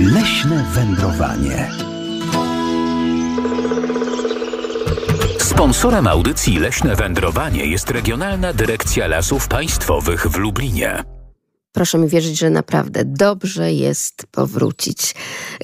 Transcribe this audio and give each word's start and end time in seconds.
Leśne 0.00 0.64
wędrowanie. 0.72 1.70
Sponsorem 5.38 6.06
audycji 6.06 6.58
Leśne 6.58 6.96
Wędrowanie 6.96 7.66
jest 7.66 7.90
Regionalna 7.90 8.52
Dyrekcja 8.52 9.06
Lasów 9.06 9.48
Państwowych 9.48 10.26
w 10.26 10.36
Lublinie. 10.36 11.13
Proszę 11.74 11.98
mi 11.98 12.08
wierzyć, 12.08 12.38
że 12.38 12.50
naprawdę 12.50 13.04
dobrze 13.04 13.72
jest 13.72 14.26
powrócić. 14.30 15.14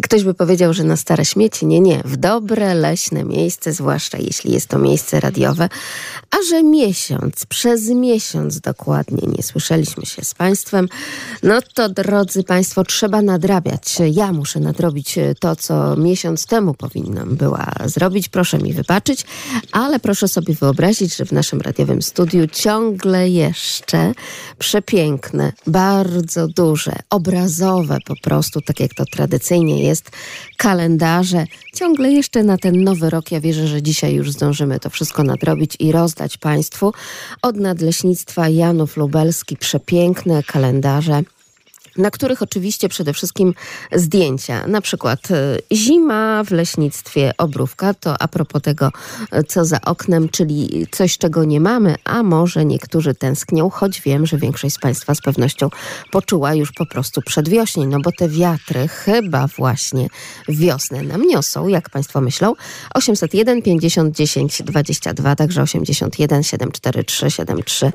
Ktoś 0.03 0.25
by 0.25 0.35
powiedział, 0.35 0.75
że 0.75 0.85
na 0.85 0.97
stare 0.97 1.25
śmieci. 1.25 1.67
Nie, 1.67 1.81
nie. 1.81 2.03
W 2.05 2.17
dobre, 2.17 2.75
leśne 2.75 3.25
miejsce, 3.25 3.73
zwłaszcza 3.73 4.19
jeśli 4.19 4.53
jest 4.53 4.69
to 4.69 4.79
miejsce 4.79 5.21
radiowe. 5.21 5.69
A 6.31 6.37
że 6.49 6.63
miesiąc, 6.63 7.47
przez 7.47 7.89
miesiąc 7.89 8.61
dokładnie 8.61 9.29
nie 9.37 9.43
słyszeliśmy 9.43 10.07
się 10.07 10.25
z 10.25 10.35
Państwem, 10.35 10.89
no 11.43 11.63
to 11.75 11.89
drodzy 11.89 12.45
Państwo, 12.45 12.85
trzeba 12.85 13.23
nadrabiać. 13.23 13.99
Ja 14.13 14.33
muszę 14.33 14.61
nadrobić 14.61 15.19
to, 15.41 15.57
co 15.57 15.97
miesiąc 15.97 16.47
temu 16.47 16.75
powinnam 16.75 17.37
była 17.37 17.73
zrobić. 17.85 18.29
Proszę 18.29 18.59
mi 18.59 18.73
wybaczyć, 18.73 19.27
ale 19.73 20.01
proszę 20.01 20.29
sobie 20.29 20.55
wyobrazić, 20.55 21.17
że 21.17 21.25
w 21.25 21.33
naszym 21.33 21.61
radiowym 21.61 22.03
studiu 22.03 22.47
ciągle 22.47 23.29
jeszcze 23.29 24.13
przepiękne, 24.59 25.53
bardzo 25.67 26.00
bardzo 26.05 26.49
duże, 26.49 26.93
obrazowe 27.11 27.99
po 28.07 28.15
prostu, 28.17 28.61
tak 28.61 28.81
jak 28.81 28.95
to 28.95 29.05
tradycyjnie 29.05 29.83
jest, 29.83 30.11
kalendarze. 30.57 31.45
Ciągle 31.75 32.13
jeszcze 32.13 32.43
na 32.43 32.59
ten 32.59 32.85
nowy 32.85 33.11
rok, 33.11 33.33
ja 33.33 33.41
wierzę, 33.41 33.67
że 33.67 33.83
dzisiaj 33.83 34.15
już 34.15 34.31
zdążymy 34.33 34.81
to 34.81 34.91
wszystko 34.91 35.25
nadrobić 35.25 35.77
i 35.79 35.93
rozdać 35.93 36.37
Państwu. 36.37 36.93
Od 37.43 37.57
Nadleśnictwa 37.57 38.49
Janów 38.49 38.97
Lubelski 38.97 39.57
przepiękne 39.57 40.43
kalendarze 40.43 41.23
na 41.97 42.11
których 42.11 42.43
oczywiście 42.43 42.89
przede 42.89 43.13
wszystkim 43.13 43.55
zdjęcia. 43.93 44.67
Na 44.67 44.81
przykład 44.81 45.31
e, 45.31 45.59
zima 45.73 46.45
w 46.45 46.51
leśnictwie 46.51 47.33
Obrówka, 47.39 47.95
to 47.95 48.23
a 48.23 48.29
propos 48.29 48.63
tego, 48.63 48.91
e, 49.33 49.45
co 49.45 49.65
za 49.65 49.81
oknem, 49.81 50.29
czyli 50.29 50.87
coś, 50.91 51.19
czego 51.19 51.45
nie 51.45 51.61
mamy, 51.61 51.95
a 52.05 52.23
może 52.23 52.65
niektórzy 52.65 53.15
tęsknią, 53.15 53.71
choć 53.71 54.01
wiem, 54.01 54.27
że 54.27 54.39
większość 54.39 54.75
z 54.75 54.79
Państwa 54.79 55.15
z 55.15 55.21
pewnością 55.21 55.69
poczuła 56.11 56.55
już 56.55 56.73
po 56.73 56.87
prostu 56.87 57.23
przedwiośnie, 57.23 57.87
no 57.87 57.99
bo 58.05 58.13
te 58.13 58.29
wiatry 58.29 58.89
chyba 58.89 59.47
właśnie 59.47 60.09
wiosnę 60.49 61.03
nam 61.03 61.23
niosą, 61.23 61.69
jak 61.69 61.91
Państwo 61.91 62.21
myślą. 62.21 62.55
801 62.95 63.63
50 63.63 64.17
10 64.17 64.63
22, 64.63 65.37
także 65.37 65.63
81 65.63 66.43
743 66.43 67.93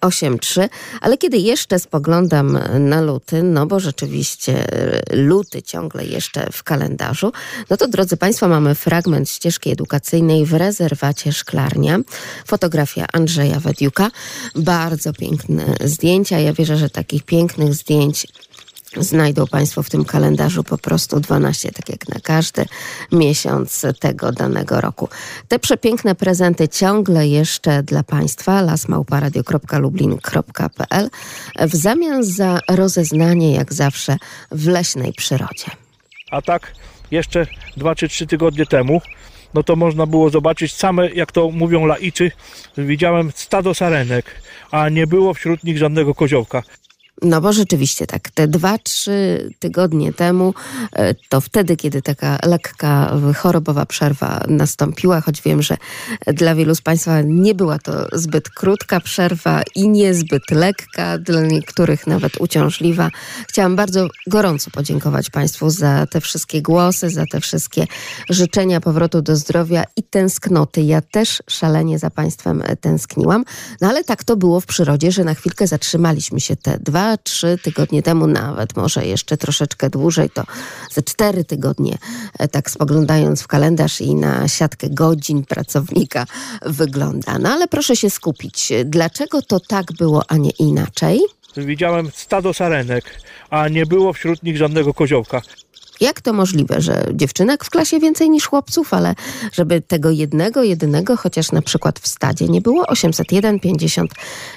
7383. 0.00 0.68
Ale 1.00 1.18
kiedy 1.18 1.36
jeszcze 1.38 1.78
spoglądam 1.78 2.58
na 2.78 3.00
luty, 3.00 3.42
no 3.42 3.66
bo 3.66 3.80
rzeczywiście 3.80 4.72
e, 4.72 5.16
luty 5.16 5.62
ciągle 5.62 6.06
jeszcze 6.06 6.48
w 6.52 6.62
kalendarzu, 6.62 7.32
no 7.70 7.76
to 7.76 7.88
drodzy 7.88 8.16
Państwo, 8.16 8.48
mamy 8.48 8.74
fragment 8.74 9.30
ścieżki 9.30 9.70
edukacyjnej 9.70 10.46
w 10.46 10.52
rezerwacie 10.52 11.32
Szklarnia. 11.32 11.98
Fotografia 12.46 13.06
Andrzeja 13.12 13.60
Wediuka. 13.60 14.10
Bardzo 14.54 15.12
piękne 15.12 15.64
zdjęcia. 15.84 16.38
Ja 16.38 16.52
wierzę, 16.52 16.76
że 16.76 16.90
takich 16.90 17.22
pięknych 17.22 17.74
zdjęć 17.74 18.26
Znajdą 18.96 19.46
Państwo 19.46 19.82
w 19.82 19.90
tym 19.90 20.04
kalendarzu 20.04 20.64
po 20.64 20.78
prostu 20.78 21.20
12, 21.20 21.72
tak 21.72 21.88
jak 21.88 22.08
na 22.08 22.20
każdy 22.20 22.66
miesiąc 23.12 23.86
tego 24.00 24.32
danego 24.32 24.80
roku. 24.80 25.08
Te 25.48 25.58
przepiękne 25.58 26.14
prezenty 26.14 26.68
ciągle 26.68 27.28
jeszcze 27.28 27.82
dla 27.82 28.02
Państwa 28.02 28.62
lasmałparadio.lublin.pl 28.62 31.10
w 31.60 31.76
zamian 31.76 32.24
za 32.24 32.60
rozeznanie, 32.68 33.54
jak 33.54 33.74
zawsze, 33.74 34.16
w 34.50 34.66
leśnej 34.66 35.12
przyrodzie. 35.12 35.66
A 36.30 36.42
tak 36.42 36.72
jeszcze 37.10 37.46
2 37.76 37.94
czy 37.94 38.08
3 38.08 38.26
tygodnie 38.26 38.66
temu 38.66 39.00
no 39.54 39.62
to 39.62 39.76
można 39.76 40.06
było 40.06 40.30
zobaczyć 40.30 40.74
same, 40.74 41.10
jak 41.10 41.32
to 41.32 41.50
mówią 41.50 41.86
laicy, 41.86 42.30
widziałem 42.78 43.32
stado 43.34 43.74
sarenek, 43.74 44.24
a 44.70 44.88
nie 44.88 45.06
było 45.06 45.34
wśród 45.34 45.64
nich 45.64 45.78
żadnego 45.78 46.14
koziołka. 46.14 46.62
No 47.22 47.40
bo 47.40 47.52
rzeczywiście 47.52 48.06
tak, 48.06 48.30
te 48.30 48.48
dwa, 48.48 48.78
trzy 48.78 49.50
tygodnie 49.58 50.12
temu, 50.12 50.54
e, 50.92 51.14
to 51.28 51.40
wtedy, 51.40 51.76
kiedy 51.76 52.02
taka 52.02 52.38
lekka 52.44 53.16
chorobowa 53.36 53.86
przerwa 53.86 54.44
nastąpiła, 54.48 55.20
choć 55.20 55.42
wiem, 55.42 55.62
że 55.62 55.76
dla 56.26 56.54
wielu 56.54 56.74
z 56.74 56.80
Państwa 56.80 57.20
nie 57.24 57.54
była 57.54 57.78
to 57.78 58.06
zbyt 58.12 58.50
krótka 58.50 59.00
przerwa 59.00 59.62
i 59.74 59.88
niezbyt 59.88 60.50
lekka, 60.50 61.18
dla 61.18 61.40
niektórych 61.40 62.06
nawet 62.06 62.40
uciążliwa. 62.40 63.10
Chciałam 63.48 63.76
bardzo 63.76 64.08
gorąco 64.26 64.70
podziękować 64.70 65.30
Państwu 65.30 65.70
za 65.70 66.06
te 66.06 66.20
wszystkie 66.20 66.62
głosy, 66.62 67.10
za 67.10 67.24
te 67.26 67.40
wszystkie 67.40 67.86
życzenia 68.30 68.80
powrotu 68.80 69.22
do 69.22 69.36
zdrowia 69.36 69.84
i 69.96 70.02
tęsknoty. 70.02 70.82
Ja 70.82 71.00
też 71.00 71.42
szalenie 71.48 71.98
za 71.98 72.10
Państwem 72.10 72.62
tęskniłam, 72.80 73.44
no 73.80 73.88
ale 73.88 74.04
tak 74.04 74.24
to 74.24 74.36
było 74.36 74.60
w 74.60 74.66
przyrodzie, 74.66 75.12
że 75.12 75.24
na 75.24 75.34
chwilkę 75.34 75.66
zatrzymaliśmy 75.66 76.40
się 76.40 76.56
te 76.56 76.78
dwa, 76.78 77.07
trzy 77.16 77.58
tygodnie 77.62 78.02
temu, 78.02 78.26
nawet 78.26 78.76
może 78.76 79.06
jeszcze 79.06 79.36
troszeczkę 79.36 79.90
dłużej, 79.90 80.30
to 80.30 80.44
ze 80.90 81.02
cztery 81.02 81.44
tygodnie, 81.44 81.98
e, 82.38 82.48
tak 82.48 82.70
spoglądając 82.70 83.42
w 83.42 83.46
kalendarz 83.46 84.00
i 84.00 84.14
na 84.14 84.48
siatkę 84.48 84.90
godzin 84.90 85.44
pracownika 85.44 86.26
wygląda. 86.62 87.38
No 87.38 87.48
ale 87.50 87.68
proszę 87.68 87.96
się 87.96 88.10
skupić. 88.10 88.72
Dlaczego 88.84 89.42
to 89.42 89.60
tak 89.60 89.92
było, 89.92 90.22
a 90.28 90.36
nie 90.36 90.50
inaczej? 90.50 91.20
Widziałem 91.56 92.10
stado 92.14 92.54
sarenek, 92.54 93.04
a 93.50 93.68
nie 93.68 93.86
było 93.86 94.12
wśród 94.12 94.42
nich 94.42 94.56
żadnego 94.56 94.94
koziołka. 94.94 95.42
Jak 96.00 96.20
to 96.20 96.32
możliwe, 96.32 96.80
że 96.80 97.06
dziewczynek 97.14 97.64
w 97.64 97.70
klasie 97.70 98.00
więcej 98.00 98.30
niż 98.30 98.46
chłopców, 98.46 98.94
ale 98.94 99.14
żeby 99.52 99.80
tego 99.80 100.10
jednego, 100.10 100.62
jedynego, 100.62 101.16
chociaż 101.16 101.52
na 101.52 101.62
przykład 101.62 101.98
w 101.98 102.08
stadzie 102.08 102.48
nie 102.48 102.60
było? 102.60 102.86
801 102.86 103.60
50 103.60 104.12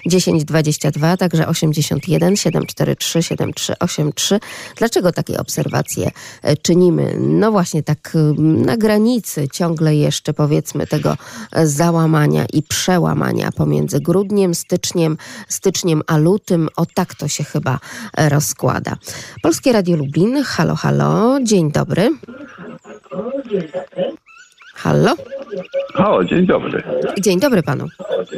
10 0.05 0.45
22, 0.45 1.17
także 1.17 1.47
81 1.47 2.35
743 2.35 3.23
7383. 3.23 4.39
Dlaczego 4.75 5.11
takie 5.11 5.39
obserwacje 5.39 6.11
e, 6.41 6.57
czynimy? 6.57 7.15
No 7.19 7.51
właśnie 7.51 7.83
tak 7.83 8.13
na 8.37 8.77
granicy 8.77 9.47
ciągle 9.53 9.95
jeszcze 9.95 10.33
powiedzmy 10.33 10.87
tego 10.87 11.17
e, 11.51 11.67
załamania 11.67 12.45
i 12.53 12.63
przełamania 12.63 13.51
pomiędzy 13.51 13.99
grudniem, 13.99 14.55
styczniem, 14.55 15.17
styczniem 15.47 16.01
a 16.07 16.17
lutym. 16.17 16.69
O 16.75 16.85
tak 16.85 17.15
to 17.15 17.27
się 17.27 17.43
chyba 17.43 17.79
e, 18.17 18.29
rozkłada. 18.29 18.97
Polskie 19.41 19.71
Radio 19.71 19.97
Lublin, 19.97 20.43
halo, 20.43 20.75
halo 20.75 21.30
dzień 21.39 21.71
dobry. 21.71 22.09
Halo? 24.73 25.15
Halo, 25.93 26.23
dzień 26.23 26.45
dobry. 26.45 26.83
Dzień 27.19 27.39
dobry 27.39 27.63
panu. 27.63 27.87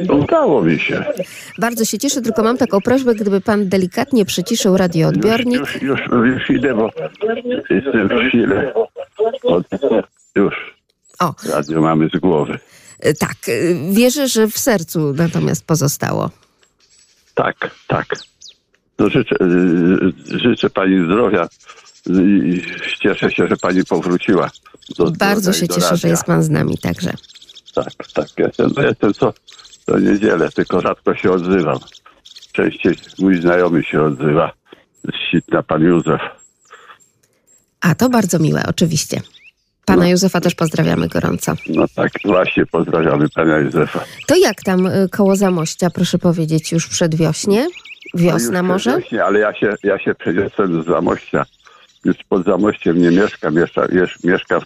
Udało 0.08 0.62
mi 0.62 0.78
się. 0.78 1.04
Bardzo 1.58 1.84
się 1.84 1.98
cieszę, 1.98 2.22
tylko 2.22 2.42
mam 2.42 2.56
taką 2.56 2.80
prośbę, 2.80 3.14
gdyby 3.14 3.40
pan 3.40 3.68
delikatnie 3.68 4.24
przyciszył 4.24 4.76
radioodbiornik. 4.76 5.60
Już, 5.60 5.82
już, 5.82 6.00
już, 6.00 6.28
już 6.28 6.50
idę, 6.50 6.74
bo 6.74 6.90
jestem 7.70 8.08
w 8.08 8.28
chwilę. 8.28 8.74
Już. 10.34 10.54
O. 11.20 11.34
Radio 11.52 11.80
mamy 11.80 12.08
z 12.14 12.20
głowy. 12.20 12.58
E, 13.00 13.14
tak, 13.14 13.36
e, 13.48 13.92
wierzę, 13.92 14.28
że 14.28 14.46
w 14.46 14.58
sercu 14.58 15.12
natomiast 15.12 15.66
pozostało. 15.66 16.30
Tak, 17.34 17.70
tak. 17.88 18.06
No 18.98 19.10
życzę, 19.10 19.36
e, 19.40 20.38
życzę 20.38 20.70
pani 20.70 21.04
zdrowia, 21.04 21.48
i 22.10 22.62
cieszę 23.00 23.30
się, 23.30 23.46
że 23.46 23.56
pani 23.56 23.84
powróciła. 23.84 24.50
Do, 24.98 25.10
Bardzo 25.10 25.50
do, 25.50 25.56
się 25.56 25.66
do 25.66 25.74
cieszę, 25.74 25.96
że 25.96 26.08
jest 26.08 26.24
pan 26.24 26.42
z 26.42 26.50
nami 26.50 26.78
także. 26.78 27.10
Tak, 27.74 27.92
tak. 28.14 28.28
Jestem, 28.38 28.70
no 28.76 28.82
jestem 28.82 29.14
co, 29.14 29.32
co 29.86 29.98
niedzielę, 29.98 30.48
tylko 30.50 30.80
rzadko 30.80 31.14
się 31.14 31.30
odzywam. 31.30 31.78
Częściej 32.52 32.94
mój 33.18 33.40
znajomy 33.40 33.82
się 33.82 34.02
odzywa. 34.02 34.52
Sitna 35.30 35.62
pan 35.62 35.82
Józef. 35.82 36.20
A 37.80 37.94
to 37.94 38.08
bardzo 38.08 38.38
miłe, 38.38 38.62
oczywiście. 38.68 39.20
Pana 39.84 40.02
no. 40.02 40.08
Józefa 40.08 40.40
też 40.40 40.54
pozdrawiamy 40.54 41.08
gorąco. 41.08 41.54
No 41.68 41.86
tak, 41.94 42.12
właśnie 42.24 42.66
pozdrawiamy 42.66 43.28
pana 43.28 43.58
Józefa. 43.58 44.04
To 44.26 44.36
jak 44.36 44.62
tam 44.62 44.86
y, 44.86 45.08
koło 45.08 45.36
Zamościa, 45.36 45.90
proszę 45.90 46.18
powiedzieć, 46.18 46.72
już 46.72 46.88
przedwiośnie? 46.88 47.68
Wiosna 48.14 48.62
no 48.62 48.68
może? 48.68 48.98
Wiośnie, 48.98 49.24
ale 49.24 49.38
ja 49.38 49.54
się, 49.54 49.74
ja 49.82 49.98
się 49.98 50.14
przeniosłem 50.14 50.82
z 50.82 50.86
Zamościa 50.86 51.44
już 52.04 52.16
pod 52.28 52.44
Zamościem 52.44 53.02
nie 53.02 53.10
mieszka, 53.10 53.50
mieszka, 53.50 53.86
mieszka 54.24 54.60
w, 54.60 54.64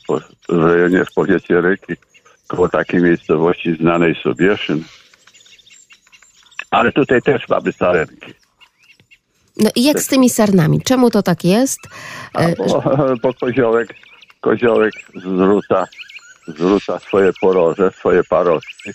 w 0.49 0.65
rejonie 0.65 1.05
w 1.05 1.15
powiecie 1.15 1.61
Ryki, 1.61 1.93
koło 2.47 2.69
takiej 2.69 3.03
miejscowości 3.03 3.77
znanej 3.77 4.15
Sobieszyn. 4.23 4.85
Ale 6.71 6.93
tutaj 6.93 7.23
też 7.23 7.49
mamy 7.49 7.73
sarenki. 7.73 8.35
No 9.57 9.71
i 9.77 9.85
jak 9.85 10.01
z 10.01 10.07
tymi 10.07 10.31
sarnami? 10.31 10.81
Czemu 10.83 11.11
to 11.11 11.23
tak 11.23 11.45
jest? 11.45 11.81
A 12.35 12.43
bo, 12.59 12.83
bo 13.23 13.35
koziołek, 13.35 13.95
koziołek 14.41 14.93
zrzuca, 15.15 15.85
zrzuca 16.47 16.99
swoje 16.99 17.31
poroże, 17.41 17.91
swoje 17.91 18.25
parostki 18.25 18.91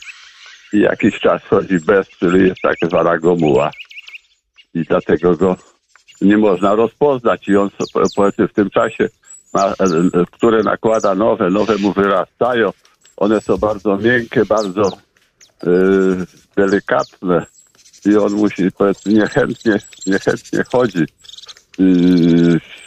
i 0.74 0.80
jakiś 0.80 1.20
czas 1.20 1.44
chodzi 1.44 1.80
bez, 1.80 2.10
czyli 2.10 2.48
jest 2.48 2.62
tak 2.62 2.76
zwana 2.84 3.18
gomuła. 3.18 3.72
I 4.74 4.84
dlatego 4.84 5.38
go 5.38 5.56
nie 6.24 6.38
można 6.38 6.76
rozpoznać 6.76 7.48
i 7.48 7.58
on 7.58 7.70
powiedzmy 8.16 8.48
w 8.48 8.54
tym 8.54 8.70
czasie 8.70 9.10
ma, 9.54 9.66
e, 9.66 9.72
e, 9.72 10.26
które 10.32 10.64
nakłada 10.64 11.16
nowe, 11.16 11.50
nowe 11.50 11.78
mu 11.78 11.94
wyrastają. 11.94 12.72
One 13.18 13.42
są 13.42 13.58
bardzo 13.58 13.98
miękkie, 13.98 14.46
bardzo 14.46 14.92
e, 15.64 15.70
delikatne 16.56 17.46
i 18.06 18.16
on 18.18 18.34
musi 18.34 18.72
powiedzmy 18.72 19.14
niechętnie, 19.14 19.80
niechętnie 20.08 20.64
chodzić, 20.72 21.10
e, 21.80 21.84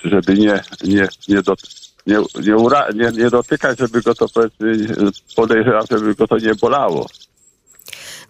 żeby 0.04 0.34
nie, 0.34 0.60
nie, 0.84 1.08
nie, 1.28 1.42
do, 1.42 1.54
nie, 2.06 2.18
nie, 2.46 2.56
ura, 2.56 2.88
nie, 2.94 3.10
nie 3.10 3.30
dotykać, 3.30 3.78
żeby 3.78 4.02
go 4.02 4.14
to 4.14 4.26
powiedzmy, 4.34 4.76
podejrzewam, 5.36 5.84
żeby 5.90 6.14
go 6.14 6.26
to 6.26 6.38
nie 6.38 6.54
bolało. 6.54 7.06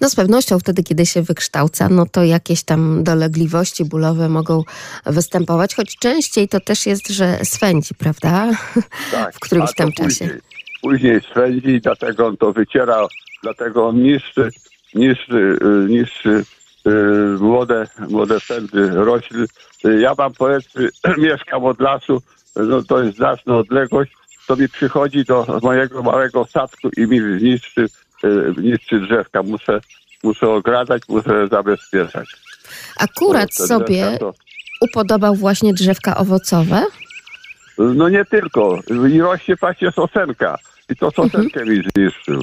No 0.00 0.10
z 0.10 0.14
pewnością 0.14 0.58
wtedy, 0.58 0.82
kiedy 0.82 1.06
się 1.06 1.22
wykształca, 1.22 1.88
no 1.88 2.06
to 2.06 2.24
jakieś 2.24 2.62
tam 2.62 3.04
dolegliwości 3.04 3.84
bólowe 3.84 4.28
mogą 4.28 4.62
występować, 5.06 5.74
choć 5.74 5.98
częściej 5.98 6.48
to 6.48 6.60
też 6.60 6.86
jest, 6.86 7.08
że 7.08 7.44
swędzi, 7.44 7.94
prawda? 7.94 8.50
Tak, 9.12 9.34
w 9.34 9.40
którymś 9.40 9.74
tam 9.74 9.92
później, 9.92 10.28
czasie. 10.28 10.40
Później 10.82 11.20
swędzi, 11.20 11.80
dlatego 11.80 12.26
on 12.26 12.36
to 12.36 12.52
wyciera, 12.52 13.06
dlatego 13.42 13.88
on 13.88 14.02
niszczy, 14.02 14.50
niszczy, 14.94 15.58
y, 15.62 15.86
niszczy 15.88 16.44
y, 16.86 16.90
młode, 17.40 17.86
młode 18.08 18.38
pędy 18.48 18.90
roślin. 18.90 19.46
Ja 20.00 20.14
mam 20.18 20.32
powiedzmy, 20.32 20.88
mieszkam 21.18 21.64
od 21.64 21.80
lasu, 21.80 22.22
no 22.56 22.82
to 22.82 23.02
jest 23.02 23.16
znaczna 23.16 23.56
odległość, 23.56 24.12
to 24.46 24.56
mi 24.56 24.68
przychodzi 24.68 25.24
do 25.24 25.60
mojego 25.62 26.02
małego 26.02 26.44
statku 26.44 26.88
i 26.96 27.00
mi 27.06 27.20
niszczy, 27.20 27.80
y, 27.80 27.88
niszczy 28.56 29.00
drzewka. 29.00 29.42
Muszę, 29.42 29.80
muszę 30.22 30.48
ogradać, 30.48 31.02
muszę 31.08 31.48
zabezpieczać. 31.48 32.28
Akurat 32.96 33.54
sobie 33.54 34.18
to- 34.18 34.34
upodobał 34.80 35.34
właśnie 35.34 35.72
drzewka 35.74 36.16
owocowe. 36.16 36.84
No 37.78 38.08
nie 38.08 38.24
tylko. 38.24 38.80
I 39.10 39.20
rośnie 39.20 39.56
właśnie 39.56 39.92
sosenka. 39.92 40.58
I 40.88 40.96
to 40.96 41.10
sosenkę 41.10 41.64
mi 41.64 41.82
zniszczył. 41.94 42.42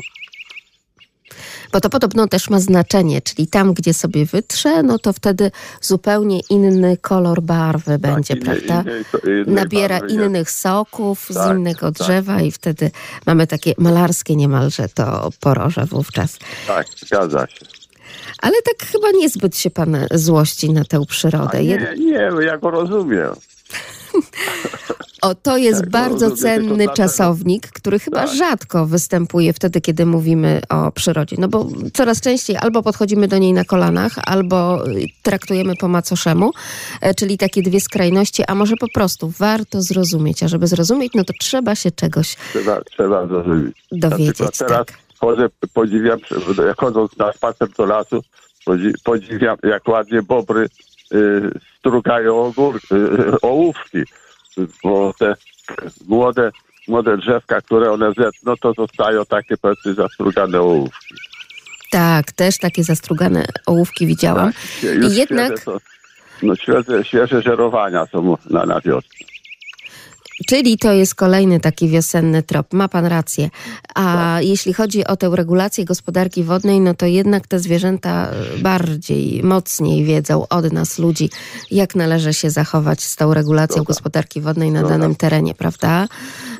Bo 1.71 1.81
to 1.81 1.89
podobno 1.89 2.27
też 2.27 2.49
ma 2.49 2.59
znaczenie, 2.59 3.21
czyli 3.21 3.47
tam, 3.47 3.73
gdzie 3.73 3.93
sobie 3.93 4.25
wytrze, 4.25 4.83
no 4.83 4.99
to 4.99 5.13
wtedy 5.13 5.51
zupełnie 5.81 6.39
inny 6.49 6.97
kolor 6.97 7.41
barwy 7.41 7.99
będzie, 7.99 8.33
innej- 8.33 8.43
prawda? 8.43 8.81
innej- 8.91 9.03
innej 9.23 9.45
Nabiera 9.55 9.99
nie? 9.99 10.13
innych 10.13 10.51
soków 10.51 11.25
z 11.29 11.33
Tak, 11.33 11.57
innego 11.57 11.91
tak. 11.91 11.93
drzewa 12.07 12.41
i 12.41 12.51
wtedy 12.51 12.91
mamy 13.25 13.47
takie 13.47 13.73
malarskie 13.77 14.35
niemalże 14.35 14.89
to 14.89 15.29
poroże 15.39 15.85
wówczas. 15.85 16.37
Tak, 16.67 16.87
zgadza 17.05 17.47
się. 17.47 17.65
Ale 18.41 18.53
tak 18.61 18.87
chyba 18.91 19.11
niezbyt 19.11 19.57
się 19.57 19.69
pan 19.71 19.97
złości 20.11 20.69
na 20.73 20.83
tę 20.85 21.05
przyrodę. 21.05 21.57
A 21.57 21.61
nie, 21.61 21.93
nie, 21.99 22.29
ja 22.45 22.57
go 22.57 22.71
rozumiem. 22.71 23.29
O, 25.23 25.35
to 25.35 25.57
jest 25.57 25.81
Tak, 25.81 25.89
bardzo 25.89 26.29
rozumiem, 26.29 26.55
tylko 26.61 26.75
cenny 26.77 26.87
czasownik, 26.95 27.67
który 27.67 27.99
chyba 27.99 28.17
Tak. 28.25 28.35
rzadko 28.35 28.85
występuje 28.85 29.53
wtedy, 29.53 29.81
kiedy 29.81 30.05
mówimy 30.05 30.61
o 30.69 30.91
przyrodzie. 30.91 31.35
No 31.39 31.47
bo 31.47 31.67
coraz 31.93 32.21
częściej 32.21 32.57
albo 32.57 32.83
podchodzimy 32.83 33.27
do 33.27 33.37
niej 33.37 33.53
na 33.53 33.63
kolanach, 33.65 34.11
albo 34.25 34.87
y, 34.87 35.05
traktujemy 35.23 35.75
po 35.75 35.87
macoszemu, 35.87 36.51
e, 37.01 37.13
czyli 37.15 37.37
takie 37.37 37.61
dwie 37.61 37.79
skrajności, 37.81 38.43
a 38.47 38.55
może 38.55 38.75
po 38.79 38.87
prostu 38.93 39.33
warto 39.39 39.81
zrozumieć, 39.81 40.43
a 40.43 40.47
żeby 40.47 40.67
zrozumieć, 40.67 41.11
no 41.15 41.23
to 41.23 41.33
trzeba 41.39 41.75
się 41.75 41.91
czegoś 41.91 42.35
Trzeba, 42.49 42.81
trzeba 42.81 43.27
zrozumieć. 43.27 43.75
dowiedzieć. 43.91 44.39
Na 44.39 44.47
przykład 44.51 44.57
teraz 44.57 44.87
Tak. 44.87 44.97
chodzę, 45.19 45.47
podziwiam, 45.73 46.19
chodząc 46.77 47.17
na 47.17 47.33
spacer 47.33 47.69
do 47.77 47.85
lasu, 47.85 48.23
podzi- 48.67 48.93
podziwiam, 49.03 49.57
jak 49.63 49.87
ładnie 49.87 50.21
bobry 50.21 50.69
y, 51.13 51.51
strugają 51.79 52.43
ogórki, 52.43 52.95
y, 52.95 53.41
ołówki, 53.41 53.97
bo 54.83 55.13
te 55.19 55.35
młode, 56.07 56.51
młode 56.87 57.17
drzewka, 57.17 57.61
które 57.61 57.91
one 57.91 58.13
zetną, 58.13 58.53
to 58.61 58.73
zostają 58.73 59.25
takie 59.25 59.57
powiedzmy 59.57 59.93
zastrugane 59.93 60.61
ołówki. 60.61 61.15
tak, 61.91 62.31
też 62.31 62.57
takie 62.57 62.83
zastrugane 62.83 63.45
ołówki 63.65 64.07
widziałam. 64.07 64.53
Tak, 64.53 65.11
I 65.11 65.15
jednak- 65.15 65.47
świeże 65.47 65.63
to, 65.65 65.77
no 66.43 66.55
świeże, 66.55 67.03
świeże 67.03 67.41
żerowania 67.41 68.05
są 68.05 68.37
na, 68.49 68.65
na 68.65 68.81
wiosnę. 68.81 69.09
Czyli 70.47 70.77
to 70.77 70.93
jest 70.93 71.15
kolejny 71.15 71.59
taki 71.59 71.87
wiosenny 71.87 72.43
trop. 72.43 72.73
Ma 72.73 72.87
pan 72.87 73.05
rację. 73.05 73.49
A 73.95 74.03
Tak. 74.03 74.45
jeśli 74.45 74.73
chodzi 74.73 75.05
o 75.07 75.15
tę 75.17 75.29
regulację 75.33 75.85
gospodarki 75.85 76.43
wodnej, 76.43 76.79
no 76.79 76.93
to 76.93 77.05
jednak 77.05 77.47
te 77.47 77.59
zwierzęta 77.59 78.29
bardziej, 78.61 79.43
mocniej 79.43 80.03
wiedzą 80.03 80.47
od 80.47 80.73
nas, 80.73 80.99
ludzi, 80.99 81.29
jak 81.71 81.95
należy 81.95 82.33
się 82.33 82.49
zachować 82.49 83.03
z 83.03 83.15
tą 83.15 83.33
regulacją 83.33 83.75
Zgoda. 83.75 83.87
gospodarki 83.87 84.41
wodnej 84.41 84.71
na 84.71 84.79
Zgoda. 84.79 84.97
danym 84.97 85.15
terenie, 85.15 85.55
prawda? 85.55 86.07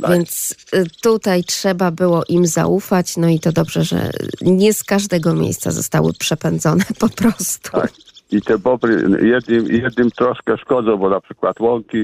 Tak. 0.02 0.12
Więc 0.12 0.56
y, 0.76 0.86
tutaj 1.02 1.44
trzeba 1.44 1.92
było 1.92 2.24
im 2.30 2.48
zaufać, 2.48 3.18
no 3.18 3.28
i 3.30 3.40
to 3.40 3.52
dobrze, 3.52 3.84
że 3.84 4.12
nie 4.42 4.74
z 4.74 4.84
każdego 4.84 5.34
miejsca 5.34 5.72
zostały 5.72 6.14
przepędzone 6.14 6.84
po 7.00 7.10
prostu. 7.10 7.72
Tak. 7.72 7.92
I 8.32 8.42
te 8.42 8.58
bobry 8.58 9.06
jednym, 9.28 9.68
jednym 9.84 10.12
troszkę 10.12 10.58
szkodzą, 10.58 10.98
bo 10.98 11.10
na 11.10 11.22
przykład 11.22 11.60
łąki 11.60 12.04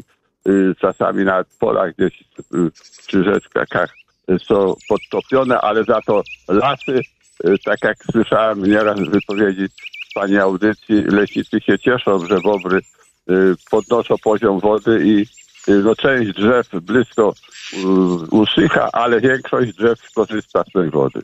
czasami 0.81 1.23
nawet 1.23 1.47
w 1.47 1.57
polach 1.57 1.95
gdzieś 1.95 2.21
y, 2.21 2.71
przy 3.07 3.23
rzeczkach 3.23 3.95
y, 4.31 4.39
są 4.39 4.75
podtopione, 4.89 5.61
ale 5.61 5.83
za 5.83 6.01
to 6.01 6.21
lasy, 6.47 7.01
y, 7.45 7.55
tak 7.65 7.83
jak 7.83 7.97
słyszałem 8.11 8.63
nieraz 8.63 8.99
wypowiedzi 8.99 9.67
z 10.09 10.13
pani 10.13 10.37
audycji, 10.37 11.01
leśnicy 11.01 11.61
się 11.61 11.79
cieszą, 11.79 12.25
że 12.25 12.39
bobry 12.39 12.77
y, 13.29 13.55
podnoszą 13.71 14.15
poziom 14.23 14.59
wody 14.59 15.01
i 15.05 15.25
y, 15.71 15.81
no, 15.83 15.95
część 15.95 16.31
drzew 16.31 16.69
blisko 16.81 17.33
y, 17.73 17.77
usycha, 18.31 18.89
ale 18.91 19.21
większość 19.21 19.73
drzew 19.73 19.99
korzysta 20.15 20.63
z 20.69 20.71
tej 20.71 20.89
wody. 20.89 21.21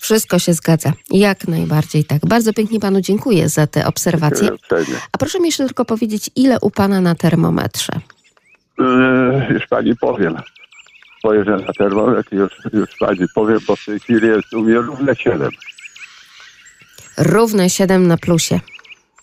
Wszystko 0.00 0.38
się 0.38 0.54
zgadza. 0.54 0.92
Jak 1.10 1.48
najbardziej 1.48 2.04
tak. 2.04 2.26
Bardzo 2.26 2.52
pięknie 2.52 2.80
panu 2.80 3.00
dziękuję 3.00 3.48
za 3.48 3.66
te 3.66 3.86
obserwacje. 3.86 4.48
A 5.12 5.18
proszę 5.18 5.40
mi 5.40 5.46
jeszcze 5.46 5.66
tylko 5.66 5.84
powiedzieć, 5.84 6.30
ile 6.36 6.60
u 6.60 6.70
pana 6.70 7.00
na 7.00 7.14
termometrze? 7.14 7.92
Yy, 8.78 9.46
już 9.50 9.66
pani 9.66 9.96
powiem. 9.96 10.36
Spojrzę 11.18 11.56
na 11.56 11.72
termometr 11.72 12.34
i 12.34 12.36
już, 12.36 12.52
już 12.72 12.88
pani 12.98 13.26
powiem, 13.34 13.58
bo 13.66 13.76
w 13.76 13.84
tej 13.84 14.00
chwili 14.00 14.28
jest 14.28 14.54
u 14.54 14.62
mnie 14.62 14.74
równe 14.74 15.16
7. 15.16 15.50
Równe 17.18 17.70
7 17.70 18.06
na 18.06 18.16
plusie. 18.16 18.60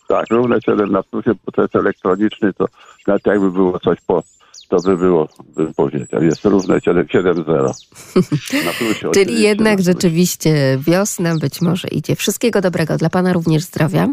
Tak, 0.08 0.26
równe 0.30 0.62
7 0.66 0.92
na 0.92 1.04
plusie, 1.04 1.32
bo 1.46 1.52
to 1.52 1.62
jest 1.62 1.76
elektroniczny, 1.76 2.54
to 2.54 2.66
nawet 3.08 3.26
jakby 3.26 3.52
było 3.52 3.80
coś 3.80 3.98
po, 4.08 4.24
to 4.68 4.82
by 4.82 4.98
było, 4.98 5.28
bym 5.56 5.74
powiedział. 5.74 6.24
Jest 6.24 6.46
równe 6.46 6.82
7, 6.82 7.06
7-0. 7.06 7.72
Na 8.66 8.72
plusie 8.72 9.12
Czyli 9.18 9.42
jednak 9.42 9.82
rzeczywiście 9.82 10.80
wiosna 10.88 11.38
być 11.38 11.62
może 11.62 11.88
idzie. 11.88 12.16
Wszystkiego 12.16 12.62
dobrego. 12.62 12.98
Dla 12.98 13.10
pana 13.10 13.34
również 13.34 13.64
zdrowia. 13.64 14.08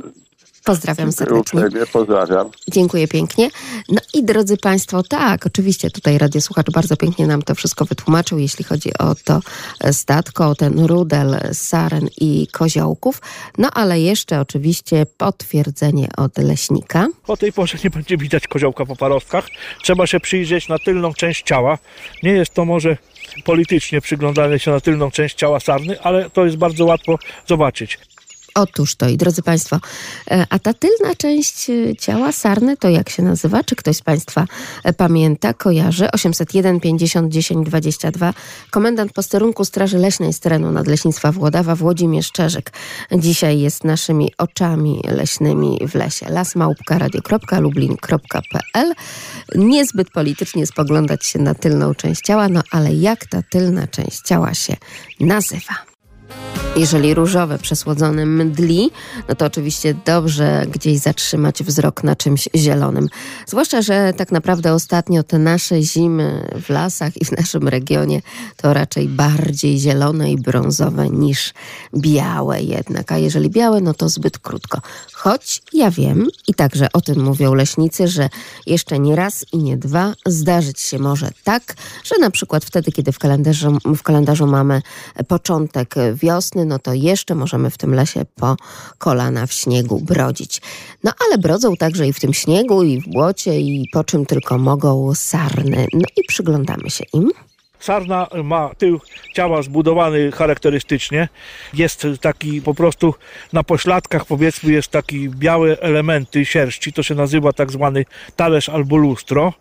Pozdrawiam 0.64 1.12
serdecznie. 1.12 1.60
Uprzejmie 1.60 1.86
pozdrawiam. 1.86 2.50
Dziękuję 2.68 3.08
pięknie. 3.08 3.50
No 3.88 4.00
i 4.14 4.24
drodzy 4.24 4.56
Państwo, 4.56 5.02
tak, 5.02 5.46
oczywiście 5.46 5.90
tutaj 5.90 6.18
radiosłuchacz 6.18 6.70
bardzo 6.70 6.96
pięknie 6.96 7.26
nam 7.26 7.42
to 7.42 7.54
wszystko 7.54 7.84
wytłumaczył, 7.84 8.38
jeśli 8.38 8.64
chodzi 8.64 8.90
o 8.98 9.14
to 9.24 9.40
statko, 9.92 10.48
o 10.48 10.54
ten 10.54 10.86
rudel 10.86 11.40
saren 11.52 12.08
i 12.20 12.46
koziołków. 12.52 13.20
No 13.58 13.70
ale 13.74 14.00
jeszcze 14.00 14.40
oczywiście 14.40 15.06
potwierdzenie 15.18 16.08
od 16.16 16.38
leśnika. 16.38 17.08
O 17.26 17.36
tej 17.36 17.52
porze 17.52 17.78
nie 17.84 17.90
będzie 17.90 18.16
widać 18.16 18.48
koziołka 18.48 18.86
po 18.86 18.96
parostkach. 18.96 19.46
Trzeba 19.82 20.06
się 20.06 20.20
przyjrzeć 20.20 20.68
na 20.68 20.78
tylną 20.78 21.14
część 21.14 21.42
ciała. 21.42 21.78
Nie 22.22 22.32
jest 22.32 22.54
to 22.54 22.64
może 22.64 22.96
politycznie 23.44 24.00
przyglądanie 24.00 24.58
się 24.58 24.70
na 24.70 24.80
tylną 24.80 25.10
część 25.10 25.34
ciała 25.34 25.60
sarny, 25.60 26.00
ale 26.00 26.30
to 26.30 26.44
jest 26.44 26.56
bardzo 26.56 26.84
łatwo 26.84 27.18
zobaczyć. 27.46 27.98
Otóż 28.54 28.94
to 28.94 29.08
i 29.08 29.16
drodzy 29.16 29.42
Państwo, 29.42 29.80
e, 30.30 30.46
a 30.50 30.58
ta 30.58 30.74
tylna 30.74 31.14
część 31.14 31.70
e, 31.70 31.96
ciała 31.96 32.32
sarny 32.32 32.76
to 32.76 32.88
jak 32.88 33.10
się 33.10 33.22
nazywa? 33.22 33.64
Czy 33.64 33.76
ktoś 33.76 33.96
z 33.96 34.02
Państwa 34.02 34.46
e, 34.84 34.92
pamięta, 34.92 35.54
kojarzy? 35.54 36.10
801 36.10 36.80
50 36.80 37.32
10 37.32 37.66
22. 37.66 38.34
Komendant 38.70 39.12
posterunku 39.12 39.64
Straży 39.64 39.98
Leśnej 39.98 40.32
z 40.32 40.40
terenu 40.40 40.70
Nadleśnictwa 40.70 41.32
Włodawa 41.32 41.74
Włodzimierz 41.74 42.32
Czerzyk. 42.32 42.72
Dzisiaj 43.12 43.60
jest 43.60 43.84
naszymi 43.84 44.32
oczami 44.38 45.00
leśnymi 45.04 45.80
w 45.88 45.94
lesie. 45.94 46.26
lasmałpka.radio.lublin.pl 46.28 48.92
Niezbyt 49.54 50.10
politycznie 50.10 50.66
spoglądać 50.66 51.26
się 51.26 51.38
na 51.38 51.54
tylną 51.54 51.94
część 51.94 52.20
ciała, 52.20 52.48
no 52.48 52.62
ale 52.70 52.94
jak 52.94 53.26
ta 53.26 53.42
tylna 53.42 53.86
część 53.86 54.20
ciała 54.20 54.54
się 54.54 54.76
nazywa? 55.20 55.93
Jeżeli 56.76 57.14
różowe 57.14 57.58
przesłodzone 57.58 58.26
mdli, 58.26 58.90
no 59.28 59.34
to 59.34 59.46
oczywiście 59.46 59.94
dobrze 60.04 60.66
gdzieś 60.70 60.98
zatrzymać 60.98 61.62
wzrok 61.62 62.04
na 62.04 62.16
czymś 62.16 62.48
zielonym. 62.56 63.08
Zwłaszcza, 63.46 63.82
że 63.82 64.12
tak 64.16 64.32
naprawdę 64.32 64.72
ostatnio 64.72 65.22
te 65.22 65.38
nasze 65.38 65.82
zimy 65.82 66.48
w 66.62 66.68
lasach 66.68 67.22
i 67.22 67.24
w 67.24 67.32
naszym 67.32 67.68
regionie 67.68 68.22
to 68.56 68.74
raczej 68.74 69.08
bardziej 69.08 69.78
zielone 69.78 70.32
i 70.32 70.36
brązowe 70.36 71.10
niż 71.10 71.54
białe 71.96 72.62
jednak. 72.62 73.12
A 73.12 73.18
jeżeli 73.18 73.50
białe, 73.50 73.80
no 73.80 73.94
to 73.94 74.08
zbyt 74.08 74.38
krótko. 74.38 74.80
Choć 75.12 75.62
ja 75.72 75.90
wiem, 75.90 76.28
i 76.48 76.54
także 76.54 76.88
o 76.92 77.00
tym 77.00 77.22
mówią 77.22 77.54
leśnicy, 77.54 78.08
że 78.08 78.28
jeszcze 78.66 78.98
nie 78.98 79.16
raz 79.16 79.44
i 79.52 79.58
nie 79.58 79.76
dwa 79.76 80.12
zdarzyć 80.26 80.80
się 80.80 80.98
może 80.98 81.30
tak, 81.44 81.74
że 82.04 82.14
na 82.20 82.30
przykład 82.30 82.64
wtedy, 82.64 82.92
kiedy 82.92 83.12
w 83.12 83.18
kalendarzu, 83.18 83.78
w 83.96 84.02
kalendarzu 84.02 84.46
mamy 84.46 84.82
początek 85.28 85.94
wiosny, 86.24 86.64
no 86.64 86.78
to 86.78 86.94
jeszcze 86.94 87.34
możemy 87.34 87.70
w 87.70 87.78
tym 87.78 87.94
lesie 87.94 88.24
po 88.34 88.56
kolana 88.98 89.46
w 89.46 89.52
śniegu 89.52 90.00
brodzić. 90.00 90.60
No 91.04 91.12
ale 91.26 91.38
brodzą 91.38 91.76
także 91.76 92.08
i 92.08 92.12
w 92.12 92.20
tym 92.20 92.34
śniegu, 92.34 92.82
i 92.82 93.00
w 93.00 93.08
błocie, 93.08 93.60
i 93.60 93.88
po 93.92 94.04
czym 94.04 94.26
tylko 94.26 94.58
mogą 94.58 95.14
sarny. 95.14 95.86
No 95.92 96.06
i 96.16 96.20
przyglądamy 96.28 96.90
się 96.90 97.04
im. 97.12 97.30
Sarna 97.80 98.28
ma 98.44 98.70
tył 98.78 99.00
ciała 99.34 99.62
zbudowany 99.62 100.32
charakterystycznie. 100.32 101.28
Jest 101.74 102.06
taki 102.20 102.62
po 102.62 102.74
prostu 102.74 103.14
na 103.52 103.62
pośladkach 103.62 104.24
powiedzmy 104.24 104.72
jest 104.72 104.88
taki 104.88 105.28
białe 105.28 105.80
elementy 105.80 106.44
sierści, 106.44 106.92
to 106.92 107.02
się 107.02 107.14
nazywa 107.14 107.52
tak 107.52 107.72
zwany 107.72 108.04
talerz 108.36 108.68
albo 108.68 108.96
lustro. 108.96 109.52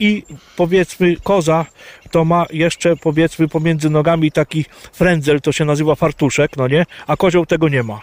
I 0.00 0.22
powiedzmy 0.56 1.16
koza 1.22 1.66
to 2.10 2.24
ma 2.24 2.46
jeszcze 2.50 2.96
powiedzmy 2.96 3.48
pomiędzy 3.48 3.90
nogami 3.90 4.32
taki 4.32 4.64
frędzel, 4.92 5.40
to 5.40 5.52
się 5.52 5.64
nazywa 5.64 5.94
fartuszek, 5.94 6.56
no 6.56 6.68
nie? 6.68 6.86
A 7.06 7.16
kozioł 7.16 7.46
tego 7.46 7.68
nie 7.68 7.82
ma. 7.82 8.00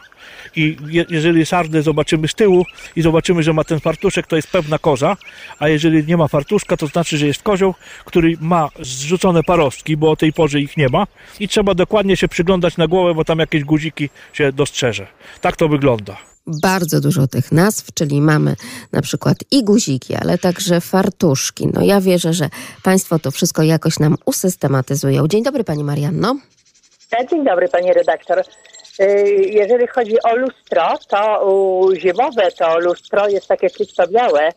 I 0.55 0.77
je, 0.87 1.05
jeżeli 1.09 1.45
sardę 1.45 1.81
zobaczymy 1.81 2.27
z 2.27 2.35
tyłu 2.35 2.65
i 2.95 3.01
zobaczymy, 3.01 3.43
że 3.43 3.53
ma 3.53 3.63
ten 3.63 3.79
fartuszek, 3.79 4.27
to 4.27 4.35
jest 4.35 4.51
pewna 4.51 4.79
koza, 4.79 5.17
a 5.59 5.67
jeżeli 5.67 6.05
nie 6.05 6.17
ma 6.17 6.27
fartuszka, 6.27 6.77
to 6.77 6.87
znaczy, 6.87 7.17
że 7.17 7.27
jest 7.27 7.43
kozioł, 7.43 7.73
który 8.05 8.33
ma 8.39 8.69
zrzucone 8.79 9.43
parostki, 9.43 9.97
bo 9.97 10.11
o 10.11 10.15
tej 10.15 10.33
porze 10.33 10.61
ich 10.61 10.77
nie 10.77 10.89
ma 10.89 11.07
i 11.39 11.47
trzeba 11.47 11.73
dokładnie 11.73 12.17
się 12.17 12.27
przyglądać 12.27 12.77
na 12.77 12.87
głowę, 12.87 13.13
bo 13.13 13.25
tam 13.25 13.39
jakieś 13.39 13.63
guziki 13.63 14.09
się 14.33 14.51
dostrzeże. 14.51 15.07
Tak 15.41 15.55
to 15.55 15.67
wygląda 15.67 16.34
bardzo 16.47 17.01
dużo 17.01 17.27
tych 17.27 17.51
nazw, 17.51 17.93
czyli 17.93 18.21
mamy 18.21 18.55
na 18.91 19.01
przykład 19.01 19.37
i 19.51 19.63
guziki, 19.63 20.15
ale 20.15 20.37
także 20.37 20.81
fartuszki. 20.81 21.67
No 21.73 21.81
ja 21.81 22.01
wierzę, 22.01 22.33
że 22.33 22.49
Państwo 22.83 23.19
to 23.19 23.31
wszystko 23.31 23.63
jakoś 23.63 23.99
nam 23.99 24.15
usystematyzują. 24.25 25.27
Dzień 25.27 25.43
dobry 25.43 25.63
Pani 25.63 25.83
Marianno. 25.83 26.35
Dzień 27.29 27.45
dobry 27.45 27.67
Pani 27.69 27.93
redaktor. 27.93 28.43
Y, 28.99 29.05
jeżeli 29.51 29.87
chodzi 29.87 30.15
o 30.23 30.35
lustro, 30.35 30.97
to 31.09 31.89
zimowe 31.95 32.51
to 32.51 32.79
lustro 32.79 33.29
jest 33.29 33.47
takie 33.47 33.69
czysto 33.69 34.07
białe, 34.07 34.49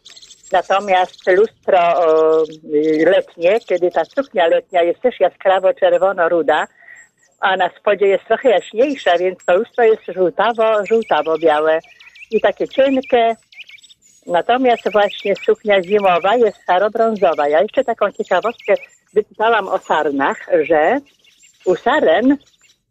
natomiast 0.52 1.26
lustro 1.26 1.80
letnie, 3.06 3.60
kiedy 3.60 3.90
ta 3.90 4.04
suknia 4.04 4.46
letnia 4.46 4.82
jest 4.82 5.00
też 5.00 5.20
jaskrawo 5.20 5.74
czerwono-ruda, 5.74 6.66
a 7.40 7.56
na 7.56 7.68
spodzie 7.68 8.06
jest 8.06 8.24
trochę 8.24 8.50
jaśniejsza, 8.50 9.18
więc 9.18 9.44
to 9.44 9.56
lustro 9.56 9.84
jest 9.84 10.02
żółtawo, 10.08 10.84
żółtawo-białe 10.84 11.78
i 12.30 12.40
takie 12.40 12.68
cienkie. 12.68 13.36
Natomiast 14.26 14.92
właśnie 14.92 15.34
suknia 15.36 15.82
zimowa 15.82 16.36
jest 16.36 16.58
szaro-brązowa. 16.66 17.48
Ja 17.48 17.62
jeszcze 17.62 17.84
taką 17.84 18.12
ciekawostkę 18.12 18.74
wyczytałam 19.14 19.68
o 19.68 19.78
sarnach, 19.78 20.46
że 20.62 21.00
u 21.64 21.76
saren 21.76 22.36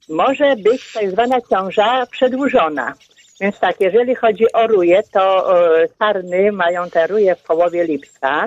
może 0.09 0.55
być 0.55 0.93
tak 0.93 1.11
zwana 1.11 1.41
ciąża 1.41 2.05
przedłużona. 2.11 2.93
Więc 3.41 3.59
tak, 3.59 3.81
jeżeli 3.81 4.15
chodzi 4.15 4.51
o 4.53 4.67
ruje, 4.67 5.03
to 5.13 5.53
sarny 5.99 6.51
mają 6.51 6.89
te 6.89 7.07
ruje 7.07 7.35
w 7.35 7.43
połowie 7.43 7.83
lipca 7.83 8.45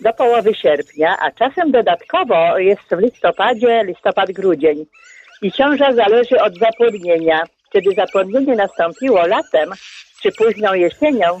do 0.00 0.12
połowy 0.12 0.54
sierpnia, 0.54 1.16
a 1.20 1.30
czasem 1.30 1.72
dodatkowo 1.72 2.58
jest 2.58 2.82
w 2.90 2.98
listopadzie, 2.98 3.84
listopad-grudzień. 3.84 4.86
I 5.42 5.52
ciąża 5.52 5.92
zależy 5.92 6.40
od 6.40 6.58
zapłodnienia. 6.58 7.44
Kiedy 7.72 7.90
zapłodnienie 7.94 8.56
nastąpiło 8.56 9.26
latem 9.26 9.70
czy 10.22 10.32
późną 10.32 10.74
jesienią, 10.74 11.40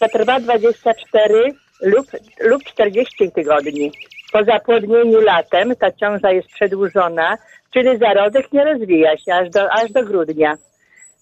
to 0.00 0.08
trwa 0.08 0.40
24 0.40 1.44
lub, 1.82 2.06
lub 2.40 2.64
40 2.64 3.30
tygodni. 3.32 3.92
Po 4.32 4.44
zapłodnieniu 4.44 5.20
latem 5.20 5.76
ta 5.76 5.92
ciąża 5.92 6.30
jest 6.32 6.48
przedłużona, 6.48 7.38
czyli 7.74 7.98
zarodek 7.98 8.52
nie 8.52 8.64
rozwija 8.64 9.16
się 9.16 9.34
aż 9.34 9.50
do, 9.50 9.72
aż 9.72 9.92
do 9.92 10.04
grudnia. 10.04 10.54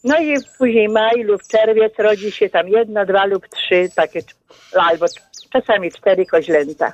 No 0.05 0.19
i 0.19 0.37
później 0.59 0.89
maj 0.89 1.23
lub 1.23 1.43
czerwiec 1.51 1.93
rodzi 1.99 2.33
się 2.33 2.49
tam 2.49 2.69
jedno, 2.69 3.07
dwa 3.07 3.25
lub 3.25 3.49
trzy 3.49 3.89
takie, 3.97 4.21
albo 4.75 5.07
czasami 5.53 5.93
cztery 5.93 6.27
koźlęta. 6.27 6.93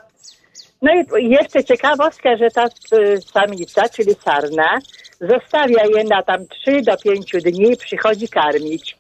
No 0.85 1.19
i 1.19 1.31
jeszcze 1.31 1.65
ciekawostka, 1.65 2.37
że 2.37 2.51
ta 2.51 2.67
y, 2.67 3.21
samica, 3.33 3.89
czyli 3.89 4.15
sarna, 4.25 4.79
zostawia 5.21 5.85
je 5.97 6.05
na 6.05 6.23
tam 6.23 6.47
3 6.47 6.83
do 6.83 6.97
5 6.97 7.33
dni, 7.45 7.77
przychodzi 7.77 8.29
karmić. 8.29 8.97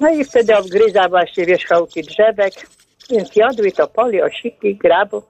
No 0.00 0.10
i 0.10 0.24
wtedy 0.24 0.56
obgryza 0.56 1.08
właśnie 1.08 1.46
wierzchołki 1.46 2.02
drzewek, 2.02 2.54
więc 3.10 3.36
jodły, 3.36 3.72
topoli, 3.72 4.22
osiki, 4.22 4.76
grabu. 4.76 5.22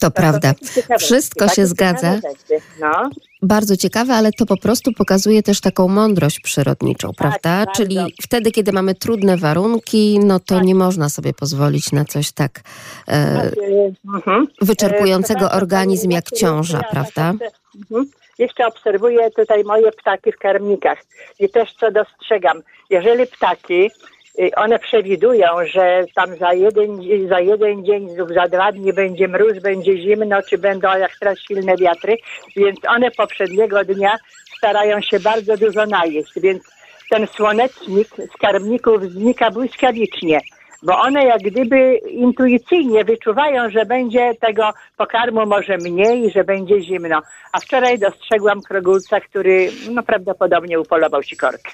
To 0.00 0.10
prawda. 0.10 0.54
Wszystko 0.98 1.48
się 1.48 1.66
zgadza. 1.66 2.20
No. 2.80 3.10
Bardzo 3.44 3.76
ciekawe, 3.76 4.14
ale 4.14 4.32
to 4.32 4.46
po 4.46 4.56
prostu 4.56 4.92
pokazuje 4.92 5.42
też 5.42 5.60
taką 5.60 5.88
mądrość 5.88 6.40
przyrodniczą, 6.40 7.08
tak, 7.08 7.16
prawda? 7.16 7.66
Bardzo. 7.66 7.72
Czyli 7.72 7.98
wtedy, 8.22 8.50
kiedy 8.50 8.72
mamy 8.72 8.94
trudne 8.94 9.36
warunki, 9.36 10.18
no 10.18 10.40
to 10.40 10.54
tak. 10.54 10.64
nie 10.64 10.74
można 10.74 11.08
sobie 11.08 11.32
pozwolić 11.32 11.92
na 11.92 12.04
coś 12.04 12.32
tak 12.32 12.60
e, 13.08 13.34
tak, 13.34 13.58
e, 13.58 13.92
mhm. 14.14 14.46
wyczerpującego 14.62 15.46
e, 15.46 15.52
organizm 15.52 16.10
jak 16.10 16.30
ciąża, 16.30 16.80
prawda? 16.90 17.32
Mhm. 17.76 18.10
Jeszcze 18.38 18.66
obserwuję 18.66 19.30
tutaj 19.30 19.64
moje 19.64 19.92
ptaki 19.92 20.32
w 20.32 20.38
karmnikach 20.38 20.98
i 21.40 21.48
też 21.48 21.74
co 21.80 21.90
dostrzegam. 21.90 22.62
Jeżeli 22.90 23.26
ptaki 23.26 23.90
one 24.56 24.78
przewidują, 24.78 25.46
że 25.66 26.04
tam 26.14 26.36
za 26.36 26.52
jeden, 26.52 27.00
za 27.28 27.40
jeden 27.40 27.84
dzień 27.84 28.16
lub 28.16 28.28
za 28.34 28.48
dwa 28.48 28.72
dni 28.72 28.92
będzie 28.92 29.28
mróz, 29.28 29.58
będzie 29.58 29.98
zimno, 29.98 30.42
czy 30.42 30.58
będą 30.58 30.98
jak 30.98 31.18
teraz 31.20 31.38
silne 31.38 31.76
wiatry, 31.76 32.16
więc 32.56 32.78
one 32.88 33.10
poprzedniego 33.10 33.84
dnia 33.84 34.16
starają 34.56 35.00
się 35.00 35.20
bardzo 35.20 35.56
dużo 35.56 35.86
najeść, 35.86 36.32
więc 36.36 36.62
ten 37.10 37.26
słonecznik 37.26 38.08
z 38.08 38.36
karmników 38.40 39.02
znika 39.02 39.50
błyskawicznie, 39.50 40.40
bo 40.82 40.98
one 40.98 41.24
jak 41.24 41.42
gdyby 41.42 41.94
intuicyjnie 41.96 43.04
wyczuwają, 43.04 43.70
że 43.70 43.86
będzie 43.86 44.32
tego 44.40 44.70
pokarmu 44.96 45.46
może 45.46 45.78
mniej, 45.78 46.30
że 46.30 46.44
będzie 46.44 46.82
zimno. 46.82 47.22
A 47.52 47.60
wczoraj 47.60 47.98
dostrzegłam 47.98 48.62
krogulca, 48.62 49.20
który 49.20 49.70
no, 49.90 50.02
prawdopodobnie 50.02 50.80
upolował 50.80 51.22
sikorkę. 51.22 51.70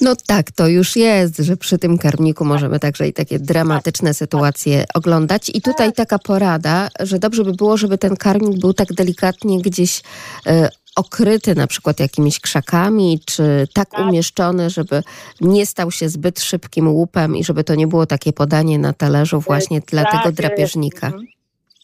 No 0.00 0.16
tak, 0.26 0.50
to 0.50 0.68
już 0.68 0.96
jest, 0.96 1.38
że 1.38 1.56
przy 1.56 1.78
tym 1.78 1.98
karmniku 1.98 2.44
możemy 2.44 2.80
także 2.80 3.08
i 3.08 3.12
takie 3.12 3.38
dramatyczne 3.38 4.14
sytuacje 4.14 4.84
oglądać. 4.94 5.50
I 5.54 5.62
tutaj 5.62 5.92
taka 5.92 6.18
porada, 6.18 6.88
że 7.00 7.18
dobrze 7.18 7.44
by 7.44 7.52
było, 7.52 7.76
żeby 7.76 7.98
ten 7.98 8.16
karmnik 8.16 8.60
był 8.60 8.72
tak 8.72 8.92
delikatnie 8.92 9.62
gdzieś 9.62 10.02
e, 10.46 10.68
okryty 10.96 11.54
na 11.54 11.66
przykład 11.66 12.00
jakimiś 12.00 12.40
krzakami, 12.40 13.20
czy 13.24 13.68
tak, 13.74 13.90
tak 13.90 14.00
umieszczony, 14.00 14.70
żeby 14.70 15.02
nie 15.40 15.66
stał 15.66 15.90
się 15.90 16.08
zbyt 16.08 16.40
szybkim 16.40 16.88
łupem 16.88 17.36
i 17.36 17.44
żeby 17.44 17.64
to 17.64 17.74
nie 17.74 17.86
było 17.86 18.06
takie 18.06 18.32
podanie 18.32 18.78
na 18.78 18.92
talerzu 18.92 19.40
właśnie 19.40 19.80
dla 19.80 20.04
tak, 20.04 20.12
tego 20.12 20.32
drapieżnika. 20.32 21.12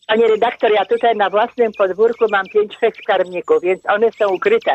Panie 0.07 0.29
redaktor, 0.29 0.73
ja 0.73 0.85
tutaj 0.85 1.17
na 1.17 1.31
własnym 1.31 1.73
podwórku 1.73 2.25
mam 2.31 2.47
pięć 2.47 2.79
sześć 2.81 3.03
karmników, 3.07 3.63
więc 3.63 3.81
one 3.87 4.11
są 4.19 4.29
ukryte. 4.29 4.75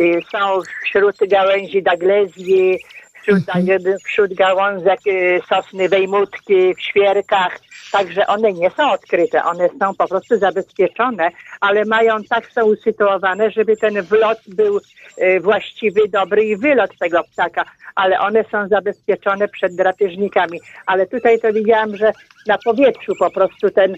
Y, 0.00 0.20
są 0.32 0.60
wśród 0.84 1.16
gałęzi 1.28 1.82
daglezji, 1.82 2.78
wśród, 3.24 3.56
mhm. 3.56 3.98
wśród 4.04 4.34
gałązek 4.34 5.00
y, 5.06 5.40
sosny 5.48 5.88
wejmutki, 5.88 6.74
w 6.74 6.80
świerkach. 6.80 7.60
Także 7.92 8.26
one 8.26 8.52
nie 8.52 8.70
są 8.70 8.92
odkryte, 8.92 9.44
one 9.44 9.68
są 9.80 9.94
po 9.94 10.08
prostu 10.08 10.38
zabezpieczone, 10.38 11.30
ale 11.60 11.84
mają 11.84 12.16
tak 12.30 12.52
są 12.52 12.64
usytuowane, 12.64 13.50
żeby 13.50 13.76
ten 13.76 14.02
wlot 14.02 14.38
był 14.48 14.78
y, 14.78 15.40
właściwy, 15.40 16.00
dobry 16.08 16.44
i 16.44 16.56
wylot 16.56 16.98
tego 16.98 17.24
ptaka, 17.32 17.64
ale 17.94 18.20
one 18.20 18.44
są 18.52 18.68
zabezpieczone 18.68 19.48
przed 19.48 19.76
drapieżnikami. 19.76 20.60
Ale 20.86 21.06
tutaj 21.06 21.40
to 21.40 21.52
widziałam, 21.52 21.96
że 21.96 22.12
na 22.46 22.58
powietrzu 22.64 23.12
po 23.18 23.30
prostu 23.30 23.70
ten 23.70 23.94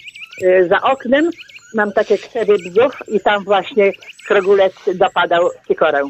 za 0.68 0.82
oknem 0.82 1.30
mam 1.74 1.92
takie 1.92 2.18
krzewy 2.18 2.54
bzów 2.58 2.98
i 3.08 3.20
tam 3.20 3.44
właśnie 3.44 3.92
krogulec 4.26 4.74
dopadał 4.94 5.50
sikorę. 5.68 6.02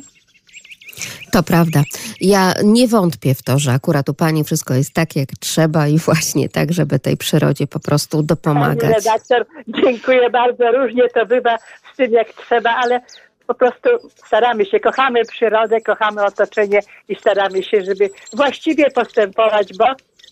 To 1.32 1.42
prawda. 1.42 1.82
Ja 2.20 2.54
nie 2.64 2.88
wątpię 2.88 3.34
w 3.34 3.42
to, 3.42 3.58
że 3.58 3.72
akurat 3.72 4.08
u 4.08 4.14
Pani 4.14 4.44
wszystko 4.44 4.74
jest 4.74 4.92
tak, 4.92 5.16
jak 5.16 5.28
trzeba 5.40 5.88
i 5.88 5.98
właśnie 5.98 6.48
tak, 6.48 6.72
żeby 6.72 6.98
tej 6.98 7.16
przyrodzie 7.16 7.66
po 7.66 7.80
prostu 7.80 8.22
dopomagać. 8.22 8.80
Pani 8.80 8.94
redaktor, 8.94 9.46
dziękuję 9.68 10.30
bardzo. 10.30 10.72
Różnie 10.72 11.08
to 11.08 11.26
bywa 11.26 11.58
z 11.92 11.96
tym, 11.96 12.12
jak 12.12 12.32
trzeba, 12.32 12.70
ale 12.70 13.00
po 13.46 13.54
prostu 13.54 13.88
staramy 14.26 14.64
się, 14.64 14.80
kochamy 14.80 15.24
przyrodę, 15.24 15.80
kochamy 15.80 16.24
otoczenie 16.24 16.80
i 17.08 17.14
staramy 17.14 17.62
się, 17.62 17.84
żeby 17.84 18.10
właściwie 18.32 18.90
postępować, 18.90 19.68
bo 19.78 19.84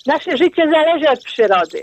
nasze 0.07 0.37
życie 0.37 0.63
zależy 0.71 1.09
od 1.09 1.25
przyrody. 1.25 1.83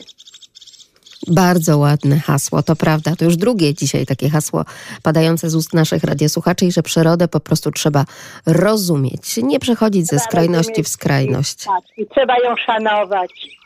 Bardzo 1.28 1.78
ładne 1.78 2.20
hasło, 2.20 2.64
to 2.64 2.76
prawda. 2.76 3.16
To 3.16 3.26
już 3.26 3.38
drugie 3.38 3.74
dzisiaj 3.74 4.06
takie 4.06 4.30
hasło 4.30 4.66
padające 5.04 5.50
z 5.50 5.56
ust 5.56 5.74
naszych 5.74 6.04
radiosłuchaczy 6.04 6.66
i 6.66 6.72
że 6.72 6.84
przyrodę 6.84 7.28
po 7.28 7.40
prostu 7.40 7.72
trzeba 7.72 8.06
rozumieć, 8.46 9.38
nie 9.38 9.60
przechodzić 9.60 10.08
ze 10.08 10.20
skrajności 10.20 10.84
w 10.84 10.88
skrajność. 10.88 11.64
Tak, 11.64 11.98
i 11.98 12.08
trzeba 12.08 12.34
ją 12.40 12.56
szanować. 12.66 13.61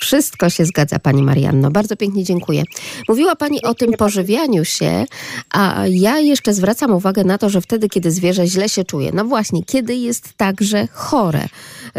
Wszystko 0.00 0.50
się 0.50 0.64
zgadza, 0.64 0.98
Pani 0.98 1.22
Marianno. 1.22 1.70
Bardzo 1.70 1.96
pięknie 1.96 2.24
dziękuję. 2.24 2.62
Mówiła 3.08 3.36
Pani 3.36 3.62
o 3.62 3.74
tym 3.74 3.92
pożywianiu 3.92 4.64
się, 4.64 5.06
a 5.50 5.82
ja 5.90 6.18
jeszcze 6.18 6.54
zwracam 6.54 6.90
uwagę 6.90 7.24
na 7.24 7.38
to, 7.38 7.48
że 7.50 7.60
wtedy, 7.60 7.88
kiedy 7.88 8.10
zwierzę 8.10 8.46
źle 8.46 8.68
się 8.68 8.84
czuje, 8.84 9.10
no 9.14 9.24
właśnie, 9.24 9.64
kiedy 9.64 9.94
jest 9.94 10.32
także 10.36 10.88
chore, 10.92 11.48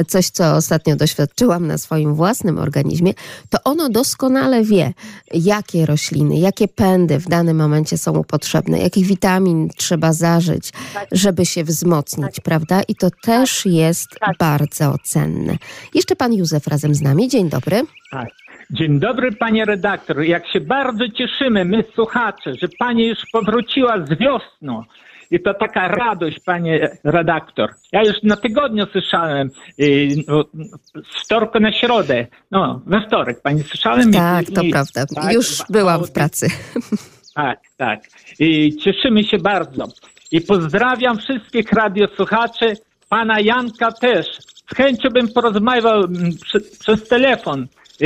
coś, 0.08 0.30
co 0.30 0.56
ostatnio 0.56 0.96
doświadczyłam 0.96 1.68
na 1.68 1.78
swoim 1.78 2.16
własnym 2.16 2.58
organizmie, 2.58 3.14
to 3.50 3.58
ono 3.64 3.90
doskonale 3.90 4.64
wie, 4.64 4.94
jakie 5.34 5.86
rośliny, 5.86 6.40
jakie 6.40 6.68
pędy 6.68 7.20
w 7.20 7.28
danym 7.28 7.58
momencie 7.58 7.98
są 7.98 8.14
mu 8.14 8.24
potrzebne, 8.24 8.80
jakich 8.80 9.06
witamin 9.06 9.70
trzeba 9.78 10.14
zażyć, 10.14 10.74
żeby 11.12 11.46
się 11.46 11.64
wzmocnić, 11.64 12.40
prawda? 12.40 12.82
I 12.88 12.96
to 12.96 13.10
też 13.24 13.66
jest 13.66 14.08
Tak. 14.20 14.38
bardzo 14.40 14.96
cenne. 15.04 15.58
Jeszcze 15.96 16.16
Pan 16.16 16.34
Józef 16.34 16.68
razem 16.68 16.96
z 16.96 17.02
nami. 17.02 17.28
Dzień 17.28 17.50
dobry. 17.50 17.82
Tak. 18.12 18.28
Dzień 18.72 19.00
dobry, 19.00 19.32
panie 19.32 19.66
redaktor. 19.66 20.22
Jak 20.22 20.48
się 20.48 20.62
bardzo 20.62 21.10
cieszymy, 21.10 21.66
my 21.66 21.84
słuchacze, 21.96 22.54
że 22.62 22.68
pani 22.80 23.08
już 23.08 23.18
powróciła 23.32 24.06
z 24.06 24.18
wiosną. 24.20 24.84
I 25.32 25.40
to 25.40 25.54
taka 25.54 25.88
radość, 25.88 26.40
panie 26.46 26.90
redaktor. 27.04 27.70
Ja 27.92 28.04
już 28.04 28.24
na 28.24 28.38
tygodniu 28.38 28.86
słyszałem, 28.92 29.50
yy, 29.78 30.08
no, 30.28 30.46
z 31.12 31.26
wtorku 31.26 31.60
na 31.60 31.72
środę. 31.74 32.28
No, 32.52 32.82
we 32.86 33.02
wtorek, 33.08 33.42
pani 33.42 33.64
słyszałem? 33.64 34.12
Tak, 34.14 34.50
I- 34.50 34.54
to 34.54 34.62
i- 34.62 34.72
prawda. 34.72 35.06
tak, 35.16 35.34
Już 35.34 35.58
byłam 35.70 36.04
w 36.06 36.12
pracy. 36.12 36.48
Tak, 37.36 37.60
tak. 37.78 38.00
I 38.40 38.78
cieszymy 38.78 39.24
się 39.24 39.38
bardzo. 39.38 39.88
I 40.32 40.42
pozdrawiam 40.42 41.18
wszystkich 41.18 41.72
radiosłuchaczy, 41.72 42.74
pana 43.10 43.40
Janka 43.40 43.92
też. 43.92 44.26
Z 44.74 44.76
chęcią 44.76 45.10
bym 45.10 45.28
porozmawiał 45.28 46.04
mm, 46.04 46.32
przy, 46.44 46.62
przez 46.80 47.08
telefon. 47.08 47.68
Y, 48.02 48.06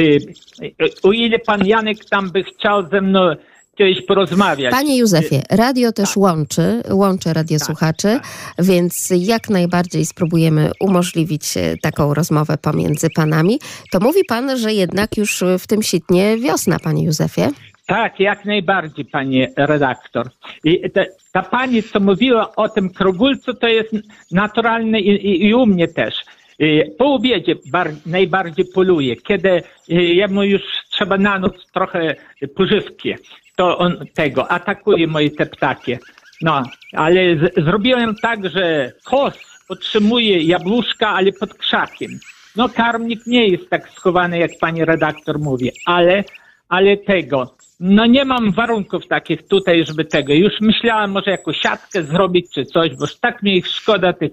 y, 0.62 0.90
O 1.04 1.12
ile 1.12 1.40
pan 1.40 1.66
Janek 1.66 2.06
tam 2.06 2.32
by 2.32 2.44
chciał 2.44 2.90
ze 2.90 3.02
mną 3.02 3.36
kiedyś 3.76 4.06
porozmawiać. 4.06 4.72
Panie 4.72 4.98
Józefie, 4.98 5.42
radio 5.50 5.92
też 5.92 6.18
łączy, 6.18 6.84
łączy 6.90 7.34
radiosłuchaczy, 7.34 8.20
więc 8.60 9.14
jak 9.18 9.50
najbardziej 9.50 10.06
spróbujemy 10.06 10.72
umożliwić 10.80 11.58
e, 11.58 11.78
taką 11.82 12.14
rozmowę 12.14 12.58
pomiędzy 12.58 13.08
panami. 13.16 13.60
To 13.92 14.00
mówi 14.00 14.22
pan, 14.28 14.58
że 14.58 14.74
jednak 14.74 15.18
już 15.18 15.44
w 15.60 15.68
tym 15.68 15.84
sitnie 15.84 16.38
wiosna, 16.38 16.80
panie 16.80 17.04
Józefie? 17.04 17.42
Tak, 17.86 18.20
jak 18.20 18.46
najbardziej, 18.46 19.06
panie 19.06 19.52
redaktor. 19.58 20.30
I 20.64 20.92
te, 20.92 21.06
ta 21.32 21.42
pani, 21.42 21.84
co 21.84 22.00
mówiła 22.00 22.56
o 22.56 22.70
tym 22.70 22.90
krogulcu, 22.90 23.54
to 23.54 23.68
jest 23.68 23.90
naturalne 24.32 25.00
i, 25.00 25.10
i, 25.10 25.46
i 25.46 25.54
u 25.54 25.66
mnie 25.66 25.88
też. 25.88 26.16
Y, 26.62 26.96
Po 26.98 27.14
obiedzie 27.14 27.56
bar, 27.72 27.92
najbardziej 28.06 28.66
poluje, 28.74 29.16
kiedy 29.16 29.50
y, 29.50 29.94
jemu 29.94 30.44
już 30.44 30.62
trzeba 30.90 31.18
na 31.18 31.40
noc 31.40 31.72
trochę 31.72 32.16
pożywki, 32.56 33.14
to 33.56 33.78
on 33.78 34.06
tego 34.14 34.52
atakuje 34.52 35.08
moje 35.08 35.30
te 35.30 35.46
ptaki. 35.46 35.98
No, 36.42 36.64
ale 36.94 37.36
z, 37.36 37.66
zrobiłem 37.66 38.16
tak, 38.22 38.50
że 38.50 38.92
kos 39.04 39.34
otrzymuje 39.70 40.44
jabłuszka, 40.44 41.10
ale 41.10 41.32
pod 41.32 41.54
krzakiem. 41.54 42.12
No, 42.56 42.70
karmnik 42.70 43.28
nie 43.28 43.48
jest 43.48 43.70
tak 43.70 43.90
schowany, 43.90 44.38
jak 44.38 44.52
pani 44.60 44.86
redaktor 44.86 45.40
mówi, 45.40 45.72
ale, 45.86 46.24
ale 46.70 46.98
tego. 46.98 47.56
No 47.80 48.06
nie 48.06 48.26
mam 48.26 48.52
warunków 48.52 49.08
takich 49.08 49.48
tutaj, 49.48 49.86
żeby 49.86 50.06
tego. 50.06 50.34
Już 50.34 50.54
myślałem 50.62 51.12
może 51.12 51.32
jakąś 51.32 51.58
siatkę 51.58 52.04
zrobić 52.04 52.52
czy 52.54 52.66
coś, 52.66 52.90
bo 52.96 53.06
tak 53.22 53.44
mi 53.44 53.58
ich 53.58 53.68
szkoda 53.68 54.14
tych 54.14 54.32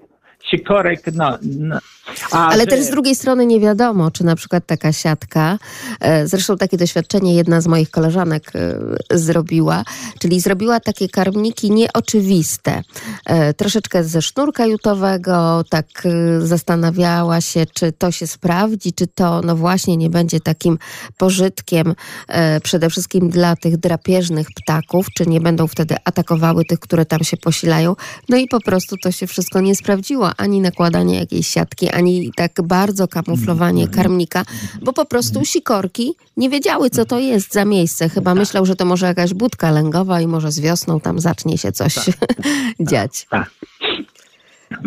sikorek, 0.50 1.00
no. 1.14 1.38
no. 1.58 1.78
A 2.30 2.48
Ale 2.48 2.60
że- 2.60 2.66
też 2.66 2.84
z 2.84 2.90
drugiej 2.90 3.14
strony 3.14 3.46
nie 3.46 3.60
wiadomo, 3.60 4.10
czy 4.10 4.24
na 4.24 4.36
przykład 4.36 4.66
taka 4.66 4.92
siatka, 4.92 5.58
e, 6.00 6.26
zresztą 6.26 6.56
takie 6.56 6.76
doświadczenie 6.76 7.34
jedna 7.34 7.60
z 7.60 7.66
moich 7.66 7.90
koleżanek 7.90 8.52
e, 8.54 9.18
zrobiła, 9.18 9.84
czyli 10.18 10.40
zrobiła 10.40 10.80
takie 10.80 11.08
karmniki 11.08 11.70
nieoczywiste. 11.70 12.82
E, 13.26 13.54
Troszeczkę 13.54 14.04
ze 14.04 14.22
sznurka 14.22 14.66
jutowego, 14.66 15.64
tak 15.70 15.86
zastanawiała 16.38 17.40
się, 17.40 17.66
czy 17.74 17.92
to 17.92 18.10
się 18.12 18.26
sprawdzi, 18.26 18.92
czy 18.92 19.06
to 19.06 19.40
no 19.44 19.56
właśnie 19.56 19.96
nie 19.96 20.10
będzie 20.10 20.40
takim 20.40 20.78
pożytkiem 21.18 21.94
przede 22.62 22.90
wszystkim 22.90 23.30
dla 23.30 23.56
tych 23.56 23.76
drapieżnych 23.76 24.46
ptaków, 24.62 25.06
czy 25.16 25.26
nie 25.26 25.40
będą 25.40 25.66
wtedy 25.66 25.96
atakowały 26.04 26.64
tych, 26.64 26.80
które 26.80 27.06
tam 27.06 27.24
się 27.24 27.36
posilają. 27.36 27.96
No 28.28 28.36
i 28.36 28.48
po 28.48 28.60
prostu 28.60 28.96
to 29.02 29.12
się 29.12 29.26
wszystko 29.26 29.60
nie 29.60 29.74
sprawdziło, 29.76 30.30
ani 30.36 30.60
nakładanie 30.60 31.18
jakiejś 31.18 31.46
siatki, 31.46 31.88
ani 31.90 31.99
tak 32.36 32.52
bardzo 32.62 33.08
kamuflowanie 33.08 33.88
karmnika, 33.88 34.44
bo 34.82 34.92
po 34.92 35.04
prostu 35.04 35.44
sikorki 35.44 36.14
nie 36.36 36.48
wiedziały, 36.48 36.90
co 36.90 37.04
to 37.04 37.18
jest 37.18 37.52
za 37.52 37.64
miejsce. 37.64 38.08
Chyba 38.08 38.34
myślał, 38.34 38.66
że 38.66 38.76
to 38.76 38.84
może 38.84 39.06
jakaś 39.06 39.34
budka 39.34 39.70
lęgowa 39.70 40.20
i 40.20 40.26
może 40.26 40.52
z 40.52 40.60
wiosną 40.60 41.00
tam 41.00 41.20
zacznie 41.20 41.58
się 41.58 41.72
coś 41.72 41.94
dziać. 42.90 43.26
Tak. 43.30 43.50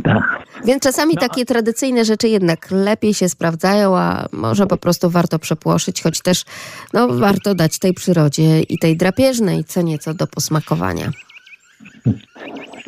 Tak. 0.04 0.24
Więc 0.66 0.84
czasami 0.84 1.18
takie 1.18 1.46
tradycyjne 1.46 2.06
rzeczy 2.06 2.28
jednak 2.28 2.72
lepiej 2.72 3.14
się 3.14 3.30
sprawdzają, 3.30 3.98
a 3.98 4.28
może 4.32 4.68
po 4.68 4.78
prostu 4.78 5.10
warto 5.10 5.40
przepłoszyć, 5.40 6.02
choć 6.02 6.22
też 6.22 6.46
no, 6.94 7.08
warto 7.08 7.56
dać 7.56 7.80
tej 7.80 7.94
przyrodzie 7.94 8.62
i 8.62 8.78
tej 8.80 8.98
drapieżnej 8.98 9.64
co 9.64 9.82
nieco 9.82 10.14
do 10.14 10.28
posmakowania. 10.28 11.12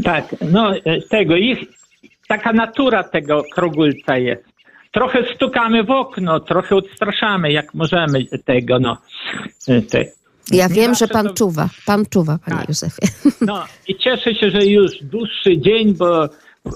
Tak, 0.04 0.36
no 0.52 0.76
e, 0.76 1.02
tego, 1.02 1.36
ich, 1.36 1.60
taka 2.38 2.54
natura 2.54 3.04
tego 3.04 3.43
krogulca 3.54 4.17
jest. 4.17 4.43
Trochę 4.91 5.36
stukamy 5.36 5.84
w 5.84 5.91
okno, 5.91 6.39
trochę 6.39 6.76
odstraszamy, 6.76 7.52
jak 7.52 7.74
możemy 7.74 8.26
tego, 8.45 8.80
no. 8.80 8.98
E, 9.67 9.82
Te. 9.82 10.06
Ja 10.52 10.69
wiem, 10.69 10.95
że 10.95 11.08
pan 11.08 11.28
to- 11.28 11.34
czuwa. 11.34 11.69
Pan 11.86 12.06
czuwa, 12.06 12.38
panie 12.45 12.58
Tak. 12.58 12.69
Józefie. 12.69 13.08
No 13.48 13.65
i 13.88 13.95
cieszę 13.95 14.36
się, 14.36 14.52
że 14.52 14.65
już 14.65 14.91
dłuższy 15.02 15.58
dzień, 15.58 15.93
bo 15.93 16.30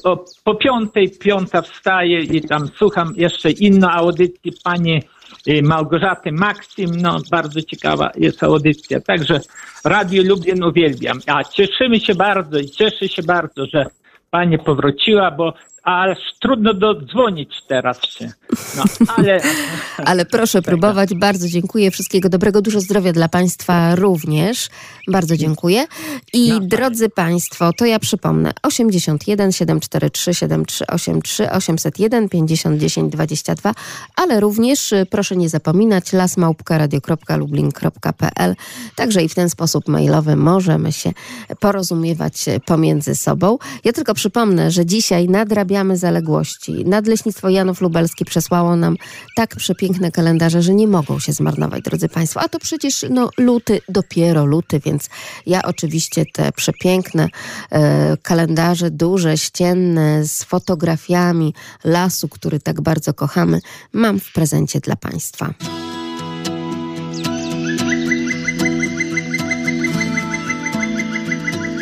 o, 0.04 0.26
po 0.44 0.56
piątej, 0.56 1.10
piąta 1.10 1.62
wstaję 1.62 2.20
i 2.20 2.42
tam 2.42 2.68
słucham 2.78 3.14
jeszcze 3.16 3.52
inną 3.52 3.90
audycję 3.90 4.52
pani 4.64 5.04
y, 5.48 5.62
Małgorzaty 5.64 6.32
Maksim. 6.32 6.92
No 7.02 7.20
bardzo 7.32 7.62
ciekawa 7.62 8.12
jest 8.18 8.44
audycja. 8.44 9.02
Także 9.02 9.40
Radio 9.86 10.24
Lublin 10.24 10.64
uwielbiam. 10.64 11.20
A 11.28 11.44
cieszymy 11.44 12.00
się 12.00 12.16
bardzo 12.16 12.60
i 12.60 12.66
cieszę 12.66 13.08
się 13.08 13.24
bardzo, 13.24 13.66
że 13.66 13.86
pani 14.32 14.60
powróciła, 14.60 15.32
bo 15.32 15.54
aż 15.90 16.18
trudno 16.40 16.74
dodzwonić 16.74 17.54
teraz 17.68 18.04
się. 18.04 18.32
No, 18.78 18.84
ale 19.18 19.42
Ale 20.06 20.26
proszę 20.26 20.62
próbować. 20.62 21.10
Bardzo 21.16 21.48
dziękuję. 21.48 21.92
Wszystkiego 21.92 22.30
dobrego. 22.30 22.62
Dużo 22.62 22.82
zdrowia 22.82 23.14
dla 23.14 23.30
państwa 23.30 23.96
również. 23.96 24.70
Bardzo 25.08 25.38
dziękuję. 25.38 25.86
I 26.34 26.50
No, 26.50 26.60
drodzy 26.60 27.10
państwo, 27.10 27.74
to 27.74 27.86
ja 27.86 28.00
przypomnę. 28.00 28.52
81 28.64 29.52
743 29.52 30.34
7383 30.34 31.52
801 31.52 32.30
50 32.30 32.80
10 32.80 33.12
22, 33.12 33.74
ale 34.16 34.40
również 34.40 34.92
y, 34.92 35.06
proszę 35.10 35.36
nie 35.36 35.50
zapominać 35.50 36.14
lasmałpka.radio.lublin.pl 36.14 38.56
Także 38.96 39.24
i 39.24 39.30
w 39.30 39.36
ten 39.36 39.50
sposób 39.50 39.88
mailowy 39.88 40.36
możemy 40.36 40.92
się 40.92 41.12
porozumiewać 41.60 42.48
y, 42.48 42.60
pomiędzy 42.60 43.16
sobą. 43.16 43.58
Ja 43.84 43.94
tylko 43.94 44.14
przypomnę, 44.14 44.72
że 44.72 44.86
dzisiaj 44.86 45.30
nadrabiamy 45.30 45.79
zaległości. 45.96 46.86
Nadleśnictwo 46.86 47.50
Janów 47.50 47.82
Lubelski 47.82 48.26
przesłało 48.26 48.76
nam 48.76 48.96
tak 49.36 49.56
przepiękne 49.56 50.12
kalendarze, 50.12 50.62
że 50.62 50.74
nie 50.74 50.88
mogą 50.88 51.20
się 51.20 51.34
zmarnować, 51.34 51.84
drodzy 51.84 52.10
Państwo. 52.10 52.42
A 52.42 52.50
to 52.50 52.60
przecież 52.60 53.06
no, 53.10 53.30
luty, 53.38 53.82
dopiero 53.90 54.46
luty, 54.46 54.80
więc 54.80 55.10
ja 55.46 55.62
oczywiście 55.64 56.26
te 56.34 56.52
przepiękne 56.52 57.28
e, 57.72 58.18
kalendarze, 58.18 58.92
duże, 58.92 59.38
ścienne, 59.38 60.26
z 60.26 60.44
fotografiami 60.44 61.54
lasu, 61.84 62.30
który 62.30 62.60
tak 62.60 62.82
bardzo 62.82 63.14
kochamy, 63.14 63.60
mam 63.94 64.20
w 64.20 64.34
prezencie 64.34 64.80
dla 64.80 64.96
Państwa. 64.96 65.54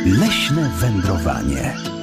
Leśne 0.06 0.70
wędrowanie. 0.80 1.97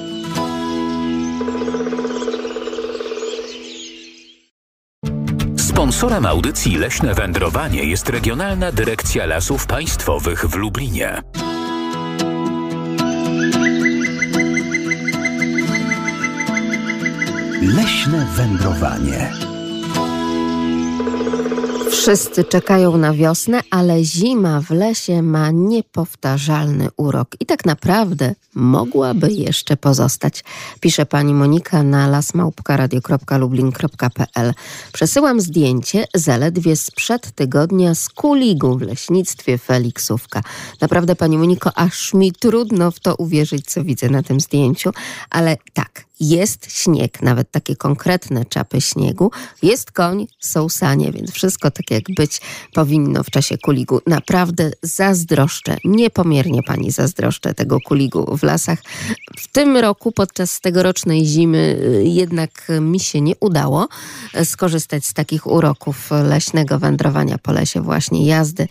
Sponsorem 5.74 6.26
audycji 6.26 6.76
Leśne 6.76 7.14
Wędrowanie 7.14 7.84
jest 7.84 8.08
Regionalna 8.08 8.72
Dyrekcja 8.72 9.26
Lasów 9.26 9.66
Państwowych 9.66 10.46
w 10.46 10.54
Lublinie. 10.54 11.22
Leśne 17.62 18.26
Wędrowanie. 18.36 19.32
Wszyscy 21.94 22.44
czekają 22.44 22.96
na 22.96 23.12
wiosnę, 23.12 23.60
ale 23.70 24.04
zima 24.04 24.60
w 24.60 24.70
lesie 24.70 25.22
ma 25.22 25.50
niepowtarzalny 25.50 26.88
urok 26.96 27.28
i 27.40 27.46
tak 27.46 27.64
naprawdę 27.64 28.34
mogłaby 28.54 29.32
jeszcze 29.32 29.76
pozostać. 29.76 30.44
Pisze 30.80 31.06
pani 31.06 31.34
Monika 31.34 31.82
na 31.82 32.08
lasmałpkaradio.lublin.pl 32.08 34.54
Przesyłam 34.92 35.40
zdjęcie 35.40 36.04
zaledwie 36.14 36.76
sprzed 36.76 37.32
tygodnia 37.34 37.94
z 37.94 38.08
kuligu 38.08 38.78
w 38.78 38.82
leśnictwie 38.82 39.58
Feliksówka. 39.58 40.42
Naprawdę 40.80 41.16
pani 41.16 41.38
Moniko, 41.38 41.78
aż 41.78 42.14
mi 42.14 42.32
trudno 42.32 42.90
w 42.90 43.00
to 43.00 43.16
uwierzyć, 43.16 43.66
co 43.66 43.84
widzę 43.84 44.08
na 44.08 44.22
tym 44.22 44.40
zdjęciu, 44.40 44.90
ale 45.30 45.56
tak, 45.72 46.04
jest 46.20 46.72
śnieg, 46.72 47.22
nawet 47.22 47.50
takie 47.50 47.76
konkretne 47.76 48.44
czapy 48.44 48.80
śniegu, 48.80 49.30
jest 49.62 49.92
koń, 49.92 50.26
są 50.40 50.68
sanie, 50.68 51.12
więc 51.12 51.32
wszystko 51.32 51.70
tak 51.70 51.90
jak 51.90 52.02
być 52.16 52.40
powinno 52.74 53.24
w 53.24 53.30
czasie 53.30 53.58
kuligu. 53.58 54.00
Naprawdę 54.06 54.70
zazdroszczę, 54.82 55.76
niepomiernie 55.84 56.62
pani 56.62 56.90
zazdroszczę 56.90 57.54
tego 57.54 57.78
kuligu 57.80 58.36
w 58.36 58.42
lasach. 58.42 58.78
W 59.36 59.52
tym 59.52 59.76
roku 59.76 60.12
podczas 60.12 60.60
tegorocznej 60.60 61.26
zimy 61.26 61.78
y, 61.98 62.04
jednak 62.04 62.68
mi 62.80 63.00
się 63.00 63.20
nie 63.20 63.34
udało 63.40 63.88
y, 64.36 64.44
skorzystać 64.44 65.06
z 65.06 65.14
takich 65.14 65.46
uroków 65.46 66.10
leśnego 66.10 66.78
wędrowania 66.78 67.38
po 67.38 67.52
lesie, 67.52 67.80
właśnie 67.80 68.26
jazdy 68.26 68.68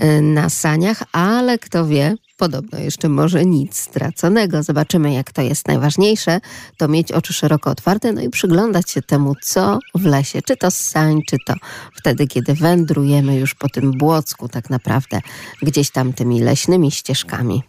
y, 0.00 0.22
na 0.22 0.50
saniach, 0.50 1.02
ale 1.12 1.58
kto 1.58 1.86
wie, 1.86 2.16
Podobno 2.40 2.78
jeszcze 2.78 3.08
może 3.08 3.44
nic 3.44 3.80
straconego. 3.80 4.62
Zobaczymy, 4.62 5.12
jak 5.12 5.32
to 5.32 5.42
jest 5.42 5.68
najważniejsze. 5.68 6.40
To 6.76 6.88
mieć 6.88 7.12
oczy 7.12 7.32
szeroko 7.32 7.70
otwarte, 7.70 8.12
no 8.12 8.20
i 8.20 8.30
przyglądać 8.30 8.90
się 8.90 9.02
temu, 9.02 9.34
co 9.42 9.78
w 9.94 10.04
lesie. 10.04 10.42
Czy 10.42 10.56
to 10.56 10.70
sań, 10.70 11.20
czy 11.28 11.36
to 11.46 11.54
wtedy, 11.94 12.26
kiedy 12.26 12.54
wędrujemy 12.54 13.36
już 13.36 13.54
po 13.54 13.68
tym 13.68 13.92
błocku, 13.92 14.48
tak 14.48 14.70
naprawdę, 14.70 15.20
gdzieś 15.62 15.90
tam 15.90 16.12
tymi 16.12 16.40
leśnymi 16.40 16.90
ścieżkami. 16.90 17.62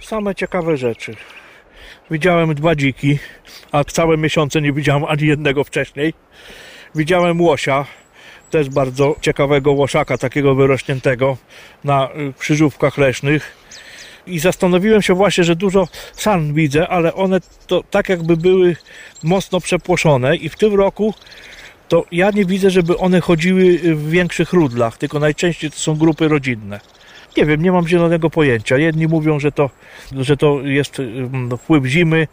Same 0.00 0.34
ciekawe 0.34 0.76
rzeczy. 0.76 1.16
Widziałem 2.10 2.54
dwa 2.54 2.74
dziki, 2.74 3.18
a 3.72 3.84
całe 3.84 4.16
miesiące 4.16 4.60
nie 4.60 4.72
widziałem 4.72 5.04
ani 5.04 5.26
jednego 5.26 5.64
wcześniej. 5.64 6.14
Widziałem 6.94 7.40
łosia, 7.40 7.86
też 8.50 8.68
bardzo 8.68 9.16
ciekawego 9.20 9.72
łoszaka, 9.72 10.18
takiego 10.18 10.54
wyrośniętego 10.54 11.36
na 11.84 12.08
y, 12.08 12.32
krzyżówkach 12.38 12.98
leśnych 12.98 13.59
i 14.26 14.38
zastanowiłem 14.38 15.02
się 15.02 15.14
właśnie, 15.14 15.44
że 15.44 15.56
dużo 15.56 15.88
san 16.12 16.54
widzę, 16.54 16.88
ale 16.88 17.14
one 17.14 17.40
to 17.66 17.84
tak 17.90 18.08
jakby 18.08 18.36
były 18.36 18.76
mocno 19.22 19.60
przepłoszone 19.60 20.36
i 20.36 20.48
w 20.48 20.56
tym 20.56 20.74
roku 20.74 21.14
to 21.88 22.04
ja 22.12 22.30
nie 22.30 22.44
widzę, 22.44 22.70
żeby 22.70 22.98
one 22.98 23.20
chodziły 23.20 23.78
w 23.78 24.10
większych 24.10 24.52
rudlach, 24.52 24.98
tylko 24.98 25.18
najczęściej 25.18 25.70
to 25.70 25.76
są 25.76 25.96
grupy 25.96 26.28
rodzinne. 26.28 26.80
Nie 27.40 27.46
wiem, 27.46 27.62
nie 27.62 27.72
mam 27.72 27.88
zielonego 27.88 28.30
pojęcia. 28.30 28.78
Jedni 28.78 29.06
mówią, 29.06 29.40
że 29.40 29.52
to, 29.52 29.70
że 30.12 30.36
to 30.36 30.60
jest 30.62 31.00
mm, 31.00 31.58
wpływ 31.58 31.84
zimy, 31.84 32.26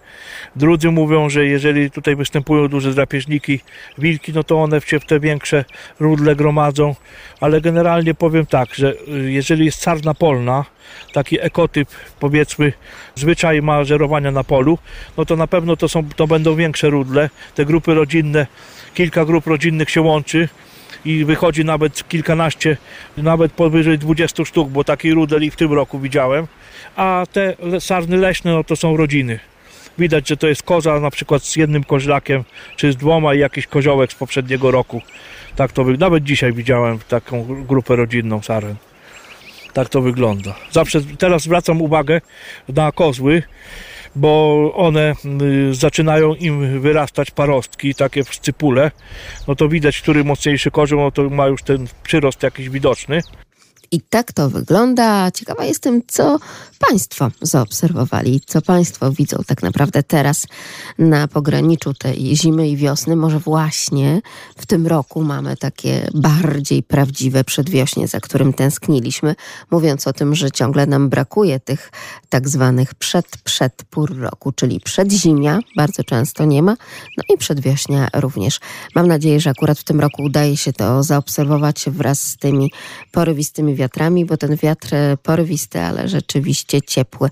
drudzy 0.55 0.91
mówią, 0.91 1.29
że 1.29 1.45
jeżeli 1.45 1.91
tutaj 1.91 2.15
występują 2.15 2.67
duże 2.67 2.93
drapieżniki, 2.93 3.59
wilki, 3.97 4.33
no 4.33 4.43
to 4.43 4.63
one 4.63 4.81
się 4.81 4.99
w 4.99 5.05
te 5.05 5.19
większe 5.19 5.65
rudle 5.99 6.35
gromadzą, 6.35 6.95
ale 7.41 7.61
generalnie 7.61 8.13
powiem 8.13 8.45
tak, 8.45 8.75
że 8.75 8.93
y, 8.93 9.31
jeżeli 9.31 9.65
jest 9.65 9.81
sarna 9.81 10.13
polna, 10.13 10.65
taki 11.13 11.41
ekotyp, 11.41 11.89
powiedzmy, 12.19 12.73
zwyczaj 13.15 13.61
mażerowania 13.61 14.31
na 14.31 14.43
polu, 14.43 14.77
no 15.17 15.25
to 15.25 15.35
na 15.35 15.47
pewno 15.47 15.75
to, 15.75 15.89
są, 15.89 16.09
to 16.15 16.27
będą 16.27 16.55
większe 16.55 16.89
rudle, 16.89 17.29
te 17.55 17.65
grupy 17.65 17.93
rodzinne, 17.93 18.47
kilka 18.93 19.25
grup 19.25 19.47
rodzinnych 19.47 19.89
się 19.89 20.01
łączy, 20.01 20.49
i 21.07 21.25
wychodzi 21.25 21.65
nawet 21.65 22.07
kilkanaście, 22.07 22.77
nawet 23.17 23.51
powyżej 23.51 23.99
20 23.99 24.45
sztuk, 24.45 24.69
bo 24.69 24.83
taki 24.83 25.13
rudel 25.13 25.43
i 25.43 25.51
w 25.51 25.55
tym 25.55 25.73
roku 25.73 25.99
widziałem. 25.99 26.47
A 26.95 27.25
te 27.31 27.55
sarny 27.79 28.17
leśne 28.17 28.51
no 28.51 28.63
to 28.63 28.75
są 28.75 28.97
rodziny. 28.97 29.39
Widać, 29.97 30.27
że 30.27 30.37
to 30.37 30.47
jest 30.47 30.63
koza 30.63 30.99
na 30.99 31.11
przykład 31.11 31.43
z 31.43 31.55
jednym 31.55 31.83
koźlakiem, 31.83 32.43
czy 32.75 32.91
z 32.91 32.95
dwoma 32.95 33.33
i 33.33 33.39
jakiś 33.39 33.67
koziołek 33.67 34.11
z 34.11 34.15
poprzedniego 34.15 34.71
roku. 34.71 35.01
Tak 35.55 35.71
to 35.71 35.83
Nawet 35.83 36.23
dzisiaj 36.23 36.53
widziałem 36.53 36.99
taką 37.07 37.63
grupę 37.65 37.95
rodzinną 37.95 38.41
saren. 38.41 38.75
Tak 39.73 39.89
to 39.89 40.01
wygląda. 40.01 40.55
Zawsze 40.71 41.01
teraz 41.17 41.43
zwracam 41.43 41.81
uwagę 41.81 42.21
na 42.69 42.91
kozły 42.91 43.43
bo 44.17 44.71
one 44.75 45.13
y, 45.69 45.73
zaczynają 45.73 46.35
im 46.35 46.81
wyrastać 46.81 47.31
parostki, 47.31 47.95
takie 47.95 48.23
w 48.23 48.35
scypule, 48.35 48.91
no 49.47 49.55
to 49.55 49.69
widać, 49.69 50.01
który 50.01 50.23
mocniejszy 50.23 50.71
kozioł, 50.71 50.99
no 50.99 51.11
to 51.11 51.29
ma 51.29 51.47
już 51.47 51.63
ten 51.63 51.87
przyrost 52.03 52.43
jakiś 52.43 52.69
widoczny. 52.69 53.21
I 53.91 54.01
tak 54.01 54.33
to 54.33 54.49
wygląda. 54.49 55.31
Ciekawa 55.31 55.65
jestem, 55.65 56.01
co 56.07 56.39
Państwo 56.79 57.31
zaobserwowali, 57.41 58.41
co 58.45 58.61
Państwo 58.61 59.11
widzą 59.11 59.37
tak 59.47 59.63
naprawdę 59.63 60.03
teraz 60.03 60.45
na 60.97 61.27
pograniczu 61.27 61.93
tej 61.93 62.35
zimy 62.35 62.69
i 62.69 62.77
wiosny. 62.77 63.15
Może 63.15 63.39
właśnie 63.39 64.21
w 64.57 64.65
tym 64.65 64.87
roku 64.87 65.23
mamy 65.23 65.57
takie 65.57 66.07
bardziej 66.13 66.83
prawdziwe 66.83 67.43
przedwiośnie, 67.43 68.07
za 68.07 68.19
którym 68.19 68.53
tęskniliśmy, 68.53 69.35
mówiąc 69.71 70.07
o 70.07 70.13
tym, 70.13 70.35
że 70.35 70.51
ciągle 70.51 70.85
nam 70.85 71.09
brakuje 71.09 71.59
tych 71.59 71.91
tak 72.29 72.49
zwanych 72.49 72.95
przed-przed 72.95 73.83
pór 73.89 74.17
roku, 74.17 74.51
czyli 74.51 74.79
przedzimia, 74.79 75.59
bardzo 75.75 76.03
często 76.03 76.45
nie 76.45 76.63
ma, 76.63 76.77
no 77.17 77.23
i 77.35 77.37
przedwiośnia 77.37 78.07
również. 78.13 78.59
Mam 78.95 79.07
nadzieję, 79.07 79.39
że 79.39 79.49
akurat 79.49 79.79
w 79.79 79.83
tym 79.83 79.99
roku 79.99 80.23
udaje 80.23 80.57
się 80.57 80.73
to 80.73 81.03
zaobserwować 81.03 81.85
wraz 81.87 82.21
z 82.21 82.37
tymi 82.37 82.71
porywistymi 83.11 83.75
wiatrami, 83.77 84.25
bo 84.25 84.37
ten 84.37 84.55
wiatr 84.55 84.89
porywisty, 85.23 85.81
ale 85.81 86.07
rzeczywiście 86.07 86.81
ciepły. 86.81 87.29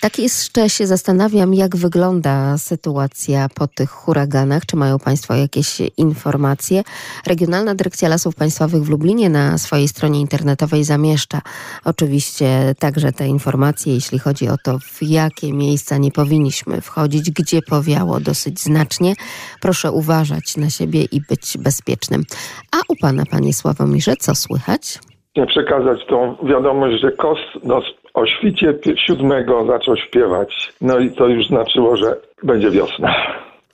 Tak 0.00 0.18
jeszcze 0.18 0.70
się 0.70 0.86
zastanawiam, 0.86 1.54
jak 1.54 1.76
wygląda 1.76 2.58
sytuacja 2.58 3.48
po 3.54 3.68
tych 3.68 3.90
huraganach. 3.90 4.66
Czy 4.66 4.76
mają 4.76 4.98
Państwo 4.98 5.34
jakieś 5.34 5.78
informacje? 5.96 6.82
Regionalna 7.26 7.74
Dyrekcja 7.74 8.08
Lasów 8.08 8.34
Państwowych 8.34 8.84
w 8.84 8.88
Lublinie 8.88 9.30
na 9.30 9.58
swojej 9.58 9.88
stronie 9.88 10.20
internetowej 10.20 10.84
zamieszcza 10.84 11.42
oczywiście 11.84 12.74
także 12.78 13.12
te 13.12 13.28
informacje, 13.28 13.94
jeśli 13.94 14.18
chodzi 14.18 14.48
o 14.48 14.56
to, 14.64 14.78
w 14.78 15.02
jakie 15.02 15.52
miejsca 15.52 15.98
nie 15.98 16.10
powinniśmy 16.10 16.80
wchodzić, 16.80 17.30
gdzie 17.30 17.62
powiało 17.62 18.20
dosyć 18.20 18.60
znacznie. 18.60 19.14
Proszę 19.60 19.92
uważać 19.92 20.56
na 20.56 20.70
siebie 20.70 21.04
i 21.04 21.20
być 21.20 21.58
bezpiecznym. 21.58 22.24
A 22.70 22.76
u 22.88 22.96
Pana, 22.96 23.26
Panie 23.26 23.54
Sławomirze, 23.54 24.16
co 24.16 24.34
słychać? 24.34 24.98
Przekazać 25.46 26.06
tą 26.06 26.36
wiadomość, 26.42 27.00
że 27.00 27.12
Kos 27.12 27.38
no, 27.64 27.80
o 28.14 28.26
świcie 28.26 28.74
siódmego 29.06 29.66
zaczął 29.66 29.96
śpiewać. 29.96 30.72
No 30.80 30.98
i 30.98 31.10
to 31.10 31.26
już 31.26 31.46
znaczyło, 31.46 31.96
że 31.96 32.16
będzie 32.42 32.70
wiosna. 32.70 33.14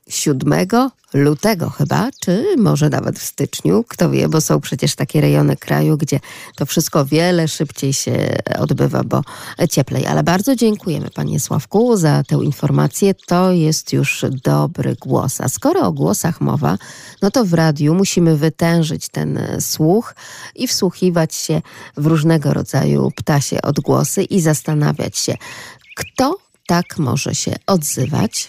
7 0.09 0.67
lutego 1.15 1.71
chyba, 1.71 2.11
czy 2.21 2.45
może 2.57 2.89
nawet 2.89 3.19
w 3.19 3.23
styczniu, 3.23 3.85
kto 3.89 4.11
wie, 4.11 4.29
bo 4.29 4.41
są 4.41 4.61
przecież 4.61 4.95
takie 4.95 5.21
rejony 5.21 5.57
kraju, 5.57 5.97
gdzie 5.97 6.21
to 6.57 6.67
wszystko 6.67 7.05
wiele 7.05 7.49
szybciej 7.49 7.93
się 7.93 8.37
odbywa, 8.59 9.05
bo 9.05 9.23
cieplej. 9.71 10.07
Ale 10.07 10.23
bardzo 10.23 10.57
dziękujemy 10.57 11.11
Panie 11.11 11.41
Sławku 11.41 11.97
za 11.97 12.23
tę 12.23 12.37
informację. 12.37 13.15
To 13.27 13.53
jest 13.53 13.93
już 13.93 14.25
dobry 14.45 14.97
głos. 15.01 15.41
A 15.41 15.49
skoro 15.49 15.81
o 15.81 15.93
głosach 15.93 16.41
mowa, 16.41 16.79
no 17.23 17.31
to 17.31 17.45
w 17.45 17.55
radiu 17.55 17.95
musimy 17.95 18.37
wytężyć 18.37 19.09
ten 19.09 19.39
słuch 19.61 20.15
i 20.55 20.67
wsłuchiwać 20.67 21.35
się 21.35 21.63
w 21.97 22.07
różnego 22.07 22.55
rodzaju 22.55 23.11
ptasie 23.17 23.63
odgłosy 23.63 24.23
i 24.23 24.41
zastanawiać 24.41 25.19
się, 25.19 25.37
kto 25.97 26.39
tak 26.67 26.99
może 26.99 27.35
się 27.35 27.55
odzywać 27.67 28.49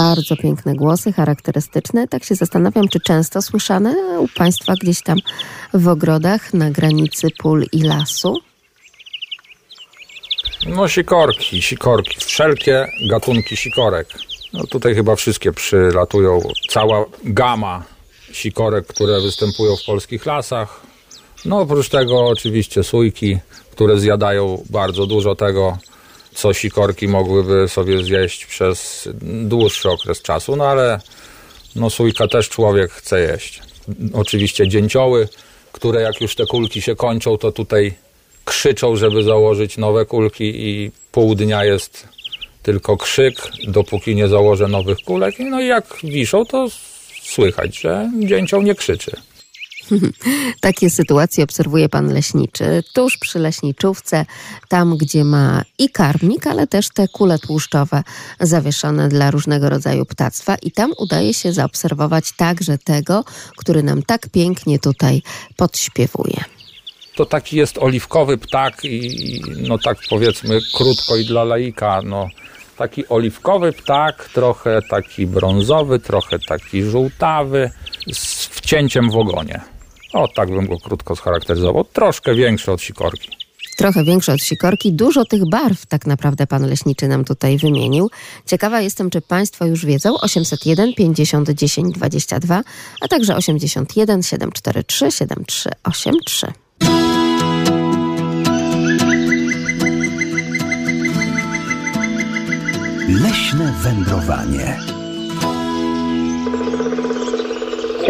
Bardzo 0.00 0.36
piękne 0.36 0.74
głosy, 0.74 1.12
charakterystyczne. 1.12 2.08
Tak 2.08 2.24
się 2.24 2.34
zastanawiam, 2.34 2.88
czy 2.88 3.00
często 3.00 3.42
słyszane 3.42 3.94
u 4.18 4.28
Państwa 4.28 4.74
gdzieś 4.80 5.02
tam 5.02 5.18
w 5.74 5.88
ogrodach 5.88 6.54
na 6.54 6.70
granicy 6.70 7.28
pól 7.38 7.66
i 7.72 7.82
lasu? 7.82 8.36
No 10.66 10.88
sikorki, 10.88 11.62
sikorki, 11.62 12.20
wszelkie 12.20 12.86
gatunki 13.10 13.56
sikorek. 13.56 14.08
No 14.52 14.66
tutaj 14.66 14.94
chyba 14.94 15.16
wszystkie 15.16 15.52
przylatują. 15.52 16.40
Cała 16.70 17.04
gama 17.24 17.84
sikorek, 18.32 18.86
które 18.86 19.20
występują 19.20 19.76
w 19.76 19.84
polskich 19.84 20.26
lasach. 20.26 20.80
No 21.44 21.60
oprócz 21.60 21.88
tego 21.88 22.26
oczywiście 22.26 22.84
sójki, 22.84 23.38
które 23.72 23.98
zjadają 23.98 24.64
bardzo 24.70 25.06
dużo 25.06 25.34
tego, 25.34 25.78
co 26.34 26.54
sikorki 26.54 27.08
mogłyby 27.08 27.68
sobie 27.68 28.04
zjeść 28.04 28.46
przez 28.46 29.08
dłuższy 29.22 29.90
okres 29.90 30.22
czasu, 30.22 30.56
no 30.56 30.64
ale 30.64 31.00
no 31.76 31.90
sójka 31.90 32.28
też 32.28 32.48
człowiek 32.48 32.92
chce 32.92 33.20
jeść. 33.20 33.60
Oczywiście 34.12 34.68
dzięcioły, 34.68 35.28
które 35.72 36.02
jak 36.02 36.20
już 36.20 36.34
te 36.34 36.46
kulki 36.46 36.82
się 36.82 36.96
kończą, 36.96 37.38
to 37.38 37.52
tutaj 37.52 37.94
krzyczą, 38.44 38.96
żeby 38.96 39.22
założyć 39.22 39.76
nowe 39.76 40.06
kulki 40.06 40.44
i 40.44 40.90
pół 41.12 41.34
dnia 41.34 41.64
jest 41.64 42.08
tylko 42.62 42.96
krzyk, 42.96 43.34
dopóki 43.68 44.14
nie 44.14 44.28
założę 44.28 44.68
nowych 44.68 44.98
kulek. 44.98 45.34
No 45.38 45.60
i 45.60 45.66
jak 45.66 45.96
wiszą, 46.04 46.44
to 46.44 46.68
słychać, 47.22 47.80
że 47.80 48.10
dzięcioł 48.20 48.62
nie 48.62 48.74
krzyczy. 48.74 49.16
Takie 50.60 50.90
sytuacje 50.90 51.44
obserwuje 51.44 51.88
pan 51.88 52.12
leśniczy 52.12 52.82
tuż 52.94 53.18
przy 53.18 53.38
leśniczówce, 53.38 54.26
tam 54.68 54.96
gdzie 54.96 55.24
ma 55.24 55.62
i 55.78 55.88
karmnik, 55.88 56.46
ale 56.46 56.66
też 56.66 56.88
te 56.88 57.08
kule 57.08 57.38
tłuszczowe 57.38 58.02
zawieszone 58.40 59.08
dla 59.08 59.30
różnego 59.30 59.68
rodzaju 59.68 60.06
ptactwa 60.06 60.56
i 60.62 60.70
tam 60.70 60.92
udaje 60.98 61.34
się 61.34 61.52
zaobserwować 61.52 62.32
także 62.36 62.78
tego, 62.78 63.24
który 63.56 63.82
nam 63.82 64.02
tak 64.02 64.28
pięknie 64.28 64.78
tutaj 64.78 65.22
podśpiewuje. 65.56 66.44
To 67.16 67.26
taki 67.26 67.56
jest 67.56 67.78
oliwkowy 67.78 68.38
ptak 68.38 68.84
i 68.84 69.42
no 69.68 69.78
tak 69.78 69.98
powiedzmy 70.10 70.58
krótko 70.74 71.16
i 71.16 71.24
dla 71.24 71.44
laika, 71.44 72.00
no 72.04 72.28
taki 72.76 73.08
oliwkowy 73.08 73.72
ptak, 73.72 74.28
trochę 74.34 74.82
taki 74.90 75.26
brązowy, 75.26 75.98
trochę 75.98 76.38
taki 76.38 76.82
żółtawy, 76.82 77.70
z 78.12 78.46
wcięciem 78.46 79.10
w 79.10 79.16
ogonie. 79.16 79.60
O, 80.12 80.28
tak 80.28 80.50
bym 80.50 80.66
go 80.66 80.78
krótko 80.78 81.16
scharakteryzował. 81.16 81.84
Troszkę 81.84 82.34
większy 82.34 82.72
od 82.72 82.82
sikorki. 82.82 83.28
Trochę 83.76 84.04
większy 84.04 84.32
od 84.32 84.42
sikorki. 84.42 84.92
Dużo 84.92 85.24
tych 85.24 85.48
barw 85.50 85.86
tak 85.86 86.06
naprawdę 86.06 86.46
pan 86.46 86.66
leśniczy 86.66 87.08
nam 87.08 87.24
tutaj 87.24 87.58
wymienił. 87.58 88.10
Ciekawa 88.46 88.80
jestem, 88.80 89.10
czy 89.10 89.20
państwo 89.20 89.66
już 89.66 89.86
wiedzą. 89.86 90.20
801 90.20 90.94
50 90.94 91.50
10 91.50 91.94
22, 91.94 92.62
a 93.00 93.08
także 93.08 93.36
81 93.36 94.22
743 94.22 95.10
7383. 95.10 96.52
Leśne 103.08 103.72
wędrowanie. 103.82 104.99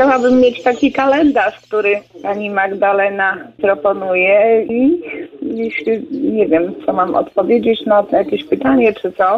Chciałabym 0.01 0.41
mieć 0.41 0.63
taki 0.63 0.93
kalendarz, 0.93 1.61
który 1.61 2.03
pani 2.23 2.51
Magdalena 2.51 3.37
proponuje 3.57 4.65
i 4.65 5.03
jeśli 5.43 6.07
nie 6.33 6.49
wiem, 6.49 6.75
co 6.87 6.93
mam 6.93 7.15
odpowiedzieć 7.15 7.87
na 7.87 8.05
jakieś 8.13 8.45
pytanie, 8.45 8.93
czy 8.93 9.13
co. 9.13 9.37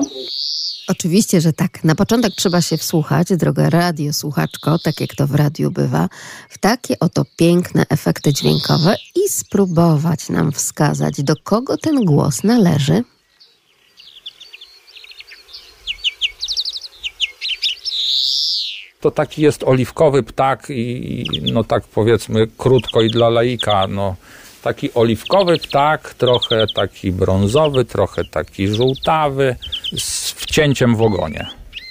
Oczywiście, 0.88 1.40
że 1.40 1.52
tak. 1.52 1.84
Na 1.84 1.94
początek 1.94 2.32
trzeba 2.32 2.60
się 2.60 2.76
wsłuchać, 2.76 3.36
droga 3.36 3.70
radiosłuchaczko, 3.70 4.78
tak 4.78 5.00
jak 5.00 5.14
to 5.14 5.26
w 5.26 5.34
radiu 5.34 5.70
bywa, 5.70 6.08
w 6.48 6.58
takie 6.58 6.98
oto 7.00 7.22
piękne 7.36 7.84
efekty 7.90 8.32
dźwiękowe 8.32 8.96
i 9.16 9.28
spróbować 9.28 10.28
nam 10.28 10.52
wskazać, 10.52 11.22
do 11.22 11.34
kogo 11.44 11.76
ten 11.76 12.04
głos 12.04 12.44
należy. 12.44 13.02
To 19.02 19.10
taki 19.10 19.42
jest 19.42 19.64
oliwkowy 19.64 20.22
ptak 20.22 20.66
i 20.70 21.24
no 21.52 21.64
tak 21.64 21.82
powiedzmy 21.84 22.46
krótko 22.58 23.02
i 23.02 23.10
dla 23.10 23.28
laika, 23.28 23.86
no 23.86 24.16
taki 24.62 24.94
oliwkowy 24.94 25.58
ptak, 25.58 26.14
trochę 26.14 26.66
taki 26.74 27.12
brązowy, 27.12 27.84
trochę 27.84 28.24
taki 28.24 28.68
żółtawy, 28.68 29.56
z 29.98 30.32
wcięciem 30.32 30.96
w 30.96 31.02
ogonie. 31.02 31.46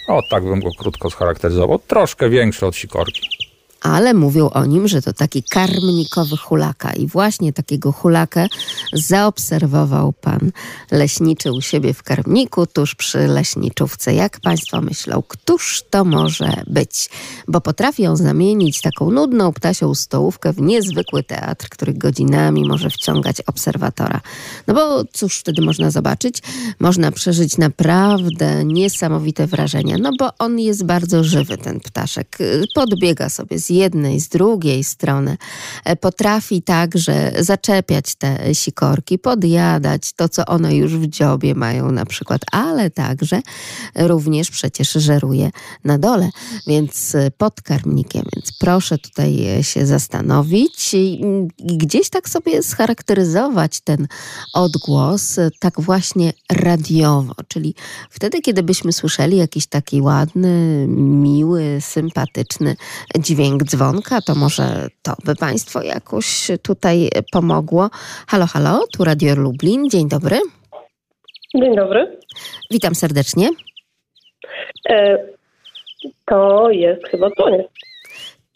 O, 0.08 0.22
tak 0.30 0.44
bym 0.44 0.60
go 0.60 0.70
krótko 0.80 1.10
scharakteryzował. 1.10 1.80
Troszkę 1.80 2.30
większy 2.30 2.66
od 2.66 2.76
sikorki. 2.76 3.51
Ale 3.82 4.14
mówią 4.14 4.50
o 4.50 4.66
nim, 4.66 4.88
że 4.88 5.02
to 5.02 5.14
taki 5.14 5.44
karmnikowy 5.44 6.38
hulaka. 6.38 6.94
I 6.94 7.08
właśnie 7.08 7.54
takiego 7.54 7.92
hulakę 7.92 8.48
zaobserwował 8.94 10.14
pan 10.14 10.52
leśniczy 10.92 11.52
u 11.52 11.62
siebie 11.62 11.94
w 11.94 12.04
karmniku, 12.04 12.68
tuż 12.68 12.96
przy 12.96 13.28
leśniczówce. 13.28 14.14
Jak 14.14 14.40
państwo 14.40 14.82
myślą, 14.82 15.24
któż 15.28 15.84
to 15.90 16.06
może 16.06 16.64
być? 16.68 17.10
Bo 17.48 17.62
potrafią 17.62 18.16
zamienić 18.16 18.82
taką 18.82 19.12
nudną 19.12 19.54
ptasią 19.54 19.96
stołówkę 19.96 20.54
w 20.54 20.62
niezwykły 20.62 21.24
teatr, 21.24 21.70
który 21.70 21.94
godzinami 21.94 22.68
może 22.68 22.90
wciągać 22.90 23.42
obserwatora. 23.42 24.22
No 24.68 24.74
bo 24.74 25.04
cóż 25.14 25.40
wtedy 25.40 25.62
można 25.62 25.92
zobaczyć? 25.92 26.42
Można 26.80 27.12
przeżyć 27.12 27.58
naprawdę 27.58 28.66
niesamowite 28.66 29.48
wrażenia, 29.48 29.98
no 30.00 30.12
bo 30.20 30.30
on 30.40 30.60
jest 30.60 30.86
bardzo 30.86 31.24
żywy, 31.24 31.58
ten 31.58 31.80
ptaszek. 31.80 32.38
Podbiega 32.76 33.30
sobie 33.30 33.60
z 33.60 33.71
jednej, 33.72 34.20
z 34.20 34.30
drugiej 34.30 34.84
strony. 34.84 35.38
E, 35.86 35.96
Potrafi 35.96 36.62
także 36.62 37.32
zaczepiać 37.40 38.16
te 38.16 38.56
sikorki, 38.56 39.20
podjadać 39.20 40.14
to, 40.14 40.30
co 40.30 40.46
one 40.46 40.76
już 40.76 40.98
w 40.98 41.08
dziobie 41.08 41.56
mają 41.56 41.92
na 41.92 42.06
przykład, 42.06 42.42
ale 42.52 42.90
także 42.90 43.42
również 43.96 44.52
przecież 44.52 44.92
żeruje 44.92 45.52
na 45.84 45.98
dole, 45.98 46.30
więc 46.68 47.16
e, 47.16 47.32
pod 47.32 47.62
karmnikiem. 47.62 48.24
Więc 48.36 48.52
proszę 48.60 48.98
tutaj 48.98 49.58
e, 49.58 49.64
się 49.64 49.86
zastanowić 49.86 50.94
i 50.94 51.22
gdzieś 51.58 52.10
tak 52.10 52.30
sobie 52.30 52.64
scharakteryzować 52.64 53.82
ten 53.82 54.08
odgłos 54.54 55.40
tak 55.60 55.82
właśnie 55.82 56.34
radiowo, 56.52 57.34
czyli 57.48 57.76
wtedy, 58.10 58.42
kiedy 58.42 58.64
byśmy 58.64 58.94
słyszeli 58.94 59.38
jakiś 59.38 59.68
taki 59.68 60.02
ładny, 60.02 60.86
miły, 60.88 61.78
sympatyczny 61.82 62.76
dźwięk 63.20 63.61
dzwonka, 63.64 64.22
to 64.22 64.36
może 64.36 64.88
to 65.02 65.14
by 65.26 65.36
Państwo 65.36 65.82
jakoś 65.82 66.48
tutaj 66.64 67.10
pomogło. 67.32 67.90
Halo, 68.28 68.46
halo, 68.46 68.84
tu 68.98 69.04
Radio 69.04 69.36
Lublin, 69.36 69.90
dzień 69.90 70.10
dobry. 70.10 70.40
Dzień 71.56 71.76
dobry. 71.76 72.20
Witam 72.72 72.96
serdecznie. 72.96 73.50
E, 74.90 75.18
to 76.26 76.70
jest 76.70 77.08
chyba 77.08 77.30
dzwoniec. 77.30 77.68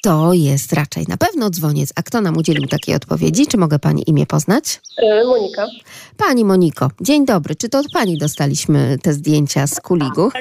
To 0.05 0.33
jest 0.33 0.73
raczej 0.73 1.05
na 1.07 1.17
pewno 1.17 1.49
dzwoniec. 1.49 1.93
A 1.95 2.03
kto 2.03 2.21
nam 2.21 2.37
udzielił 2.37 2.67
takiej 2.67 2.95
odpowiedzi? 2.95 3.47
Czy 3.47 3.57
mogę 3.57 3.79
Pani 3.79 4.03
imię 4.09 4.25
poznać? 4.25 4.81
E, 4.97 5.25
Monika. 5.25 5.67
Pani 6.17 6.45
Moniko, 6.45 6.91
dzień 7.01 7.25
dobry. 7.25 7.55
Czy 7.55 7.69
to 7.69 7.79
od 7.79 7.85
Pani 7.93 8.17
dostaliśmy 8.17 8.97
te 9.01 9.13
zdjęcia 9.13 9.67
z 9.67 9.81
Kuligu? 9.81 10.31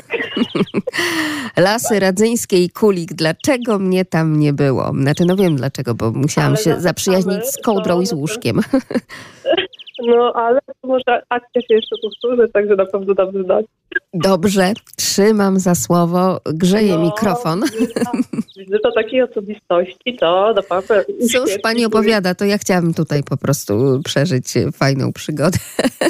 Lasy 1.56 2.00
Radzyńskiej 2.00 2.70
Kulig. 2.70 3.14
Dlaczego 3.14 3.78
mnie 3.78 4.04
tam 4.04 4.40
nie 4.40 4.52
było? 4.52 4.92
Znaczy, 5.00 5.24
no 5.24 5.36
wiem 5.36 5.56
dlaczego, 5.56 5.94
bo 5.94 6.10
musiałam 6.10 6.52
Ale 6.52 6.64
się 6.64 6.80
zaprzyjaźnić 6.80 7.44
z 7.44 7.62
kołdrą 7.62 8.00
i 8.00 8.06
z 8.06 8.12
łóżkiem. 8.12 8.60
No, 10.02 10.32
ale 10.34 10.60
może 10.84 11.22
akcja 11.28 11.62
się 11.62 11.74
jeszcze 11.74 11.96
powtórzy, 12.02 12.48
także 12.52 12.76
na 12.76 12.86
pewno 12.86 13.14
dam 13.14 13.44
znać. 13.44 13.66
Dobrze, 14.14 14.72
trzymam 14.96 15.58
za 15.58 15.74
słowo, 15.74 16.40
grzeje 16.46 16.94
No, 16.94 17.02
mikrofon. 17.04 17.62
Wizyta 18.58 18.92
takiej 18.94 19.22
osobistości 19.22 20.16
to 20.20 20.52
naprawdę... 20.56 21.04
Cóż 21.32 21.50
pani 21.62 21.84
opowiada, 21.84 22.34
to 22.34 22.44
ja 22.44 22.58
chciałabym 22.58 22.94
tutaj 22.94 23.22
po 23.22 23.36
prostu 23.36 24.00
przeżyć 24.04 24.46
fajną 24.72 25.12
przygodę 25.12 25.58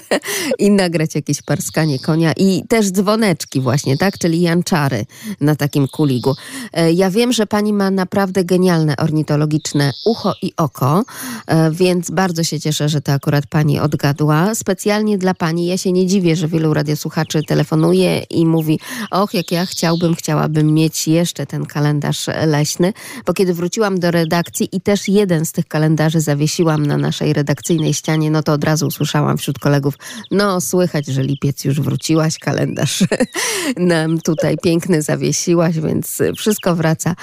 i 0.58 0.70
nagrać 0.70 1.14
jakieś 1.14 1.42
parskanie 1.42 1.98
konia 1.98 2.32
i 2.36 2.62
też 2.68 2.90
dzwoneczki 2.90 3.60
właśnie, 3.60 3.96
tak? 3.98 4.18
Czyli 4.18 4.40
janczary 4.40 5.04
na 5.40 5.56
takim 5.56 5.88
kuligu. 5.88 6.34
E, 6.72 6.92
Ja 6.92 7.10
wiem, 7.10 7.32
że 7.32 7.46
pani 7.46 7.72
ma 7.72 7.90
naprawdę 7.90 8.44
genialne 8.44 8.96
ornitologiczne 8.96 9.92
ucho 10.06 10.34
i 10.42 10.52
oko, 10.56 11.02
e, 11.46 11.70
więc 11.70 12.10
bardzo 12.10 12.44
się 12.44 12.60
cieszę, 12.60 12.88
że 12.88 13.00
to 13.00 13.12
akurat 13.12 13.46
pani 13.46 13.73
odgadła. 13.82 14.54
Specjalnie 14.54 15.18
dla 15.18 15.34
pani, 15.34 15.66
ja 15.66 15.78
się 15.78 15.92
nie 15.92 16.06
dziwię, 16.06 16.36
że 16.36 16.48
wielu 16.48 16.74
radiosłuchaczy 16.74 17.42
telefonuje 17.42 18.18
i 18.18 18.46
mówi, 18.46 18.80
och, 19.10 19.34
jak 19.34 19.52
ja 19.52 19.66
chciałbym, 19.66 20.14
chciałabym 20.14 20.74
mieć 20.74 21.08
jeszcze 21.08 21.46
ten 21.46 21.66
kalendarz 21.66 22.26
leśny, 22.46 22.92
bo 23.26 23.32
kiedy 23.32 23.54
wróciłam 23.54 24.00
do 24.00 24.10
redakcji 24.10 24.68
i 24.72 24.80
też 24.80 25.08
jeden 25.08 25.46
z 25.46 25.52
tych 25.52 25.68
kalendarzy 25.68 26.20
zawiesiłam 26.20 26.86
na 26.86 26.96
naszej 26.96 27.32
redakcyjnej 27.32 27.94
ścianie, 27.94 28.30
no 28.30 28.42
to 28.42 28.52
od 28.52 28.64
razu 28.64 28.86
usłyszałam 28.86 29.38
wśród 29.38 29.58
kolegów, 29.58 29.94
no 30.30 30.60
słychać, 30.60 31.06
że 31.06 31.22
lipiec 31.22 31.64
już 31.64 31.80
wróciłaś, 31.80 32.38
kalendarz 32.38 33.04
nam 33.76 34.20
tutaj 34.20 34.56
piękny 34.62 35.02
zawiesiłaś, 35.02 35.80
więc 35.80 36.18
wszystko 36.36 36.76
wraca 36.76 37.14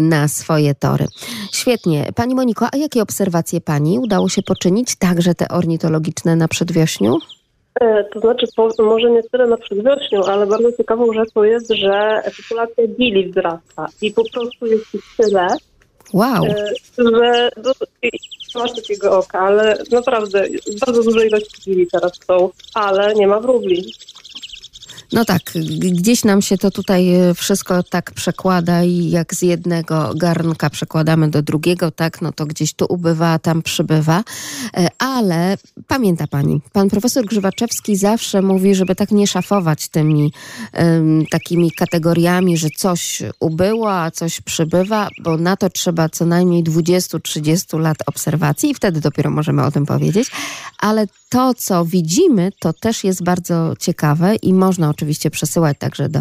na 0.00 0.28
swoje 0.28 0.74
tory. 0.74 1.06
Świetnie. 1.52 2.12
Pani 2.14 2.34
Moniko, 2.34 2.68
a 2.72 2.76
jakie 2.76 3.02
obserwacje 3.02 3.60
pani 3.60 3.98
udało 3.98 4.28
się 4.28 4.42
poczynić, 4.42 4.96
także 4.96 5.34
te 5.34 5.48
ornitologiczne 5.48 5.95
na 6.36 6.48
przedwiośniu? 6.48 7.18
E, 7.80 8.04
To 8.04 8.20
znaczy, 8.20 8.46
po, 8.56 8.68
może 8.82 9.10
nie 9.10 9.22
tyle 9.22 9.46
na 9.46 9.56
przedwiośniu, 9.56 10.24
ale 10.24 10.46
bardzo 10.46 10.72
ciekawą 10.72 11.12
rzeczą 11.12 11.42
jest, 11.42 11.70
że 11.72 12.22
populacja 12.36 12.86
gili 12.86 13.30
wzrasta 13.30 13.86
i 14.02 14.12
po 14.12 14.22
prostu 14.30 14.66
jest 14.66 14.94
ich 14.94 15.02
tyle, 15.16 15.46
Wow. 16.12 16.44
e, 16.46 16.72
że 16.98 17.50
no, 17.64 17.72
masz 18.54 18.72
takiego 18.74 19.18
oka, 19.18 19.38
ale 19.40 19.78
naprawdę 19.92 20.46
bardzo 20.86 21.02
duże 21.02 21.26
ilości 21.26 21.62
gili 21.64 21.86
teraz 21.86 22.12
są, 22.26 22.50
ale 22.74 23.14
nie 23.14 23.26
ma 23.26 23.40
wróbli. 23.40 23.92
No 25.12 25.24
tak, 25.24 25.42
gdzieś 25.80 26.24
nam 26.24 26.42
się 26.42 26.58
to 26.58 26.70
tutaj 26.70 27.14
e, 27.14 27.34
wszystko 27.34 27.82
tak 27.82 28.10
przekłada 28.10 28.84
i 28.84 29.10
jak 29.10 29.34
z 29.34 29.42
jednego 29.42 30.12
garnka 30.16 30.70
przekładamy 30.70 31.30
do 31.30 31.42
drugiego, 31.42 31.90
tak, 31.90 32.22
no 32.22 32.32
to 32.32 32.46
gdzieś 32.46 32.74
tu 32.74 32.86
ubywa, 32.88 33.38
tam 33.38 33.62
przybywa. 33.62 34.24
E, 34.76 34.88
Ale 34.98 35.56
pamięta 35.86 36.26
pani, 36.26 36.60
pan 36.72 36.88
profesor 36.88 37.26
Grzywaczewski 37.26 37.96
zawsze 37.96 38.42
mówi, 38.42 38.74
żeby 38.74 38.94
tak 38.94 39.10
nie 39.10 39.26
szafować 39.26 39.88
tymi 39.88 40.32
em, 40.72 41.26
takimi 41.30 41.70
kategoriami, 41.70 42.56
że 42.56 42.68
coś 42.70 43.22
ubyło, 43.40 43.92
a 43.92 44.10
coś 44.10 44.40
przybywa, 44.40 45.08
bo 45.22 45.36
na 45.36 45.56
to 45.56 45.70
trzeba 45.70 46.08
co 46.08 46.26
najmniej 46.26 46.64
20-30 46.64 47.80
lat 47.80 47.96
obserwacji 48.06 48.70
i 48.70 48.74
wtedy 48.74 49.00
dopiero 49.00 49.30
możemy 49.30 49.64
o 49.64 49.70
tym 49.70 49.86
powiedzieć. 49.86 50.30
Ale 50.78 51.06
to, 51.28 51.54
co 51.54 51.84
widzimy, 51.84 52.52
to 52.60 52.72
też 52.72 53.04
jest 53.04 53.24
bardzo 53.24 53.74
ciekawe 53.78 54.34
i 54.34 54.54
można 54.54 54.90
oczywiście 54.96 55.30
przesyłać 55.30 55.78
także 55.78 56.08
do 56.08 56.20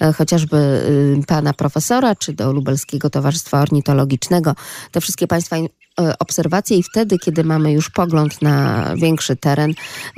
e, 0.00 0.12
chociażby 0.12 0.56
y, 0.56 1.26
pana 1.26 1.52
profesora, 1.52 2.14
czy 2.14 2.32
do 2.32 2.52
Lubelskiego 2.52 3.10
Towarzystwa 3.10 3.60
Ornitologicznego. 3.60 4.54
Te 4.90 5.00
wszystkie 5.00 5.26
państwa 5.26 5.56
obserwacje 6.18 6.76
i 6.76 6.82
wtedy, 6.82 7.18
kiedy 7.18 7.44
mamy 7.44 7.72
już 7.72 7.90
pogląd 7.90 8.42
na 8.42 8.84
większy 8.96 9.36
teren 9.36 9.74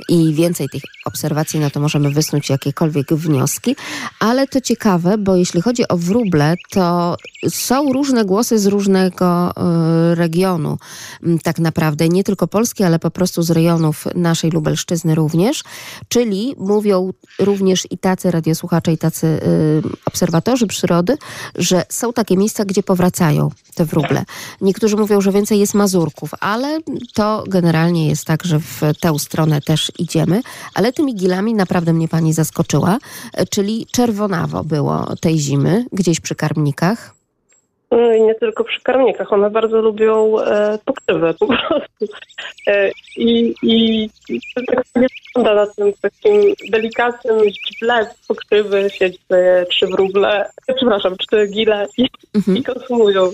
i 0.09 0.33
więcej 0.33 0.69
tych 0.69 0.81
obserwacji, 1.05 1.59
no 1.59 1.69
to 1.69 1.79
możemy 1.79 2.09
wysnuć 2.11 2.49
jakiekolwiek 2.49 3.13
wnioski. 3.13 3.75
Ale 4.19 4.47
to 4.47 4.61
ciekawe, 4.61 5.17
bo 5.17 5.35
jeśli 5.35 5.61
chodzi 5.61 5.87
o 5.87 5.97
wróble, 5.97 6.55
to 6.69 7.17
są 7.49 7.93
różne 7.93 8.25
głosy 8.25 8.59
z 8.59 8.65
różnego 8.65 9.51
e, 9.51 10.15
regionu 10.15 10.77
m, 11.23 11.39
tak 11.39 11.59
naprawdę, 11.59 12.09
nie 12.09 12.23
tylko 12.23 12.47
Polski, 12.47 12.83
ale 12.83 12.99
po 12.99 13.11
prostu 13.11 13.41
z 13.41 13.51
rejonów 13.51 14.05
naszej 14.15 14.51
Lubelszczyzny 14.51 15.15
również, 15.15 15.63
czyli 16.07 16.55
mówią 16.57 17.13
również 17.39 17.87
i 17.91 17.97
tacy 17.97 18.31
radiosłuchacze, 18.31 18.93
i 18.93 18.97
tacy 18.97 19.27
y, 19.27 19.81
obserwatorzy 20.05 20.67
przyrody, 20.67 21.17
że 21.55 21.85
są 21.89 22.13
takie 22.13 22.37
miejsca, 22.37 22.65
gdzie 22.65 22.83
powracają 22.83 23.49
te 23.75 23.85
wróble. 23.85 24.25
Niektórzy 24.61 24.97
mówią, 24.97 25.21
że 25.21 25.31
więcej 25.31 25.59
jest 25.59 25.66
mazurków, 25.73 26.31
ale 26.39 26.79
to 27.13 27.43
generalnie 27.47 28.09
jest 28.09 28.25
tak, 28.25 28.43
że 28.43 28.59
w 28.59 28.81
tę 29.01 29.19
stronę 29.19 29.61
też 29.61 29.91
idziemy, 29.99 30.41
ale 30.75 30.93
tymi 30.93 31.15
gilami 31.15 31.53
naprawdę 31.53 31.93
mnie 31.93 32.07
pani 32.07 32.33
zaskoczyła, 32.33 32.97
e, 33.33 33.45
czyli 33.45 33.85
czerwonawo 33.91 34.63
było 34.63 35.15
tej 35.21 35.37
zimy, 35.37 35.85
gdzieś 35.91 36.19
przy 36.19 36.35
karmnikach. 36.35 37.17
No 37.91 38.13
i 38.13 38.21
nie 38.21 38.35
tylko 38.35 38.63
przy 38.63 38.81
karmnikach, 38.81 39.33
one 39.33 39.49
bardzo 39.49 39.81
lubią 39.81 40.39
e, 40.39 40.79
pokrywę 40.85 41.33
po 41.33 41.47
prostu. 41.47 42.05
E, 42.67 42.91
I 43.17 43.53
i 43.63 44.09
to 44.55 44.61
tak 44.67 44.85
nie 44.95 45.07
wygląda 45.35 45.65
na 45.65 45.73
tym 45.73 45.93
takim 46.01 46.53
delikatnym 46.69 47.39
źdźble 47.49 48.05
z 48.05 48.27
pokrywy, 48.27 48.89
siedzi 48.89 49.19
sobie 49.27 49.65
trzy 49.69 49.87
wróble, 49.87 50.49
przepraszam, 50.75 51.17
trzy 51.17 51.47
gile 51.47 51.87
i, 51.97 52.07
i 52.55 52.63
konsumują. 52.63 53.31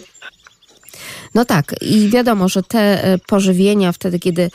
No 1.35 1.45
tak, 1.45 1.75
i 1.81 2.09
wiadomo, 2.09 2.49
że 2.49 2.63
te 2.63 3.03
e, 3.03 3.17
pożywienia 3.17 3.91
wtedy, 3.91 4.19
kiedy 4.19 4.51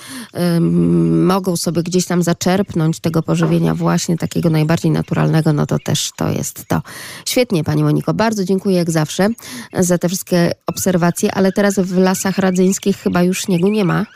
mogą 1.11 1.57
sobie 1.57 1.83
gdzieś 1.83 2.07
tam 2.07 2.23
zaczerpnąć 2.23 3.01
tego 3.01 3.23
pożywienia 3.23 3.75
właśnie 3.75 4.17
takiego 4.17 4.51
najbardziej 4.51 4.91
naturalnego, 4.91 5.53
no 5.53 5.67
to 5.67 5.79
też 5.79 6.11
to 6.17 6.31
jest 6.31 6.67
to. 6.67 6.83
Świetnie, 7.27 7.65
Pani 7.65 7.85
Moniko, 7.85 8.15
bardzo 8.15 8.45
dziękuję 8.45 8.77
jak 8.77 8.91
zawsze 8.91 9.29
za 9.79 9.99
te 9.99 10.09
wszystkie 10.09 10.53
obserwacje, 10.67 11.35
ale 11.35 11.53
teraz 11.53 11.75
w 11.79 11.99
lasach 11.99 12.39
radzyńskich 12.39 12.97
chyba 12.97 13.23
już 13.23 13.41
śniegu 13.41 13.69
nie 13.69 13.85
ma. 13.85 14.07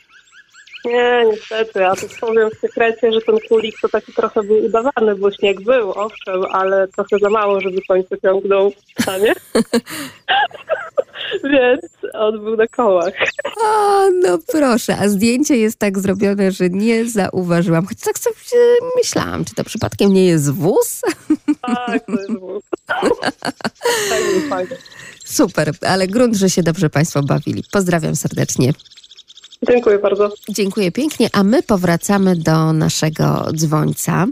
Nie, 0.85 1.25
niestety, 1.31 1.81
ja 1.81 1.95
tu 1.95 2.07
powiem 2.21 2.51
w 2.51 2.59
sekrecie, 2.59 3.12
że 3.12 3.21
ten 3.21 3.37
kulik 3.49 3.75
to 3.83 3.88
taki 3.88 4.12
trochę 4.12 4.42
był 4.42 4.64
udawany, 4.64 5.14
bo 5.14 5.31
śnieg 5.31 5.61
był, 5.61 5.90
owszem, 5.90 6.45
ale 6.53 6.88
trochę 6.88 7.18
za 7.18 7.31
mało, 7.31 7.61
żeby 7.61 7.81
końce 7.88 8.21
ciągnął 8.21 8.71
w 8.71 9.03
stanie. 9.03 9.35
Więc 11.45 11.83
on 12.14 12.45
był 12.45 12.57
na 12.57 12.66
kołach. 12.66 13.14
O, 13.61 14.11
no 14.23 14.38
proszę, 14.53 14.97
a 14.99 15.09
zdjęcie 15.09 15.57
jest 15.57 15.79
tak 15.79 15.99
zrobione, 15.99 16.53
że 16.53 16.71
nie 16.71 17.05
zauważyłam. 17.05 17.87
Choć 17.87 18.01
tak 18.01 18.18
sobie 18.18 18.37
e, 18.53 18.59
myślałam, 18.97 19.45
czy 19.45 19.55
to 19.55 19.64
przypadkiem 19.64 20.12
nie 20.12 20.27
jest 20.27 20.53
wóz? 20.53 21.01
Tak, 21.62 22.07
to 22.07 22.12
jest 22.12 22.38
wóz. 22.38 22.62
Super, 25.25 25.73
ale 25.81 26.07
grunt, 26.07 26.37
że 26.37 26.51
się 26.51 26.62
dobrze 26.62 26.90
Państwo 26.90 27.23
bawili. 27.23 27.64
Pozdrawiam 27.73 28.16
serdecznie. 28.16 28.73
Dziękuję 29.68 29.98
bardzo. 29.98 30.35
Dziękuję 30.48 30.92
pięknie, 30.92 31.29
a 31.33 31.44
my 31.44 31.62
powracamy 31.62 32.37
do 32.37 32.72
naszego 32.72 33.48
dzwońca. 33.55 34.27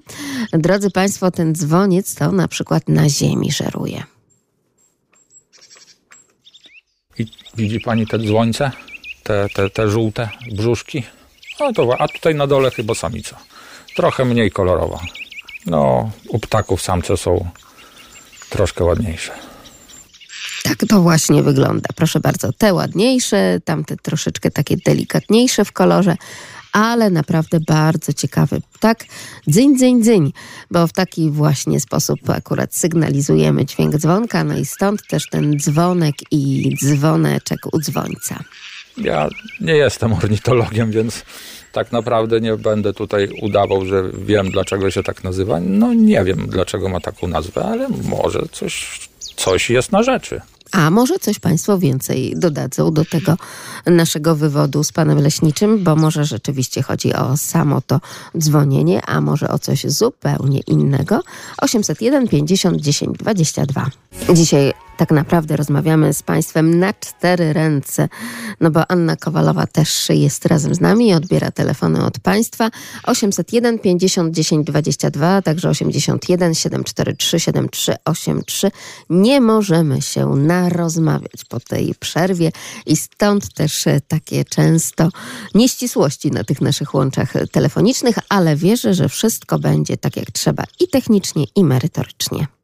Drodzy 0.53 0.91
Państwo, 0.91 1.31
ten 1.31 1.55
dzwoniec 1.55 2.15
to 2.15 2.33
na 2.33 2.49
przykład 2.49 2.89
na 2.89 3.09
ziemi 3.09 3.53
żeruje. 3.53 4.03
I 7.19 7.27
widzi 7.57 7.81
pani 7.81 8.07
te 8.07 8.19
dzwońce? 8.19 8.71
Te, 9.23 9.49
te, 9.55 9.71
te 9.71 9.91
żółte 9.91 10.29
brzuszki? 10.53 11.03
No 11.61 11.73
to, 11.73 12.01
a 12.01 12.09
tutaj 12.09 12.35
na 12.35 12.47
dole 12.47 12.71
chyba 12.71 12.95
samica. 12.95 13.37
Trochę 13.97 14.25
mniej 14.25 14.51
kolorowa. 14.51 15.01
No, 15.67 16.11
u 16.29 16.39
ptaków 16.39 16.83
samce 16.83 17.17
są 17.17 17.49
troszkę 18.51 18.85
ładniejsze. 18.85 19.33
Tak 20.63 20.79
to 20.89 21.03
właśnie 21.03 21.43
wygląda. 21.43 21.89
Proszę 21.97 22.21
bardzo, 22.21 22.53
te 22.53 22.75
ładniejsze, 22.75 23.61
tamte 23.65 23.97
troszeczkę 23.97 24.51
takie 24.51 24.77
delikatniejsze 24.77 25.65
w 25.65 25.73
kolorze, 25.73 26.17
ale 26.73 27.11
naprawdę 27.11 27.61
bardzo 27.61 28.13
ciekawy 28.13 28.61
ptak. 28.73 29.05
Dzyń, 29.49 29.79
dzyń, 29.79 30.03
dzyń, 30.03 30.33
bo 30.71 30.87
w 30.87 30.93
taki 30.93 31.31
właśnie 31.31 31.81
sposób 31.81 32.31
akurat 32.31 32.75
sygnalizujemy 32.75 33.67
dźwięk 33.67 33.99
dzwonka, 33.99 34.45
no 34.45 34.59
i 34.59 34.67
stąd 34.67 35.07
też 35.07 35.29
ten 35.31 35.59
dzwonek 35.59 36.15
i 36.31 36.75
dzwoneczek 36.85 37.59
u 37.73 37.81
dzwońca. 37.81 38.45
Ja 38.97 39.29
nie 39.61 39.77
jestem 39.77 40.13
ornitologiem, 40.13 40.91
więc 40.91 41.25
tak 41.73 41.93
naprawdę 41.93 42.41
nie 42.41 42.57
będę 42.57 42.93
tutaj 42.93 43.29
udawał, 43.43 43.87
że 43.87 44.03
wiem, 44.19 44.51
dlaczego 44.51 44.91
się 44.91 45.03
tak 45.03 45.25
nazywa. 45.25 45.61
No 45.61 45.95
nie 45.95 46.25
wiem, 46.25 46.47
dlaczego 46.49 46.89
ma 46.89 47.01
taką 47.01 47.29
nazwę, 47.29 47.65
ale 47.65 47.89
może 47.89 48.41
coś, 48.53 49.01
coś 49.41 49.71
jest 49.71 49.93
na 49.93 50.03
rzeczy. 50.03 50.41
A 50.73 50.91
może 50.91 51.19
coś 51.19 51.39
Państwo 51.39 51.79
więcej 51.79 52.35
dodadzą 52.37 52.93
do 52.93 53.05
tego 53.05 53.37
naszego 53.87 54.37
wywodu 54.37 54.85
z 54.85 54.93
panem 54.93 55.19
leśniczym, 55.19 55.85
bo 55.85 55.97
może 55.97 56.25
rzeczywiście 56.25 56.83
chodzi 56.83 57.15
o 57.15 57.37
samo 57.37 57.81
to 57.81 58.01
dzwonienie, 58.39 59.07
a 59.07 59.21
może 59.21 59.49
o 59.49 59.59
coś 59.59 59.85
zupełnie 59.87 60.61
innego. 60.61 61.21
801 61.59 62.29
50 62.29 62.77
10 62.77 63.19
22. 63.19 63.87
Dzisiaj 64.35 64.73
tak 65.01 65.11
naprawdę 65.11 65.57
rozmawiamy 65.57 66.15
z 66.15 66.23
Państwem 66.23 66.79
na 66.79 66.93
cztery 66.93 67.53
ręce, 67.53 68.09
no 68.61 68.71
bo 68.71 68.91
Anna 68.91 69.17
Kowalowa 69.17 69.67
też 69.67 70.09
jest 70.09 70.47
razem 70.47 70.75
z 70.75 70.81
nami 70.81 71.09
i 71.09 71.15
odbiera 71.15 71.51
telefony 71.51 72.05
od 72.05 72.19
Państwa. 72.19 72.71
801 73.05 73.79
50 73.79 74.35
10 74.35 74.67
22, 74.67 75.43
także 75.43 75.69
81 75.69 76.55
743 76.55 77.41
7383. 77.41 78.71
Nie 79.11 79.41
możemy 79.41 80.03
się 80.03 80.27
narozmawiać 80.27 81.45
po 81.49 81.61
tej 81.61 81.95
przerwie 81.95 82.53
i 82.87 82.97
stąd 82.97 83.55
też 83.55 83.85
takie 84.09 84.45
często 84.45 85.09
nieścisłości 85.55 86.31
na 86.31 86.45
tych 86.45 86.61
naszych 86.61 86.95
łączach 86.95 87.33
telefonicznych, 87.53 88.17
ale 88.29 88.57
wierzę, 88.57 88.95
że 88.95 89.09
wszystko 89.09 89.59
będzie 89.59 89.97
tak 89.97 90.17
jak 90.17 90.31
trzeba 90.31 90.65
i 90.81 90.89
technicznie, 90.89 91.45
i 91.57 91.65
merytorycznie. 91.65 92.60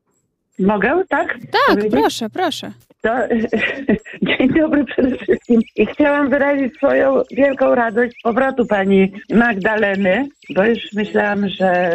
Mogę, 0.59 1.03
tak? 1.09 1.39
Tak, 1.69 1.79
proszę, 1.91 2.31
proszę. 2.31 2.73
To, 3.01 3.11
dzień 4.23 4.49
dobry 4.49 4.85
przede 4.85 5.17
wszystkim. 5.17 5.61
I 5.77 5.87
chciałam 5.87 6.31
wyrazić 6.31 6.77
swoją 6.77 7.23
wielką 7.31 7.75
radość 7.75 8.19
z 8.19 8.23
powrotu 8.23 8.67
pani 8.67 9.13
Magdaleny, 9.31 10.29
bo 10.55 10.65
już 10.65 10.93
myślałam, 10.93 11.49
że 11.49 11.91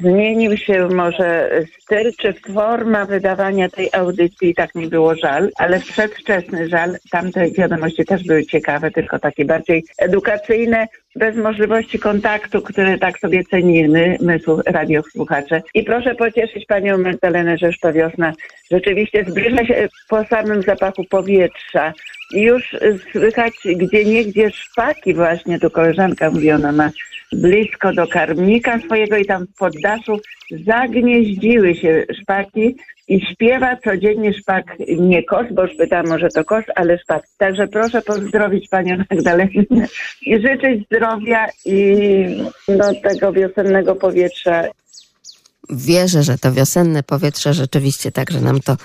zmienił 0.00 0.56
się 0.56 0.88
może 0.88 1.50
styl 1.80 2.12
czy 2.20 2.32
forma 2.32 3.04
wydawania 3.04 3.68
tej 3.68 3.88
audycji 3.92 4.50
i 4.50 4.54
tak 4.54 4.74
mi 4.74 4.88
było 4.88 5.14
żal, 5.14 5.50
ale 5.58 5.80
przedwczesny 5.80 6.68
żal. 6.68 6.96
Tamte 7.10 7.50
wiadomości 7.50 8.04
też 8.04 8.24
były 8.24 8.44
ciekawe, 8.44 8.90
tylko 8.90 9.18
takie 9.18 9.44
bardziej 9.44 9.84
edukacyjne, 9.98 10.86
bez 11.16 11.36
możliwości 11.36 11.98
kontaktu, 11.98 12.62
które 12.62 12.98
tak 12.98 13.18
sobie 13.18 13.44
cenimy, 13.44 14.16
my 14.20 14.38
słu- 14.38 14.62
radiosłuchacze. 14.66 15.62
I 15.74 15.82
proszę 15.82 16.14
pocieszyć 16.14 16.66
panią 16.66 16.98
Magdalenę, 16.98 17.58
że 17.58 17.66
już 17.66 17.78
ta 17.78 17.92
wiosna 17.92 18.32
rzeczywiście 18.70 19.24
zbliża 19.28 19.64
się 19.66 19.88
po 20.08 20.24
samym 20.24 20.62
zapachu 20.62 21.04
powietrza. 21.04 21.71
I 22.34 22.42
Już 22.42 22.76
słychać 23.12 23.52
gdzie 23.76 24.04
niegdzie 24.04 24.50
szpaki 24.50 25.14
właśnie, 25.14 25.58
tu 25.58 25.70
koleżanka 25.70 26.30
mówi, 26.30 26.52
ona 26.52 26.72
ma 26.72 26.90
blisko 27.32 27.92
do 27.92 28.06
karmnika 28.06 28.78
swojego 28.78 29.16
i 29.16 29.24
tam 29.24 29.46
w 29.46 29.58
poddaszu 29.58 30.20
zagnieździły 30.66 31.74
się 31.74 32.04
szpaki 32.22 32.76
i 33.08 33.20
śpiewa 33.20 33.76
codziennie 33.76 34.34
szpak, 34.34 34.64
nie 34.98 35.22
kosz, 35.22 35.46
bo 35.52 35.62
już 35.62 35.76
pytałam, 35.76 36.08
może 36.08 36.28
to 36.28 36.44
kosz, 36.44 36.64
ale 36.74 36.98
szpak. 36.98 37.24
Także 37.38 37.68
proszę 37.68 38.02
pozdrowić 38.02 38.68
Panią 38.68 38.96
Magdalenę 39.10 39.48
i 40.22 40.40
życzyć 40.40 40.86
zdrowia 40.86 41.46
i 41.64 42.26
no, 42.68 42.92
tego 43.02 43.32
wiosennego 43.32 43.96
powietrza 43.96 44.64
Wierzę, 45.70 46.22
że 46.22 46.38
to 46.38 46.52
wiosenne 46.52 47.02
powietrze 47.02 47.54
rzeczywiście 47.54 48.12
także 48.12 48.40
nam 48.40 48.60
to 48.60 48.76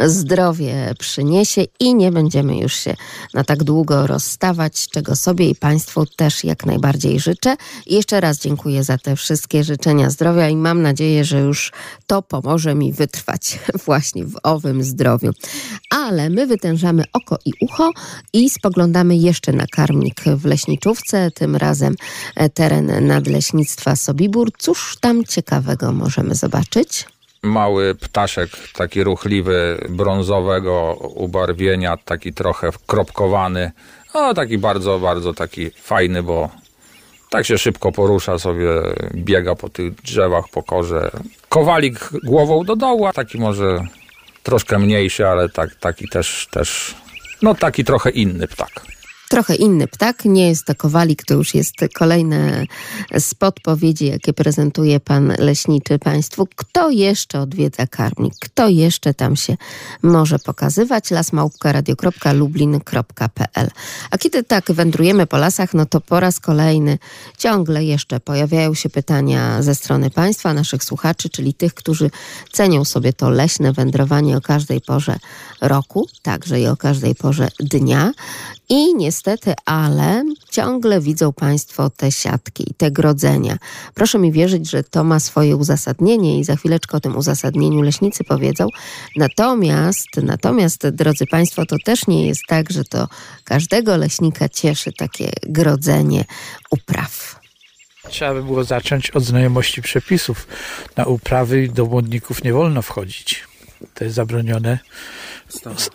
zdrowie 0.00 0.94
przyniesie 0.98 1.64
i 1.80 1.94
nie 1.94 2.12
będziemy 2.12 2.56
już 2.56 2.74
się 2.74 2.94
na 3.34 3.44
tak 3.44 3.64
długo 3.64 4.06
rozstawać, 4.06 4.88
czego 4.88 5.16
sobie 5.16 5.48
i 5.48 5.54
Państwu 5.54 6.06
też 6.06 6.44
jak 6.44 6.66
najbardziej 6.66 7.20
życzę. 7.20 7.56
I 7.86 7.94
jeszcze 7.94 8.20
raz 8.20 8.38
dziękuję 8.38 8.84
za 8.84 8.98
te 8.98 9.16
wszystkie 9.16 9.64
życzenia 9.64 10.10
zdrowia 10.10 10.48
i 10.48 10.56
mam 10.56 10.82
nadzieję, 10.82 11.24
że 11.24 11.40
już 11.40 11.72
to 12.06 12.22
pomoże 12.22 12.74
mi 12.74 12.92
wytrwać 12.92 13.58
właśnie 13.86 14.24
w 14.24 14.34
owym 14.42 14.82
zdrowiu. 14.82 15.30
Ale 15.90 16.30
my 16.30 16.46
wytężamy 16.46 17.04
oko 17.12 17.38
i 17.44 17.52
ucho 17.60 17.90
i 18.32 18.50
spoglądamy 18.50 19.16
jeszcze 19.16 19.52
na 19.52 19.66
karmnik 19.66 20.24
w 20.36 20.44
leśniczówce, 20.44 21.30
tym 21.30 21.56
razem 21.56 21.94
e, 22.36 22.48
teren 22.48 23.06
nadleśnictwa 23.06 23.96
Sobibór. 23.96 24.50
Cóż 24.58 24.96
tam 25.00 25.24
ciekawego 25.24 25.92
możemy 25.92 26.23
zobaczyć? 26.32 27.06
Mały 27.42 27.94
ptaszek, 27.94 28.50
taki 28.74 29.04
ruchliwy, 29.04 29.86
brązowego 29.88 30.94
ubarwienia, 31.14 31.96
taki 31.96 32.32
trochę 32.32 32.70
kropkowany. 32.86 33.72
No, 34.14 34.34
taki 34.34 34.58
bardzo, 34.58 34.98
bardzo 34.98 35.34
taki 35.34 35.70
fajny, 35.70 36.22
bo 36.22 36.50
tak 37.30 37.46
się 37.46 37.58
szybko 37.58 37.92
porusza 37.92 38.38
sobie, 38.38 38.68
biega 39.14 39.54
po 39.54 39.68
tych 39.68 39.94
drzewach, 39.94 40.44
po 40.48 40.62
korze. 40.62 41.10
Kowalik 41.48 42.10
głową 42.24 42.64
do 42.64 42.76
dołu, 42.76 43.06
a 43.06 43.12
taki 43.12 43.38
może 43.38 43.86
troszkę 44.42 44.78
mniejszy, 44.78 45.26
ale 45.26 45.48
tak, 45.48 45.74
taki 45.74 46.08
też, 46.08 46.48
też, 46.50 46.94
no 47.42 47.54
taki 47.54 47.84
trochę 47.84 48.10
inny 48.10 48.48
ptak. 48.48 48.93
Trochę 49.34 49.54
inny 49.54 49.88
ptak, 49.88 50.24
nie 50.24 50.48
jest 50.48 50.64
to 50.64 50.74
kowalik, 50.74 51.24
to 51.24 51.34
już 51.34 51.54
jest 51.54 51.74
kolejne 51.94 52.66
z 53.18 53.34
podpowiedzi, 53.34 54.06
jakie 54.06 54.32
prezentuje 54.32 55.00
pan 55.00 55.32
leśniczy 55.38 55.98
państwu. 55.98 56.48
Kto 56.56 56.90
jeszcze 56.90 57.40
odwiedza 57.40 57.86
karmnik? 57.86 58.34
Kto 58.40 58.68
jeszcze 58.68 59.14
tam 59.14 59.36
się 59.36 59.56
może 60.02 60.38
pokazywać? 60.38 61.10
lasmałpka.radio.lublin.pl 61.10 63.70
A 64.10 64.18
kiedy 64.18 64.44
tak 64.44 64.72
wędrujemy 64.72 65.26
po 65.26 65.36
lasach, 65.36 65.74
no 65.74 65.86
to 65.86 66.00
po 66.00 66.20
raz 66.20 66.40
kolejny 66.40 66.98
ciągle 67.38 67.84
jeszcze 67.84 68.20
pojawiają 68.20 68.74
się 68.74 68.90
pytania 68.90 69.62
ze 69.62 69.74
strony 69.74 70.10
państwa, 70.10 70.54
naszych 70.54 70.84
słuchaczy, 70.84 71.28
czyli 71.28 71.54
tych, 71.54 71.74
którzy 71.74 72.10
cenią 72.52 72.84
sobie 72.84 73.12
to 73.12 73.30
leśne 73.30 73.72
wędrowanie 73.72 74.36
o 74.36 74.40
każdej 74.40 74.80
porze 74.80 75.18
roku, 75.60 76.08
także 76.22 76.60
i 76.60 76.66
o 76.66 76.76
każdej 76.76 77.14
porze 77.14 77.48
dnia. 77.60 78.12
I 78.68 78.94
niestety, 78.94 79.54
ale 79.64 80.24
ciągle 80.50 81.00
widzą 81.00 81.32
Państwo 81.32 81.90
te 81.90 82.12
siatki 82.12 82.70
i 82.70 82.74
te 82.74 82.90
grodzenia. 82.90 83.58
Proszę 83.94 84.18
mi 84.18 84.32
wierzyć, 84.32 84.70
że 84.70 84.84
to 84.84 85.04
ma 85.04 85.20
swoje 85.20 85.56
uzasadnienie 85.56 86.38
i 86.38 86.44
za 86.44 86.56
chwileczkę 86.56 86.96
o 86.96 87.00
tym 87.00 87.16
uzasadnieniu 87.16 87.82
leśnicy 87.82 88.24
powiedzą. 88.24 88.68
Natomiast, 89.16 90.08
natomiast, 90.22 90.88
drodzy 90.88 91.26
Państwo, 91.26 91.66
to 91.66 91.76
też 91.84 92.06
nie 92.06 92.26
jest 92.26 92.42
tak, 92.48 92.70
że 92.70 92.84
to 92.84 93.08
każdego 93.44 93.96
leśnika 93.96 94.48
cieszy 94.48 94.92
takie 94.92 95.30
grodzenie 95.42 96.24
upraw. 96.70 97.40
Trzeba 98.08 98.34
by 98.34 98.42
było 98.42 98.64
zacząć 98.64 99.10
od 99.10 99.24
znajomości 99.24 99.82
przepisów. 99.82 100.46
Na 100.96 101.04
uprawy 101.04 101.68
do 101.68 101.86
błądników 101.86 102.44
nie 102.44 102.52
wolno 102.52 102.82
wchodzić. 102.82 103.44
To 103.94 104.04
jest 104.04 104.16
zabronione 104.16 104.78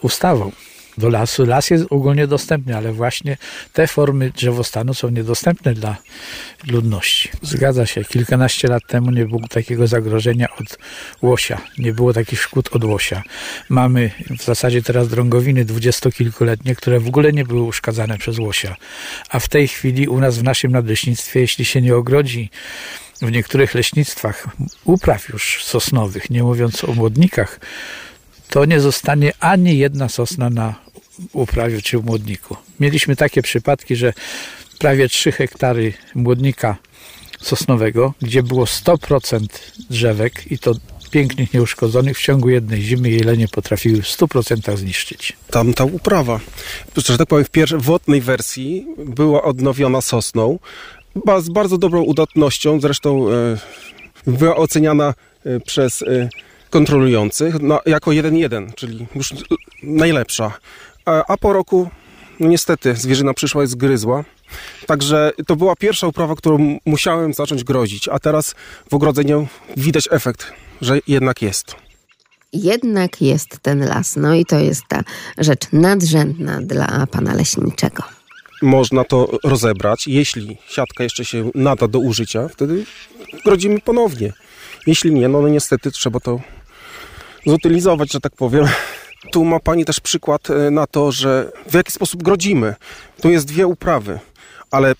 ustawą 0.01 0.51
do 0.99 1.09
lasu. 1.09 1.45
Las 1.45 1.69
jest 1.69 1.85
ogólnie 1.89 2.27
dostępny, 2.27 2.77
ale 2.77 2.93
właśnie 2.93 3.37
te 3.73 3.87
formy 3.87 4.31
drzewostanu 4.31 4.93
są 4.93 5.09
niedostępne 5.09 5.73
dla 5.73 5.97
ludności. 6.67 7.29
Zgadza 7.41 7.85
się, 7.85 8.03
kilkanaście 8.03 8.67
lat 8.67 8.83
temu 8.87 9.11
nie 9.11 9.25
było 9.25 9.47
takiego 9.47 9.87
zagrożenia 9.87 10.47
od 10.59 10.77
łosia, 11.21 11.61
nie 11.77 11.93
było 11.93 12.13
takich 12.13 12.41
szkód 12.41 12.69
od 12.75 12.83
łosia. 12.83 13.23
Mamy 13.69 14.11
w 14.39 14.43
zasadzie 14.43 14.81
teraz 14.81 15.07
drągowiny 15.07 15.65
dwudziestokilkuletnie, 15.65 16.75
które 16.75 16.99
w 16.99 17.07
ogóle 17.07 17.33
nie 17.33 17.45
były 17.45 17.61
uszkadzane 17.61 18.17
przez 18.17 18.39
łosia. 18.39 18.75
A 19.29 19.39
w 19.39 19.47
tej 19.47 19.67
chwili 19.67 20.07
u 20.07 20.19
nas 20.19 20.37
w 20.37 20.43
naszym 20.43 20.71
nadleśnictwie, 20.71 21.39
jeśli 21.39 21.65
się 21.65 21.81
nie 21.81 21.95
ogrodzi 21.95 22.49
w 23.21 23.31
niektórych 23.31 23.73
leśnictwach 23.73 24.47
upraw 24.83 25.29
już 25.29 25.63
sosnowych, 25.63 26.29
nie 26.29 26.43
mówiąc 26.43 26.83
o 26.83 26.93
młodnikach, 26.93 27.59
to 28.49 28.65
nie 28.65 28.79
zostanie 28.79 29.31
ani 29.39 29.77
jedna 29.77 30.09
sosna 30.09 30.49
na 30.49 30.75
uprawie 31.34 31.82
czy 31.82 31.99
w 31.99 32.05
młodniku. 32.05 32.55
Mieliśmy 32.80 33.15
takie 33.15 33.41
przypadki, 33.41 33.95
że 33.95 34.13
prawie 34.80 35.09
3 35.09 35.32
hektary 35.32 35.93
młodnika 36.15 36.78
sosnowego, 37.41 38.13
gdzie 38.22 38.43
było 38.43 38.65
100% 38.65 39.45
drzewek 39.89 40.51
i 40.51 40.59
to 40.59 40.76
pięknych, 41.11 41.53
nieuszkodzonych 41.53 42.17
w 42.17 42.22
ciągu 42.22 42.49
jednej 42.49 42.82
zimy 42.82 43.09
jelenie 43.09 43.47
potrafiły 43.47 44.01
w 44.01 44.05
100% 44.05 44.78
zniszczyć. 44.78 45.38
Tam 45.49 45.74
ta 45.74 45.84
uprawa, 45.84 46.39
że 46.97 47.17
tak 47.17 47.28
powiem, 47.28 47.45
w 47.45 47.49
pierwszej 47.49 47.80
wodnej 47.80 48.22
wersji 48.22 48.88
była 48.97 49.43
odnowiona 49.43 50.01
sosną 50.01 50.59
z 51.41 51.49
bardzo 51.49 51.78
dobrą 51.78 52.01
udatnością, 52.01 52.80
zresztą 52.82 53.30
e, 53.30 53.57
była 54.28 54.55
oceniana 54.55 55.13
e, 55.45 55.59
przez 55.59 56.01
e, 56.01 56.30
kontrolujących 56.70 57.61
no, 57.61 57.80
jako 57.86 58.11
1-1, 58.11 58.74
czyli 58.76 59.07
już 59.15 59.34
najlepsza. 59.84 60.51
A, 61.28 61.38
po 61.38 61.53
roku, 61.53 61.89
no 62.39 62.47
niestety, 62.47 62.95
zwierzyna 62.95 63.34
przyszła 63.34 63.64
i 63.64 63.68
zgryzła. 63.68 64.24
Także 64.86 65.32
to 65.47 65.55
była 65.55 65.76
pierwsza 65.76 66.07
uprawa, 66.07 66.36
którą 66.36 66.80
musiałem 66.86 67.34
zacząć 67.34 67.64
grozić, 67.64 68.07
a 68.07 68.20
teraz 68.20 68.55
w 68.89 68.93
ogrodzeniu 68.93 69.47
widać 69.78 70.07
efekt, 70.12 70.53
że 70.82 70.99
jednak 71.07 71.41
jest. 71.41 71.76
Jednak 72.53 73.22
jest 73.22 73.60
ten 73.62 73.80
las, 73.86 74.16
no 74.16 74.36
i 74.36 74.45
to 74.45 74.60
jest 74.60 74.84
ta 74.88 75.03
rzecz 75.38 75.68
nadrzędna 75.74 76.62
dla 76.62 77.07
pana 77.12 77.34
leśniczego. 77.34 78.03
Można 78.62 79.03
to 79.03 79.28
rozebrać. 79.43 80.07
Jeśli 80.07 80.57
siatka 80.68 81.03
jeszcze 81.03 81.26
się 81.26 81.51
nada 81.55 81.88
do 81.88 81.99
użycia, 81.99 82.47
wtedy 82.47 82.86
grodzimy 83.45 83.80
ponownie. 83.80 84.34
Jeśli 84.88 85.12
nie, 85.14 85.28
no, 85.28 85.41
no 85.41 85.47
niestety 85.47 85.91
trzeba 85.91 86.20
to 86.20 86.39
zutylizować, 87.45 88.12
że 88.12 88.20
tak 88.20 88.36
powiem. 88.36 88.68
Tu 89.32 89.45
ma 89.45 89.59
Pani 89.59 89.86
też 89.86 89.99
przykład 89.99 90.49
e, 90.49 90.72
na 90.72 90.88
to, 90.88 91.11
że 91.11 91.51
w 91.70 91.74
jaki 91.74 91.91
sposób 91.91 92.24
grodzimy. 92.24 92.76
Tu 93.22 93.30
jest 93.30 93.47
dwie 93.47 93.67
uprawy, 93.67 94.20
ale 94.72 94.95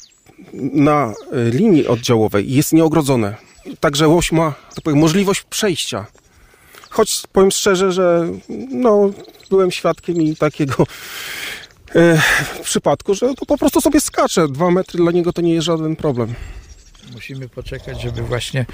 na 0.74 1.13
e, 1.32 1.49
linii 1.49 1.88
oddziałowej 1.88 2.53
jest 2.53 2.74
nieogrodzone. 2.74 3.36
Także 3.80 4.07
łoś 4.07 4.32
ma 4.32 4.53
tak 4.76 4.84
powiem, 4.84 4.99
możliwość 4.99 5.43
przejścia. 5.43 6.05
Choć 6.89 7.24
powiem 7.34 7.51
szczerze, 7.51 7.91
że 7.91 8.30
no, 8.70 9.11
byłem 9.49 9.72
świadkiem 9.72 10.22
i 10.22 10.36
takiego 10.36 10.86
e, 11.95 12.22
przypadku, 12.63 13.13
że 13.13 13.34
to 13.34 13.45
po 13.45 13.57
prostu 13.57 13.82
sobie 13.82 14.01
skacze. 14.01 14.47
Dwa 14.47 14.72
metry 14.72 14.97
dla 14.97 15.11
niego 15.11 15.34
to 15.34 15.41
nie 15.41 15.53
jest 15.53 15.65
żaden 15.65 15.95
problem. 15.95 16.34
Musimy 17.14 17.49
poczekać, 17.49 18.01
żeby 18.01 18.22
właśnie 18.22 18.66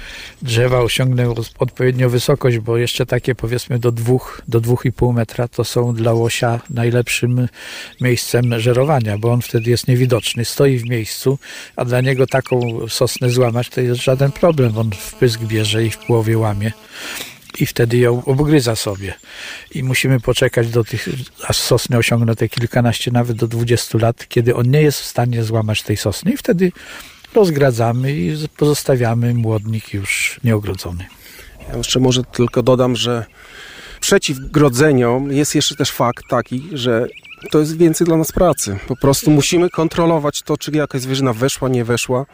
drzewa 0.42 0.80
osiągnęły 0.80 1.34
odpowiednią 1.58 2.08
wysokość, 2.08 2.58
bo 2.58 2.76
jeszcze 2.76 3.06
takie 3.06 3.34
powiedzmy 3.34 3.78
do 3.78 3.92
dwóch, 3.92 4.42
do 4.48 4.60
dwóch 4.60 4.84
i 4.84 4.92
pół 4.92 5.12
metra 5.12 5.48
to 5.48 5.64
są 5.64 5.94
dla 5.94 6.12
łosia 6.12 6.60
najlepszym 6.70 7.48
miejscem 8.00 8.60
żerowania, 8.60 9.18
bo 9.18 9.32
on 9.32 9.42
wtedy 9.42 9.70
jest 9.70 9.88
niewidoczny, 9.88 10.44
stoi 10.44 10.78
w 10.78 10.84
miejscu, 10.84 11.38
a 11.76 11.84
dla 11.84 12.00
niego 12.00 12.26
taką 12.26 12.88
sosnę 12.88 13.30
złamać 13.30 13.68
to 13.68 13.80
jest 13.80 14.02
żaden 14.02 14.32
problem. 14.32 14.78
On 14.78 14.90
w 14.90 15.14
pysk 15.14 15.40
bierze 15.40 15.84
i 15.84 15.90
w 15.90 15.98
połowie 15.98 16.38
łamie 16.38 16.72
i 17.60 17.66
wtedy 17.66 17.96
ją 17.96 18.24
obgryza 18.24 18.76
sobie. 18.76 19.14
I 19.74 19.82
musimy 19.82 20.20
poczekać 20.20 20.68
do 20.68 20.84
tych, 20.84 21.08
aż 21.48 21.56
sosny 21.56 21.96
osiągną 21.96 22.34
te 22.34 22.48
kilkanaście, 22.48 23.10
nawet 23.10 23.36
do 23.36 23.48
20 23.48 23.98
lat, 23.98 24.28
kiedy 24.28 24.54
on 24.54 24.70
nie 24.70 24.82
jest 24.82 25.00
w 25.00 25.04
stanie 25.04 25.42
złamać 25.42 25.82
tej 25.82 25.96
sosny 25.96 26.32
i 26.32 26.36
wtedy 26.36 26.72
rozgradzamy 27.36 28.12
i 28.12 28.48
pozostawiamy 28.56 29.34
młodnik 29.34 29.94
już 29.94 30.40
nieogrodzony. 30.44 31.06
Ja 31.68 31.76
jeszcze 31.76 32.00
może 32.00 32.24
tylko 32.24 32.62
dodam, 32.62 32.96
że 32.96 33.24
przeciw 34.00 34.38
grodzeniom 34.38 35.32
jest 35.32 35.54
jeszcze 35.54 35.74
też 35.76 35.90
fakt 35.90 36.24
taki, 36.28 36.68
że 36.72 37.06
to 37.50 37.58
jest 37.58 37.76
więcej 37.76 38.06
dla 38.06 38.16
nas 38.16 38.32
pracy. 38.32 38.78
Po 38.88 38.96
prostu 38.96 39.30
musimy 39.30 39.70
kontrolować 39.70 40.42
to, 40.42 40.56
czy 40.56 40.70
jakaś 40.70 41.00
zwierzyna 41.00 41.32
weszła, 41.32 41.68
nie 41.68 41.84
weszła, 41.84 42.26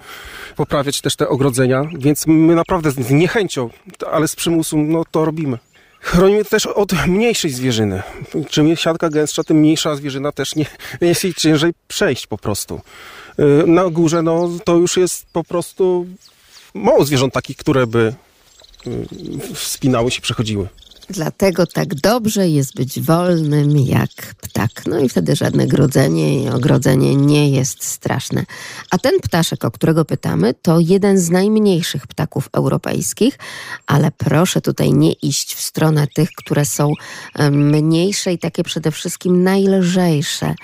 poprawiać 0.57 1.01
też 1.01 1.17
te 1.17 1.29
ogrodzenia, 1.29 1.85
więc 1.99 2.27
my 2.27 2.55
naprawdę 2.55 2.91
z 2.91 3.11
niechęcią, 3.11 3.71
ale 4.13 4.29
z 4.29 4.37
przymusu, 4.37 4.79
no 4.79 5.03
to 5.11 5.25
robimy. 5.25 5.59
Chronimy 6.01 6.45
też 6.45 6.67
od 6.67 7.07
mniejszej 7.07 7.51
zwierzyny. 7.51 8.03
Czym 8.51 8.77
siatka 8.77 9.09
gęstsza, 9.09 9.45
tym 9.45 9.57
mniejsza 9.57 9.97
zwierzyna 9.97 10.33
też 10.33 10.57
nie 10.57 10.67
jest 11.01 11.25
jej 11.25 11.35
ciężej 11.35 11.73
przejść 11.89 12.27
po 12.27 12.39
prostu. 12.39 12.81
Y, 13.39 13.67
na 13.67 13.91
górze 13.91 14.23
no, 14.23 14.49
to 14.65 14.77
już 14.77 14.97
jest 14.97 15.27
po 15.33 15.45
prostu 15.45 16.07
mało 16.75 17.05
zwierząt 17.05 17.35
takich, 17.35 17.57
które 17.57 17.87
by 17.87 18.15
y, 18.87 19.55
wspinały 19.55 20.11
się, 20.11 20.21
przechodziły. 20.21 20.69
Dlatego 21.13 21.67
tak 21.67 21.95
dobrze 21.95 22.49
jest 22.49 22.75
być 22.75 23.01
wolnym 23.01 23.79
jak 23.79 24.11
ptak. 24.41 24.71
No 24.87 25.01
i 25.01 25.09
wtedy 25.09 25.37
żadne 25.37 25.67
grodzenie 25.67 26.43
i 26.43 26.49
ogrodzenie 26.49 27.17
nie 27.17 27.51
jest 27.51 27.85
straszne. 27.85 28.45
A 28.91 28.99
ten 28.99 29.21
ptaszek, 29.21 29.65
o 29.65 29.71
którego 29.71 30.05
pytamy, 30.05 30.55
to 30.63 30.81
jeden 30.81 31.19
z 31.19 31.31
najmniejszych 31.31 32.07
ptaków 32.07 32.49
europejskich, 32.53 33.39
ale 33.87 34.11
proszę 34.11 34.61
tutaj 34.61 34.93
nie 34.93 35.13
iść 35.13 35.55
w 35.55 35.61
stronę 35.61 36.07
tych, 36.15 36.31
które 36.37 36.65
są 36.65 36.93
e, 37.35 37.51
mniejsze 37.51 38.33
i 38.33 38.39
takie 38.39 38.63
przede 38.63 38.91
wszystkim 38.91 39.43
najlżejsze. 39.43 40.55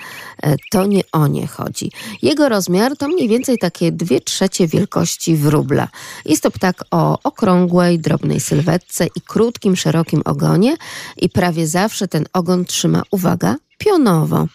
E, 0.43 0.55
To 0.71 0.85
nie 0.85 1.01
o 1.11 1.27
nie 1.27 1.47
chodzi. 1.47 1.91
Jego 2.21 2.49
rozmiar 2.49 2.97
to 2.97 3.07
mniej 3.07 3.27
więcej 3.27 3.57
takie 3.57 3.91
dwie 3.91 4.21
trzecie 4.21 4.67
wielkości 4.67 5.35
wróbla. 5.35 5.87
Jest 6.25 6.43
to 6.43 6.51
ptak 6.51 6.83
o 6.91 7.19
okrągłej, 7.23 7.99
drobnej 7.99 8.39
sylwetce 8.39 9.07
i 9.15 9.21
krótkim, 9.21 9.75
szerokim 9.75 10.21
ogonie 10.39 10.77
i 11.17 11.29
prawie 11.29 11.67
zawsze 11.67 12.07
ten 12.07 12.25
ogon 12.33 12.65
trzyma, 12.65 13.03
uwaga, 13.11 13.55
pionowo. 13.77 14.47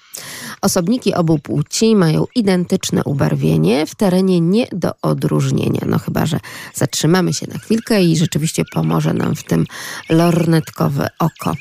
Osobniki 0.60 1.14
obu 1.14 1.38
płci 1.38 1.96
mają 1.96 2.24
identyczne 2.34 3.04
ubarwienie, 3.04 3.86
w 3.86 3.94
terenie 3.94 4.40
nie 4.40 4.66
do 4.72 4.92
odróżnienia. 5.02 5.80
No 5.86 5.98
chyba, 5.98 6.26
że 6.26 6.40
zatrzymamy 6.74 7.32
się 7.32 7.46
na 7.52 7.58
chwilkę 7.58 8.02
i 8.02 8.16
rzeczywiście 8.16 8.62
pomoże 8.74 9.14
nam 9.14 9.36
w 9.36 9.44
tym 9.44 9.66
lornetkowe 10.08 11.08
oko. 11.18 11.54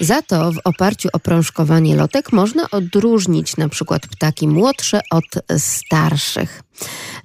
Za 0.00 0.22
to 0.22 0.52
w 0.52 0.58
oparciu 0.64 1.08
o 1.12 1.18
prążkowanie 1.18 1.96
lotek 1.96 2.32
można 2.32 2.70
odróżnić 2.70 3.56
na 3.56 3.68
przykład 3.68 4.02
ptaki 4.06 4.48
młodsze 4.48 5.00
od 5.10 5.24
starszych. 5.58 6.62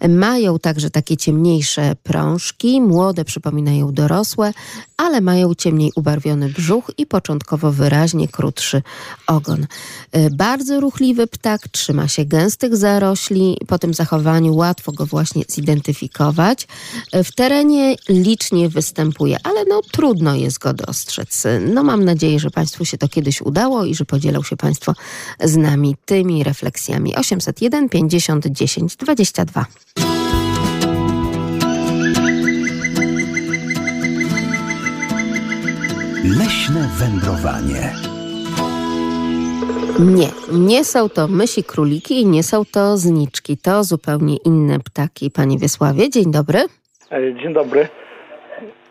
Mają 0.09 0.59
także 0.59 0.89
takie 0.89 1.17
ciemniejsze 1.17 1.95
prążki, 2.03 2.81
młode 2.81 3.25
przypominają 3.25 3.93
dorosłe, 3.93 4.53
ale 4.97 5.21
mają 5.21 5.55
ciemniej 5.55 5.91
ubarwiony 5.95 6.49
brzuch 6.49 6.91
i 6.97 7.05
początkowo 7.05 7.71
wyraźnie 7.71 8.27
krótszy 8.27 8.81
ogon. 9.27 9.63
Y, 10.15 10.29
Bardzo 10.31 10.79
ruchliwy 10.79 11.27
ptak, 11.27 11.67
trzyma 11.67 12.07
się 12.07 12.25
gęstych 12.25 12.75
zarośli, 12.75 13.57
po 13.67 13.79
tym 13.79 13.93
zachowaniu 13.93 14.55
łatwo 14.55 14.91
go 14.91 15.05
właśnie 15.05 15.43
zidentyfikować. 15.47 16.67
Y, 17.15 17.23
W 17.23 17.35
terenie 17.35 17.95
licznie 18.09 18.69
występuje, 18.69 19.37
ale 19.43 19.65
no 19.69 19.81
trudno 19.91 20.35
jest 20.35 20.59
go 20.59 20.73
dostrzec. 20.73 21.43
No 21.73 21.83
mam 21.83 22.05
nadzieję, 22.05 22.39
że 22.39 22.49
Państwu 22.51 22.85
się 22.85 22.97
to 22.97 23.07
kiedyś 23.07 23.41
udało 23.41 23.85
i 23.85 23.95
że 23.95 24.05
podzielą 24.05 24.43
się 24.43 24.57
Państwo 24.57 24.93
z 25.43 25.57
nami 25.57 25.95
tymi 26.05 26.43
refleksjami. 26.43 27.15
801 27.15 27.89
50 27.89 28.47
10 28.47 28.95
22. 28.95 29.65
Leśne 36.35 36.87
wędrowanie. 36.99 37.93
Nie, 39.99 40.27
nie 40.51 40.83
są 40.83 41.09
to 41.09 41.27
mysi 41.27 41.63
króliki 41.63 42.21
i 42.21 42.25
nie 42.25 42.43
są 42.43 42.65
to 42.65 42.97
zniczki. 42.97 43.57
To 43.57 43.83
zupełnie 43.83 44.37
inne 44.37 44.79
ptaki. 44.79 45.31
Panie 45.31 45.57
Wiesławie, 45.57 46.09
dzień 46.09 46.31
dobry. 46.31 46.59
E, 47.11 47.33
Dzień 47.41 47.53
dobry. 47.53 47.87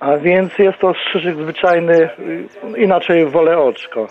A 0.00 0.16
więc 0.16 0.58
jest 0.58 0.78
to 0.78 0.94
strzyżyk 0.94 1.36
zwyczajny, 1.42 2.08
y, 2.18 2.48
inaczej 2.78 3.26
wolę 3.30 3.58
oczko. 3.58 4.06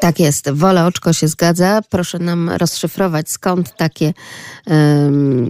Tak 0.00 0.20
jest, 0.20 0.50
wolę 0.52 0.86
oczko 0.86 1.12
się 1.12 1.28
zgadza. 1.28 1.80
Proszę 1.90 2.18
nam 2.18 2.50
rozszyfrować, 2.60 3.28
skąd 3.28 3.76
takie, 3.76 4.12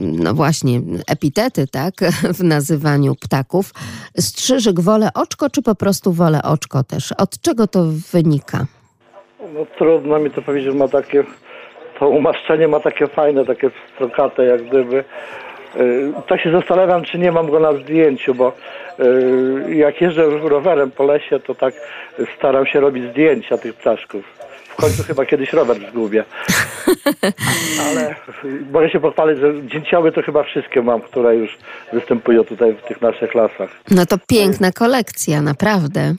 no 0.01 0.35
właśnie, 0.35 0.81
epitety, 1.09 1.67
tak, 1.67 1.95
w 2.39 2.45
nazywaniu 2.45 3.15
ptaków. 3.15 3.73
Strzyżyk 4.19 4.81
wolę 4.81 5.09
oczko, 5.15 5.51
czy 5.51 5.63
po 5.63 5.75
prostu 5.75 6.13
wolę 6.13 6.43
oczko 6.43 6.85
też? 6.85 7.13
Od 7.13 7.41
czego 7.41 7.67
to 7.67 7.85
wynika? 8.13 8.67
No 9.55 9.67
trudno 9.79 10.19
mi 10.19 10.31
to 10.31 10.43
powiedzieć, 10.43 10.75
ma 10.75 10.89
takie, 10.89 11.25
to 11.99 12.09
umaszczenie 12.09 12.69
ma 12.69 12.81
takie 12.81 13.07
fajne, 13.07 13.45
takie 13.45 13.71
strokate 13.95 14.45
jak 14.45 14.69
gdyby. 14.69 15.05
Tak 16.27 16.41
się 16.41 16.53
zastanawiam, 16.53 17.05
czy 17.05 17.19
nie 17.19 17.33
mam 17.33 17.51
go 17.51 17.61
na 17.61 17.73
zdjęciu, 17.73 18.35
bo 18.35 18.53
y, 19.69 19.75
jak 19.75 20.01
jeżdżę 20.01 20.25
rowerem 20.27 20.91
po 20.91 21.05
lesie, 21.05 21.41
to 21.41 21.55
tak 21.55 21.75
staram 22.39 22.67
się 22.67 22.81
robić 22.81 23.11
zdjęcia 23.11 23.59
tych 23.59 23.75
ptaszków. 23.75 24.25
W 24.69 24.77
końcu 24.77 25.03
chyba 25.03 25.27
kiedyś 25.27 25.53
rower 25.53 25.77
zgubię. 25.91 26.25
Ale 27.89 28.11
y, 28.11 28.15
mogę 28.73 28.91
się 28.91 29.01
pochwalić, 29.01 29.41
że 29.41 29.53
dzięcioły 29.67 30.13
to 30.13 30.23
chyba 30.23 30.43
wszystkie 30.43 30.83
mam, 30.83 31.01
które 31.01 31.37
już 31.37 31.59
występują 31.93 32.45
tutaj 32.45 32.75
w 32.75 32.83
tych 32.83 33.01
naszych 33.03 33.35
lasach. 33.35 33.71
No 33.91 34.07
to 34.07 34.17
piękna 34.29 34.73
kolekcja, 34.73 35.43
naprawdę. 35.43 36.15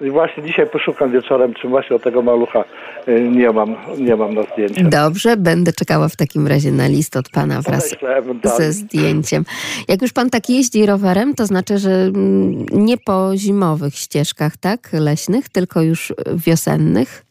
I 0.00 0.10
właśnie 0.10 0.42
dzisiaj 0.42 0.66
poszukam 0.66 1.12
wieczorem, 1.12 1.54
czy 1.54 1.68
właśnie 1.68 1.96
o 1.96 1.98
tego 1.98 2.22
malucha 2.22 2.64
y, 3.08 3.20
nie 3.20 3.50
mam, 3.50 3.76
nie 3.98 4.16
mam 4.16 4.34
na 4.34 4.42
zdjęciu. 4.42 4.88
Dobrze, 4.88 5.36
będę 5.36 5.72
czekała 5.72 6.08
w 6.08 6.16
takim 6.16 6.46
razie 6.46 6.72
na 6.72 6.88
list 6.88 7.16
od 7.16 7.28
pana 7.28 7.60
wraz 7.62 7.94
ze 8.42 8.72
zdjęciem. 8.72 9.44
Jak 9.88 10.02
już 10.02 10.12
pan 10.12 10.30
tak 10.30 10.48
jeździ 10.48 10.86
rowerem, 10.86 11.34
to 11.34 11.46
znaczy, 11.46 11.78
że 11.78 11.90
mm, 11.90 12.66
nie 12.72 12.96
po 12.98 13.30
zimowych 13.36 13.94
ścieżkach, 13.94 14.56
tak, 14.56 14.80
leśnych, 14.92 15.48
tylko 15.48 15.82
już 15.82 16.12
wiosennych. 16.46 17.24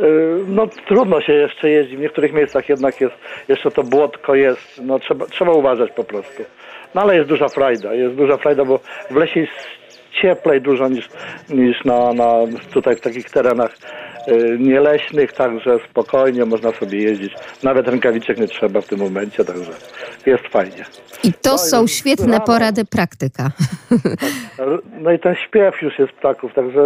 Y, 0.00 0.04
No 0.46 0.66
trudno 0.88 1.20
się 1.20 1.32
jeszcze 1.32 1.70
jeździ, 1.70 1.96
w 1.96 2.00
niektórych 2.00 2.32
miejscach 2.32 2.68
jednak 2.68 3.00
jest, 3.00 3.14
jeszcze 3.48 3.70
to 3.70 3.82
błotko 3.82 4.34
jest, 4.34 4.80
no 4.82 4.98
trzeba, 4.98 5.26
trzeba 5.26 5.52
uważać 5.52 5.90
po 5.92 6.04
prostu. 6.04 6.42
No 6.94 7.00
ale 7.00 7.16
jest 7.16 7.28
duża 7.28 7.48
frajda, 7.48 7.94
jest 7.94 8.14
duża 8.14 8.36
frajda, 8.36 8.64
bo 8.64 8.80
w 9.10 9.16
lesie 9.16 9.40
jest 9.40 9.52
cieplej 10.22 10.60
dużo 10.62 10.88
niż, 10.88 11.08
niż 11.50 11.84
na, 11.84 12.12
na 12.12 12.32
tutaj 12.72 12.96
w 12.96 13.00
takich 13.00 13.30
terenach 13.30 13.76
y, 14.28 14.56
nieleśnych, 14.60 15.32
także 15.32 15.78
spokojnie 15.90 16.44
można 16.44 16.72
sobie 16.72 16.98
jeździć. 17.02 17.32
Nawet 17.62 17.88
rękawiczek 17.88 18.38
nie 18.38 18.48
trzeba 18.48 18.80
w 18.80 18.86
tym 18.86 18.98
momencie, 18.98 19.44
także 19.44 19.70
jest 20.26 20.44
fajnie. 20.50 20.84
I 21.24 21.32
to 21.32 21.58
są 21.58 21.86
świetne 21.86 22.40
porady 22.40 22.84
praktyka. 22.84 23.50
R- 24.58 24.82
No 25.00 25.12
i 25.12 25.18
ten 25.18 25.34
śpiew 25.48 25.82
już 25.82 25.98
jest 25.98 26.12
ptaków, 26.12 26.54
także 26.54 26.80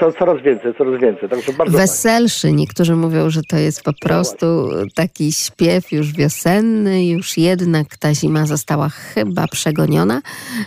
co, 0.00 0.12
coraz 0.12 0.42
więcej, 0.42 0.74
coraz 0.78 1.00
więcej, 1.00 1.28
także 1.28 1.52
bardzo 1.52 1.72
fajnie. 1.72 1.78
Weselszy. 1.78 2.52
Niektórzy 2.52 2.96
mówią, 2.96 3.30
że 3.30 3.40
to 3.50 3.56
jest 3.56 3.82
po 3.82 3.92
prostu 4.02 4.70
taki 4.94 5.32
śpiew 5.32 5.92
już 5.92 6.12
wiosenny, 6.12 7.06
już 7.06 7.38
jednak 7.38 7.96
ta 7.96 8.14
zima 8.14 8.46
została 8.46 8.88
chyba 8.88 9.46
przegoniona 9.46 10.20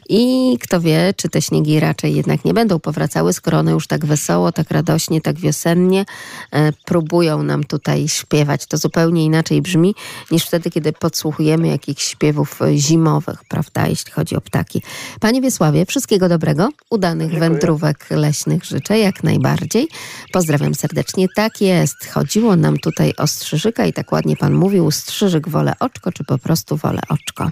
i 0.09 0.53
kto 0.63 0.81
wie, 0.81 1.13
czy 1.17 1.29
te 1.29 1.41
śniegi 1.41 1.70
raczej 1.79 2.15
jednak 2.15 2.45
nie 2.45 2.53
będą 2.53 2.79
powracały, 2.79 3.33
skoro 3.33 3.59
one 3.59 3.71
już 3.71 3.87
tak 3.87 4.05
wesoło, 4.05 4.51
tak 4.51 4.71
radośnie, 4.71 5.21
tak 5.21 5.39
wiosennie 5.39 6.05
e, 6.51 6.71
próbują 6.85 7.43
nam 7.43 7.63
tutaj 7.63 8.07
śpiewać. 8.07 8.65
To 8.65 8.77
zupełnie 8.77 9.25
inaczej 9.25 9.61
brzmi 9.61 9.95
niż 10.31 10.43
wtedy, 10.43 10.69
kiedy 10.69 10.93
podsłuchujemy 10.93 11.67
jakichś 11.67 12.03
śpiewów 12.03 12.61
e, 12.61 12.77
zimowych, 12.77 13.39
prawda, 13.49 13.87
jeśli 13.87 14.11
chodzi 14.11 14.35
o 14.35 14.41
ptaki. 14.41 14.81
Panie 15.19 15.41
Wiesławie, 15.41 15.85
wszystkiego 15.85 16.29
dobrego, 16.29 16.69
udanych 16.89 17.39
wędrówek 17.39 18.07
leśnych 18.09 18.65
życzę, 18.65 18.99
jak 18.99 19.23
najbardziej. 19.23 19.87
Pozdrawiam 20.31 20.75
serdecznie. 20.75 21.27
Tak 21.35 21.61
jest, 21.61 22.07
chodziło 22.13 22.55
nam 22.55 22.77
tutaj 22.77 23.13
o 23.17 23.27
strzyżyka 23.27 23.85
i 23.85 23.93
tak 23.93 24.11
ładnie 24.11 24.35
pan 24.35 24.53
mówił, 24.53 24.91
strzyżyk 24.91 25.49
wolę 25.49 25.73
oczko, 25.79 26.11
czy 26.11 26.23
po 26.23 26.37
prostu 26.37 26.77
wolę 26.77 27.01
oczko. 27.09 27.51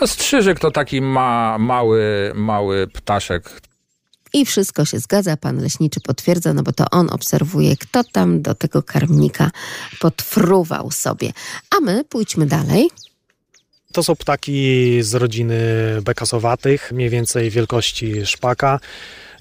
A 0.00 0.06
strzyżyk 0.06 0.58
to 0.58 0.70
taki 0.70 1.00
ma, 1.00 1.58
mały, 1.58 2.32
mały 2.34 2.86
ptaszek. 2.86 3.60
I 4.32 4.46
wszystko 4.46 4.84
się 4.84 4.98
zgadza, 4.98 5.36
pan 5.36 5.58
leśniczy 5.62 6.00
potwierdza, 6.00 6.54
no 6.54 6.62
bo 6.62 6.72
to 6.72 6.84
on 6.90 7.10
obserwuje, 7.10 7.76
kto 7.76 8.04
tam 8.04 8.42
do 8.42 8.54
tego 8.54 8.82
karmnika 8.82 9.50
podfruwał 10.00 10.90
sobie. 10.90 11.32
A 11.70 11.80
my 11.80 12.04
pójdźmy 12.04 12.46
dalej. 12.46 12.90
To 13.92 14.02
są 14.02 14.16
ptaki 14.16 14.98
z 15.02 15.14
rodziny 15.14 15.58
bekasowatych, 16.02 16.92
mniej 16.92 17.10
więcej 17.10 17.50
wielkości 17.50 18.26
szpaka. 18.26 18.80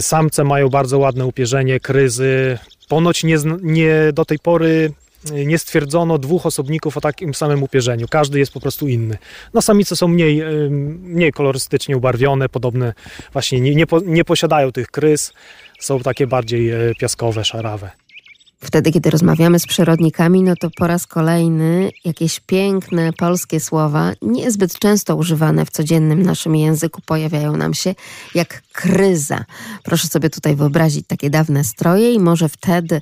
Samce 0.01 0.43
mają 0.43 0.69
bardzo 0.69 0.99
ładne 0.99 1.25
upierzenie, 1.25 1.79
kryzy. 1.79 2.57
Ponoć 2.87 3.23
nie, 3.23 3.37
nie 3.61 3.95
do 4.13 4.25
tej 4.25 4.39
pory 4.39 4.91
nie 5.45 5.57
stwierdzono 5.57 6.17
dwóch 6.17 6.45
osobników 6.45 6.97
o 6.97 7.01
takim 7.01 7.33
samym 7.33 7.63
upierzeniu. 7.63 8.07
Każdy 8.09 8.39
jest 8.39 8.53
po 8.53 8.59
prostu 8.59 8.87
inny. 8.87 9.17
No 9.53 9.61
samice 9.61 9.95
są 9.95 10.07
mniej, 10.07 10.43
mniej 11.01 11.31
kolorystycznie 11.31 11.97
ubarwione, 11.97 12.49
podobne 12.49 12.93
właśnie 13.33 13.61
nie, 13.61 13.75
nie, 13.75 13.87
po, 13.87 13.99
nie 13.99 14.25
posiadają 14.25 14.71
tych 14.71 14.87
kryz. 14.87 15.33
Są 15.79 15.99
takie 15.99 16.27
bardziej 16.27 16.69
e, 16.69 16.95
piaskowe, 16.99 17.45
szarawe. 17.45 17.91
Wtedy, 18.63 18.91
kiedy 18.91 19.09
rozmawiamy 19.09 19.59
z 19.59 19.67
przyrodnikami, 19.67 20.43
no 20.43 20.53
to 20.55 20.69
po 20.77 20.87
raz 20.87 21.07
kolejny 21.07 21.91
jakieś 22.05 22.39
piękne 22.39 23.13
polskie 23.13 23.59
słowa, 23.59 24.11
niezbyt 24.21 24.79
często 24.79 25.15
używane 25.15 25.65
w 25.65 25.69
codziennym 25.69 26.23
naszym 26.23 26.55
języku, 26.55 27.01
pojawiają 27.05 27.57
nam 27.57 27.73
się 27.73 27.95
jak 28.35 28.61
kryza. 28.73 29.45
Proszę 29.83 30.07
sobie 30.07 30.29
tutaj 30.29 30.55
wyobrazić 30.55 31.07
takie 31.07 31.29
dawne 31.29 31.63
stroje 31.63 32.13
i 32.13 32.19
może 32.19 32.49
wtedy 32.49 33.01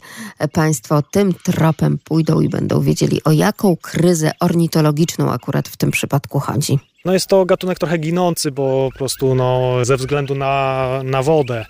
Państwo 0.51 1.01
tym 1.01 1.33
tropem 1.33 1.97
pójdą 2.03 2.41
i 2.41 2.49
będą 2.49 2.81
wiedzieli, 2.81 3.23
o 3.23 3.31
jaką 3.31 3.75
kryzę 3.81 4.31
ornitologiczną 4.39 5.31
akurat 5.31 5.67
w 5.67 5.77
tym 5.77 5.91
przypadku 5.91 6.39
chodzi. 6.39 6.79
No 7.05 7.13
jest 7.13 7.27
to 7.27 7.45
gatunek 7.45 7.79
trochę 7.79 7.97
ginący, 7.97 8.51
bo 8.51 8.89
po 8.91 8.97
prostu 8.97 9.35
no, 9.35 9.85
ze 9.85 9.97
względu 9.97 10.35
na, 10.35 10.87
na 11.03 11.23
wodę 11.23 11.65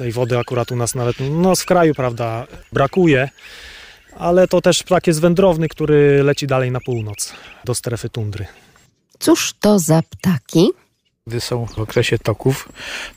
Tej 0.00 0.12
wody 0.12 0.38
akurat 0.38 0.72
u 0.72 0.76
nas 0.76 0.94
nawet, 0.94 1.16
no 1.30 1.56
w 1.56 1.64
kraju, 1.64 1.94
prawda, 1.94 2.46
brakuje, 2.72 3.28
ale 4.18 4.48
to 4.48 4.60
też 4.60 4.82
ptak 4.82 5.06
jest 5.06 5.20
wędrowny, 5.20 5.68
który 5.68 6.22
leci 6.22 6.46
dalej 6.46 6.70
na 6.70 6.80
północ, 6.80 7.32
do 7.64 7.74
strefy 7.74 8.08
tundry. 8.08 8.46
Cóż 9.18 9.54
to 9.60 9.78
za 9.78 10.02
ptaki? 10.02 10.70
Gdy 11.26 11.40
są 11.40 11.66
w 11.66 11.78
okresie 11.78 12.18
toków, 12.18 12.68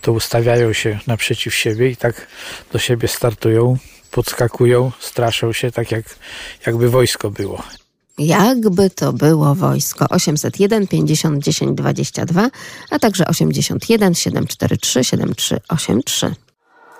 to 0.02 0.12
ustawiają 0.12 0.74
się 0.74 1.00
naprzeciw 1.08 1.56
siebie 1.56 1.90
i 1.90 1.96
tak 1.96 2.28
do 2.74 2.80
siebie 2.80 3.08
startują, 3.08 3.78
podskakują, 4.12 4.92
straszą 5.00 5.54
się, 5.54 5.72
tak 5.72 5.92
jak, 5.92 6.16
jakby 6.66 6.90
wojsko 6.90 7.32
było. 7.32 7.64
Jakby 8.18 8.90
to 8.90 9.14
było 9.14 9.56
wojsko 9.56 10.06
801 10.10 10.88
50 10.88 11.44
10 11.44 11.78
22, 11.78 12.50
a 12.90 13.00
także 13.00 13.28
81 13.28 14.16
743 14.16 15.04
7383. 15.04 16.53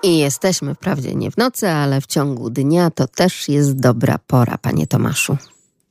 I 0.04 0.18
jesteśmy 0.18 0.74
wprawdzie 0.74 1.14
nie 1.14 1.30
w 1.30 1.36
nocy, 1.36 1.68
ale 1.68 2.00
w 2.00 2.06
ciągu 2.06 2.50
dnia 2.50 2.90
to 2.90 3.06
też 3.06 3.48
jest 3.48 3.80
dobra 3.80 4.16
pora, 4.26 4.58
panie 4.58 4.86
Tomaszu. 4.86 5.36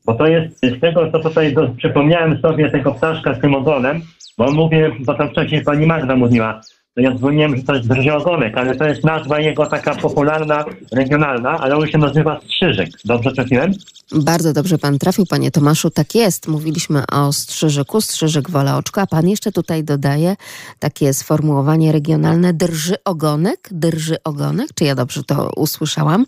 Bo 0.06 0.14
to 0.14 0.28
jest 0.28 0.58
z 0.62 0.82
tego, 0.82 1.12
co 1.12 1.20
tutaj 1.20 1.54
do, 1.54 1.70
przypomniałem 1.78 2.42
sobie 2.42 2.72
tego 2.72 2.92
ptaszka 2.92 3.34
z 3.34 3.42
tym 3.42 3.56
ogonem, 3.56 4.02
bo 4.38 4.52
mówię, 4.52 4.92
bo 5.00 5.14
tam 5.14 5.30
wcześniej 5.30 5.64
pani 5.64 5.86
Magda 5.86 6.16
mówiła, 6.16 6.62
ja 6.96 7.16
dzwoniłem, 7.16 7.58
że 7.58 7.64
to 7.64 7.76
jest 7.76 7.88
drżiogonek, 7.88 8.58
ale 8.58 8.76
to 8.76 8.86
jest 8.86 9.04
nazwa 9.04 9.40
jego 9.40 9.66
taka 9.66 9.96
popularna, 9.96 10.66
regionalna, 10.92 11.50
ale 11.50 11.78
on 11.78 11.88
się 11.88 11.98
nazywa 11.98 12.40
strzyżyk. 12.46 12.90
Dobrze 13.06 13.32
trafiłem? 13.32 13.74
Bardzo 14.12 14.54
dobrze 14.54 14.78
pan 14.78 15.00
trafił, 15.00 15.26
panie 15.26 15.52
Tomaszu. 15.52 15.90
Tak 15.90 16.16
jest. 16.16 16.48
Mówiliśmy 16.48 17.04
o 17.12 17.34
strzyżyku, 17.34 18.02
strzyżyk 18.02 18.50
wola 18.50 18.78
oczko, 18.78 19.02
a 19.02 19.08
pan 19.08 19.28
jeszcze 19.28 19.52
tutaj 19.52 19.84
dodaje 19.84 20.36
takie 20.80 21.14
sformułowanie 21.14 21.92
regionalne 21.92 22.54
drży 22.54 22.96
ogonek, 23.06 23.70
drży 23.72 24.16
ogonek. 24.24 24.68
Czy 24.76 24.84
ja 24.84 24.96
dobrze 24.96 25.24
to 25.24 25.50
usłyszałam? 25.56 26.26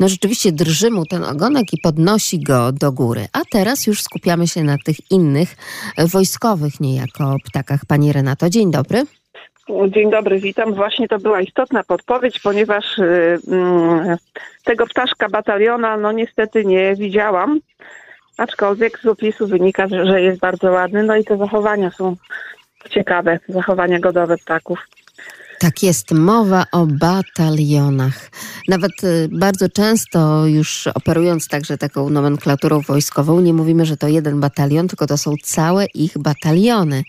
No 0.00 0.08
rzeczywiście 0.08 0.52
drży 0.52 0.90
mu 0.90 1.06
ten 1.06 1.24
ogonek 1.24 1.72
i 1.72 1.80
podnosi 1.82 2.40
go 2.40 2.72
do 2.72 2.92
góry. 2.92 3.26
A 3.32 3.40
teraz 3.50 3.86
już 3.86 4.02
skupiamy 4.02 4.48
się 4.48 4.64
na 4.64 4.76
tych 4.84 5.10
innych, 5.10 5.56
wojskowych 5.98 6.80
niejako 6.80 7.36
ptakach. 7.44 7.86
Pani 7.86 8.12
Renato, 8.12 8.50
dzień 8.50 8.70
dobry. 8.70 9.04
Dzień 9.88 10.10
dobry, 10.10 10.40
witam. 10.40 10.74
Właśnie 10.74 11.08
to 11.08 11.18
była 11.18 11.40
istotna 11.40 11.84
podpowiedź, 11.84 12.40
ponieważ 12.40 12.98
y, 12.98 13.38
mm, 13.48 14.16
tego 14.64 14.86
ptaszka 14.86 15.28
bataliona 15.28 15.96
no 15.96 16.12
niestety 16.12 16.64
nie 16.64 16.94
widziałam, 16.94 17.60
aczkolwiek 18.36 18.98
z 18.98 19.06
opisu 19.06 19.46
wynika, 19.46 19.88
że 19.88 20.06
że 20.06 20.22
jest 20.22 20.40
bardzo 20.40 20.70
ładny, 20.70 21.02
no 21.02 21.16
i 21.16 21.24
te 21.24 21.36
zachowania 21.36 21.90
są 21.90 22.16
ciekawe, 22.90 23.38
zachowania 23.48 23.98
godowe 23.98 24.38
ptaków. 24.38 24.78
Tak 25.60 25.82
jest, 25.82 26.10
mowa 26.12 26.64
o 26.72 26.86
batalionach. 26.86 28.30
Nawet 28.68 28.92
y, 29.04 29.28
bardzo 29.32 29.68
często 29.68 30.46
już 30.46 30.86
operując 30.86 31.48
także 31.48 31.78
taką 31.78 32.10
nomenklaturą 32.10 32.80
wojskową, 32.80 33.40
nie 33.40 33.52
mówimy, 33.54 33.86
że 33.86 33.96
to 33.96 34.08
jeden 34.08 34.40
batalion, 34.40 34.88
tylko 34.88 35.06
to 35.06 35.16
są 35.18 35.34
całe 35.44 35.86
ich 35.86 36.18
bataliony. 36.18 37.02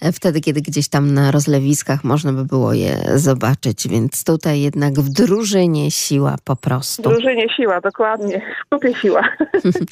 E, 0.00 0.12
Wtedy, 0.12 0.40
kiedy 0.40 0.60
gdzieś 0.62 0.88
tam 0.88 1.14
na 1.14 1.30
rozlewiskach 1.30 2.04
można 2.04 2.32
by 2.32 2.44
było 2.44 2.72
je 2.72 3.04
zobaczyć, 3.14 3.88
więc 3.88 4.24
tutaj 4.24 4.60
jednak 4.60 5.00
w 5.00 5.08
drużynie 5.08 5.90
siła 5.90 6.36
po 6.44 6.56
W 6.56 6.60
prostu. 6.60 7.02
drużynie 7.02 7.46
siła, 7.56 7.80
dokładnie, 7.80 8.40
w 8.66 8.74
kupie 8.74 8.94
siła. 8.94 9.22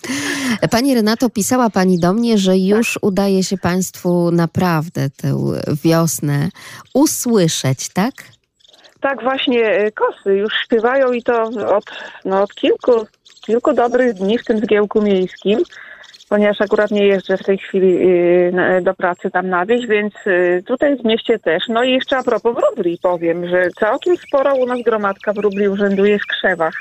Pani 0.71 0.95
Renato, 0.95 1.31
pisała 1.31 1.71
Pani 1.71 1.99
do 1.99 2.13
mnie, 2.13 2.39
że 2.39 2.59
już 2.59 2.99
udaje 3.03 3.45
się 3.45 3.59
Państwu 3.59 4.31
naprawdę 4.31 5.11
tę 5.11 5.53
wiosnę 5.85 6.49
usłyszeć, 6.95 7.89
tak? 8.05 8.15
Tak, 9.01 9.23
właśnie 9.23 9.87
y, 9.87 9.93
kosy 9.93 10.35
już 10.37 10.53
śpiewają 10.65 11.13
i 11.13 11.23
to 11.23 11.43
od, 11.77 11.85
no, 12.25 12.43
od 12.43 12.55
kilku, 12.55 13.07
kilku 13.47 13.73
dobrych 13.73 14.15
dni 14.15 14.39
w 14.39 14.45
tym 14.45 14.59
zgiełku 14.59 15.03
miejskim, 15.03 15.59
ponieważ 16.29 16.61
akurat 16.61 16.91
nie 16.91 17.07
jeżdżę 17.07 17.37
w 17.37 17.43
tej 17.45 17.59
chwili 17.59 17.99
na- 18.53 18.81
do 18.81 18.95
pracy 18.95 19.31
tam 19.31 19.49
na 19.49 19.67
wieś, 19.67 19.87
więc 19.87 20.15
y, 20.27 20.63
tutaj 20.67 20.97
w 20.97 21.05
mieście 21.05 21.39
też. 21.39 21.63
No 21.69 21.83
i 21.85 21.91
jeszcze 21.93 22.17
a 22.17 22.23
propos 22.23 22.57
wróbli 22.57 22.99
powiem, 23.03 23.49
że 23.49 23.69
całkiem 23.81 24.17
sporo 24.17 24.55
u 24.55 24.67
nas 24.67 24.83
gromadka 24.83 25.33
wróbli 25.33 25.69
urzęduje 25.69 26.19
w 26.19 26.27
krzewach. 26.27 26.75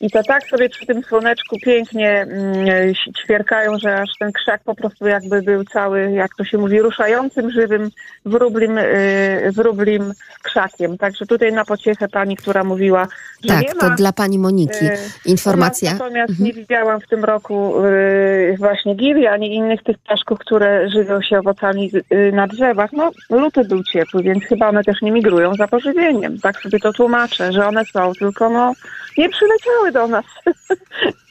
I 0.00 0.10
to 0.10 0.22
tak 0.22 0.48
sobie 0.48 0.68
przy 0.68 0.86
tym 0.86 1.02
słoneczku 1.02 1.56
pięknie 1.64 2.10
mm, 2.10 2.94
ćwierkają, 3.24 3.78
że 3.78 3.94
aż 3.94 4.10
ten 4.18 4.32
krzak 4.32 4.60
po 4.64 4.74
prostu 4.74 5.06
jakby 5.06 5.42
był 5.42 5.64
cały, 5.64 6.12
jak 6.12 6.30
to 6.38 6.44
się 6.44 6.58
mówi, 6.58 6.80
ruszającym, 6.80 7.50
żywym 7.50 7.90
wróblim, 8.24 8.78
y, 8.78 9.50
wróblim 9.52 10.12
krzakiem. 10.42 10.98
Także 10.98 11.26
tutaj 11.26 11.52
na 11.52 11.64
pociechę 11.64 12.08
pani, 12.08 12.36
która 12.36 12.64
mówiła, 12.64 13.08
że 13.44 13.54
Tak, 13.54 13.62
nie 13.62 13.74
to 13.74 13.88
ma. 13.88 13.96
dla 13.96 14.12
Pani 14.12 14.38
Moniki 14.38 14.86
y, 14.86 14.98
informacja. 15.24 15.92
Natomiast 15.92 16.38
nie 16.38 16.52
widziałam 16.52 17.00
w 17.00 17.06
tym 17.06 17.24
roku 17.24 17.84
y, 17.84 18.56
właśnie 18.58 18.94
gili, 18.94 19.26
ani 19.26 19.54
innych 19.54 19.82
tych 19.82 19.98
ptaszków, 19.98 20.38
które 20.38 20.90
żywią 20.90 21.22
się 21.22 21.38
owocami 21.38 21.90
na 22.32 22.46
drzewach. 22.46 22.92
No, 22.92 23.10
luty 23.30 23.64
był 23.64 23.82
ciepły, 23.84 24.22
więc 24.22 24.44
chyba 24.44 24.68
one 24.68 24.84
też 24.84 25.02
nie 25.02 25.12
migrują 25.12 25.54
za 25.54 25.68
pożywieniem. 25.68 26.38
Tak 26.40 26.60
sobie 26.60 26.80
to 26.80 26.92
tłumaczę, 26.92 27.52
że 27.52 27.66
one 27.66 27.84
są, 27.84 28.12
tylko 28.18 28.50
no 28.50 28.72
nie 29.18 29.28
przyleciały 29.28 29.92
do 29.92 30.08
nas. 30.08 30.24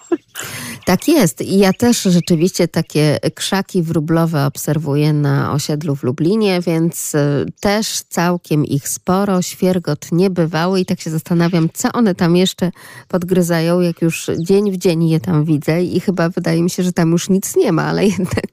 Tak 0.86 1.08
jest. 1.08 1.42
I 1.42 1.58
ja 1.58 1.74
też 1.74 2.02
rzeczywiście 2.02 2.68
takie 2.68 3.18
krzaki 3.36 3.84
wróblowe 3.84 4.46
obserwuję 4.46 5.14
na 5.14 5.52
osiedlu 5.54 5.96
w 5.96 6.04
Lublinie, 6.04 6.62
więc 6.62 7.16
y, 7.16 7.46
też 7.62 8.02
całkiem 8.02 8.66
ich 8.66 8.90
sporo, 8.90 9.42
świergot 9.42 10.12
niebywały 10.12 10.80
i 10.80 10.86
tak 10.86 11.00
się 11.00 11.10
zastanawiam, 11.10 11.70
co 11.74 11.92
one 11.92 12.16
tam 12.16 12.36
jeszcze 12.36 12.72
podgryzają, 13.08 13.80
jak 13.80 14.02
już 14.02 14.30
dzień 14.40 14.72
w 14.72 14.78
dzień 14.78 15.10
je 15.10 15.20
tam 15.20 15.46
widzę 15.46 15.84
i 15.84 16.00
chyba 16.00 16.30
wydaje 16.30 16.64
mi 16.64 16.70
się, 16.70 16.84
że 16.84 16.94
tam 16.94 17.12
już 17.12 17.30
nic 17.30 17.56
nie 17.56 17.72
ma, 17.72 17.84
ale 17.84 18.06
jednak 18.18 18.48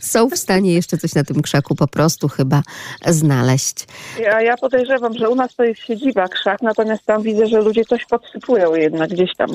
są 0.00 0.30
w 0.30 0.36
stanie 0.36 0.74
jeszcze 0.74 0.98
coś 0.98 1.14
na 1.14 1.24
tym 1.24 1.42
krzaku 1.42 1.74
po 1.74 1.88
prostu 1.88 2.28
chyba 2.28 2.62
znaleźć. 3.06 3.86
Ja, 4.20 4.42
ja 4.42 4.56
podejrzewam, 4.56 5.14
że 5.14 5.28
u 5.28 5.34
nas 5.34 5.54
to 5.54 5.64
jest 5.64 5.80
siedziba 5.80 6.28
krzak, 6.28 6.62
natomiast 6.62 7.04
tam 7.04 7.22
widzę, 7.22 7.46
że 7.46 7.60
ludzie 7.60 7.84
coś 7.84 8.04
podsypują 8.04 8.74
jednak 8.74 9.10
gdzieś 9.10 9.36
tam. 9.36 9.50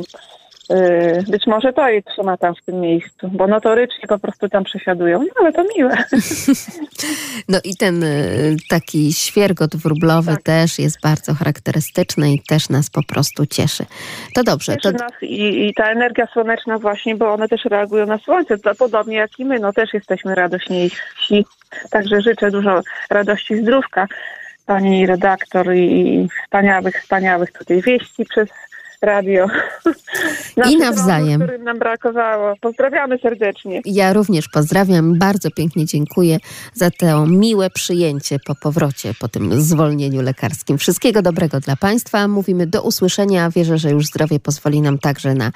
Yy, 0.70 1.24
być 1.28 1.48
może 1.48 1.74
to 1.74 1.90
je 1.90 2.04
trzyma 2.04 2.38
tam 2.38 2.56
w 2.56 2.66
tym 2.66 2.82
miejscu, 2.82 3.30
bo 3.32 3.48
notorycznie 3.48 4.08
po 4.08 4.20
prostu 4.20 4.50
tam 4.50 4.64
przesiadują. 4.64 5.20
No 5.20 5.28
ale 5.40 5.54
to 5.54 5.64
miłe. 5.78 5.98
No 7.50 7.60
i 7.64 7.76
ten 7.76 8.04
y, 8.04 8.56
taki 8.70 9.14
świergot 9.14 9.76
wróblowy 9.76 10.38
też 10.44 10.80
jest 10.80 11.02
bardzo 11.02 11.34
charakterystyczny 11.34 12.34
i 12.34 12.42
też 12.42 12.70
nas 12.70 12.90
po 12.90 13.04
prostu 13.04 13.46
cieszy. 13.46 13.86
To 14.36 14.44
dobrze, 14.44 14.76
to 14.76 14.92
Cieszy 14.92 15.04
nas 15.04 15.12
i, 15.22 15.68
I 15.68 15.74
ta 15.74 15.92
energia 15.92 16.28
słoneczna 16.34 16.80
właśnie, 16.80 17.16
bo 17.16 17.34
one 17.34 17.48
też 17.48 17.66
reagują 17.66 18.06
na 18.06 18.18
słońce, 18.18 18.58
to 18.58 18.76
podobnie 18.76 19.16
jak 19.16 19.40
i 19.40 19.46
my, 19.46 19.60
no 19.60 19.74
też 19.74 19.94
jesteśmy 19.94 20.36
radośniejsi. 20.36 21.46
Także 21.92 22.22
życzę 22.22 22.52
dużo 22.52 22.82
radości 23.10 23.58
zdrówka 23.62 24.08
pani 24.66 25.06
redaktor 25.06 25.76
i 25.76 26.28
wspaniałych, 26.44 27.02
wspaniałych 27.02 27.52
tutaj 27.52 27.82
wieści 27.82 28.26
przez 28.26 28.50
radio. 29.02 29.48
Naszych 30.58 30.80
nawzajem. 30.80 31.42
rozmów, 31.42 31.48
którym 31.48 31.64
nam 31.64 31.80
brakowało. 31.80 32.54
Pozdrawiamy 32.62 33.18
serdecznie. 33.18 33.82
Ja 33.86 34.14
również 34.14 34.50
pozdrawiam, 34.50 35.20
bardzo 35.20 35.52
pięknie 35.52 35.86
dziękuję 35.86 36.38
za 36.74 36.92
to 36.92 37.28
miłe 37.28 37.70
przyjęcie 37.70 38.40
po 38.46 38.56
powrocie, 38.56 39.14
po 39.20 39.28
tym 39.28 39.62
zwolnieniu 39.62 40.22
lekarskim. 40.22 40.78
Wszystkiego 40.78 41.22
dobrego 41.22 41.60
dla 41.60 41.76
Państwa. 41.76 42.28
Mówimy 42.28 42.68
do 42.68 42.84
usłyszenia. 42.84 43.50
Wierzę, 43.50 43.78
że 43.78 43.92
już 43.92 44.06
zdrowie 44.06 44.40
pozwoli 44.40 44.82
nam 44.82 44.98
także 44.98 45.34
na 45.34 45.52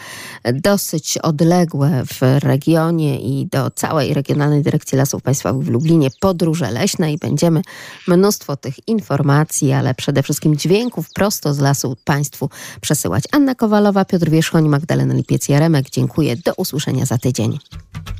dosyć 0.53 1.17
odległe 1.17 2.03
w 2.05 2.43
regionie 2.43 3.19
i 3.19 3.47
do 3.47 3.71
całej 3.71 4.13
Regionalnej 4.13 4.61
Dyrekcji 4.61 4.97
Lasów 4.97 5.21
Państwowych 5.21 5.65
w 5.65 5.69
Lublinie 5.69 6.07
podróże 6.19 6.71
leśne 6.71 7.13
i 7.13 7.17
będziemy 7.17 7.61
mnóstwo 8.07 8.57
tych 8.57 8.87
informacji, 8.87 9.71
ale 9.71 9.93
przede 9.93 10.23
wszystkim 10.23 10.57
dźwięków 10.57 11.13
prosto 11.13 11.53
z 11.53 11.59
lasu 11.59 11.95
Państwu 12.05 12.49
przesyłać. 12.81 13.23
Anna 13.39 13.55
Kowalowa, 13.55 14.05
Piotr 14.05 14.29
Wierzchoń, 14.29 14.67
Magdalena 14.67 15.13
Lipiec-Jaremek. 15.13 15.89
Dziękuję. 15.89 16.35
Do 16.35 16.53
usłyszenia 16.53 17.05
za 17.05 17.17
tydzień. 17.17 17.59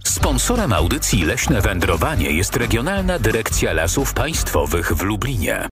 Sponsorem 0.03 0.73
audycji 0.73 1.23
Leśne 1.23 1.61
Wędrowanie 1.61 2.31
jest 2.31 2.55
Regionalna 2.55 3.19
Dyrekcja 3.19 3.73
Lasów 3.73 4.13
Państwowych 4.13 4.91
w 4.91 5.01
Lublinie. 5.01 5.67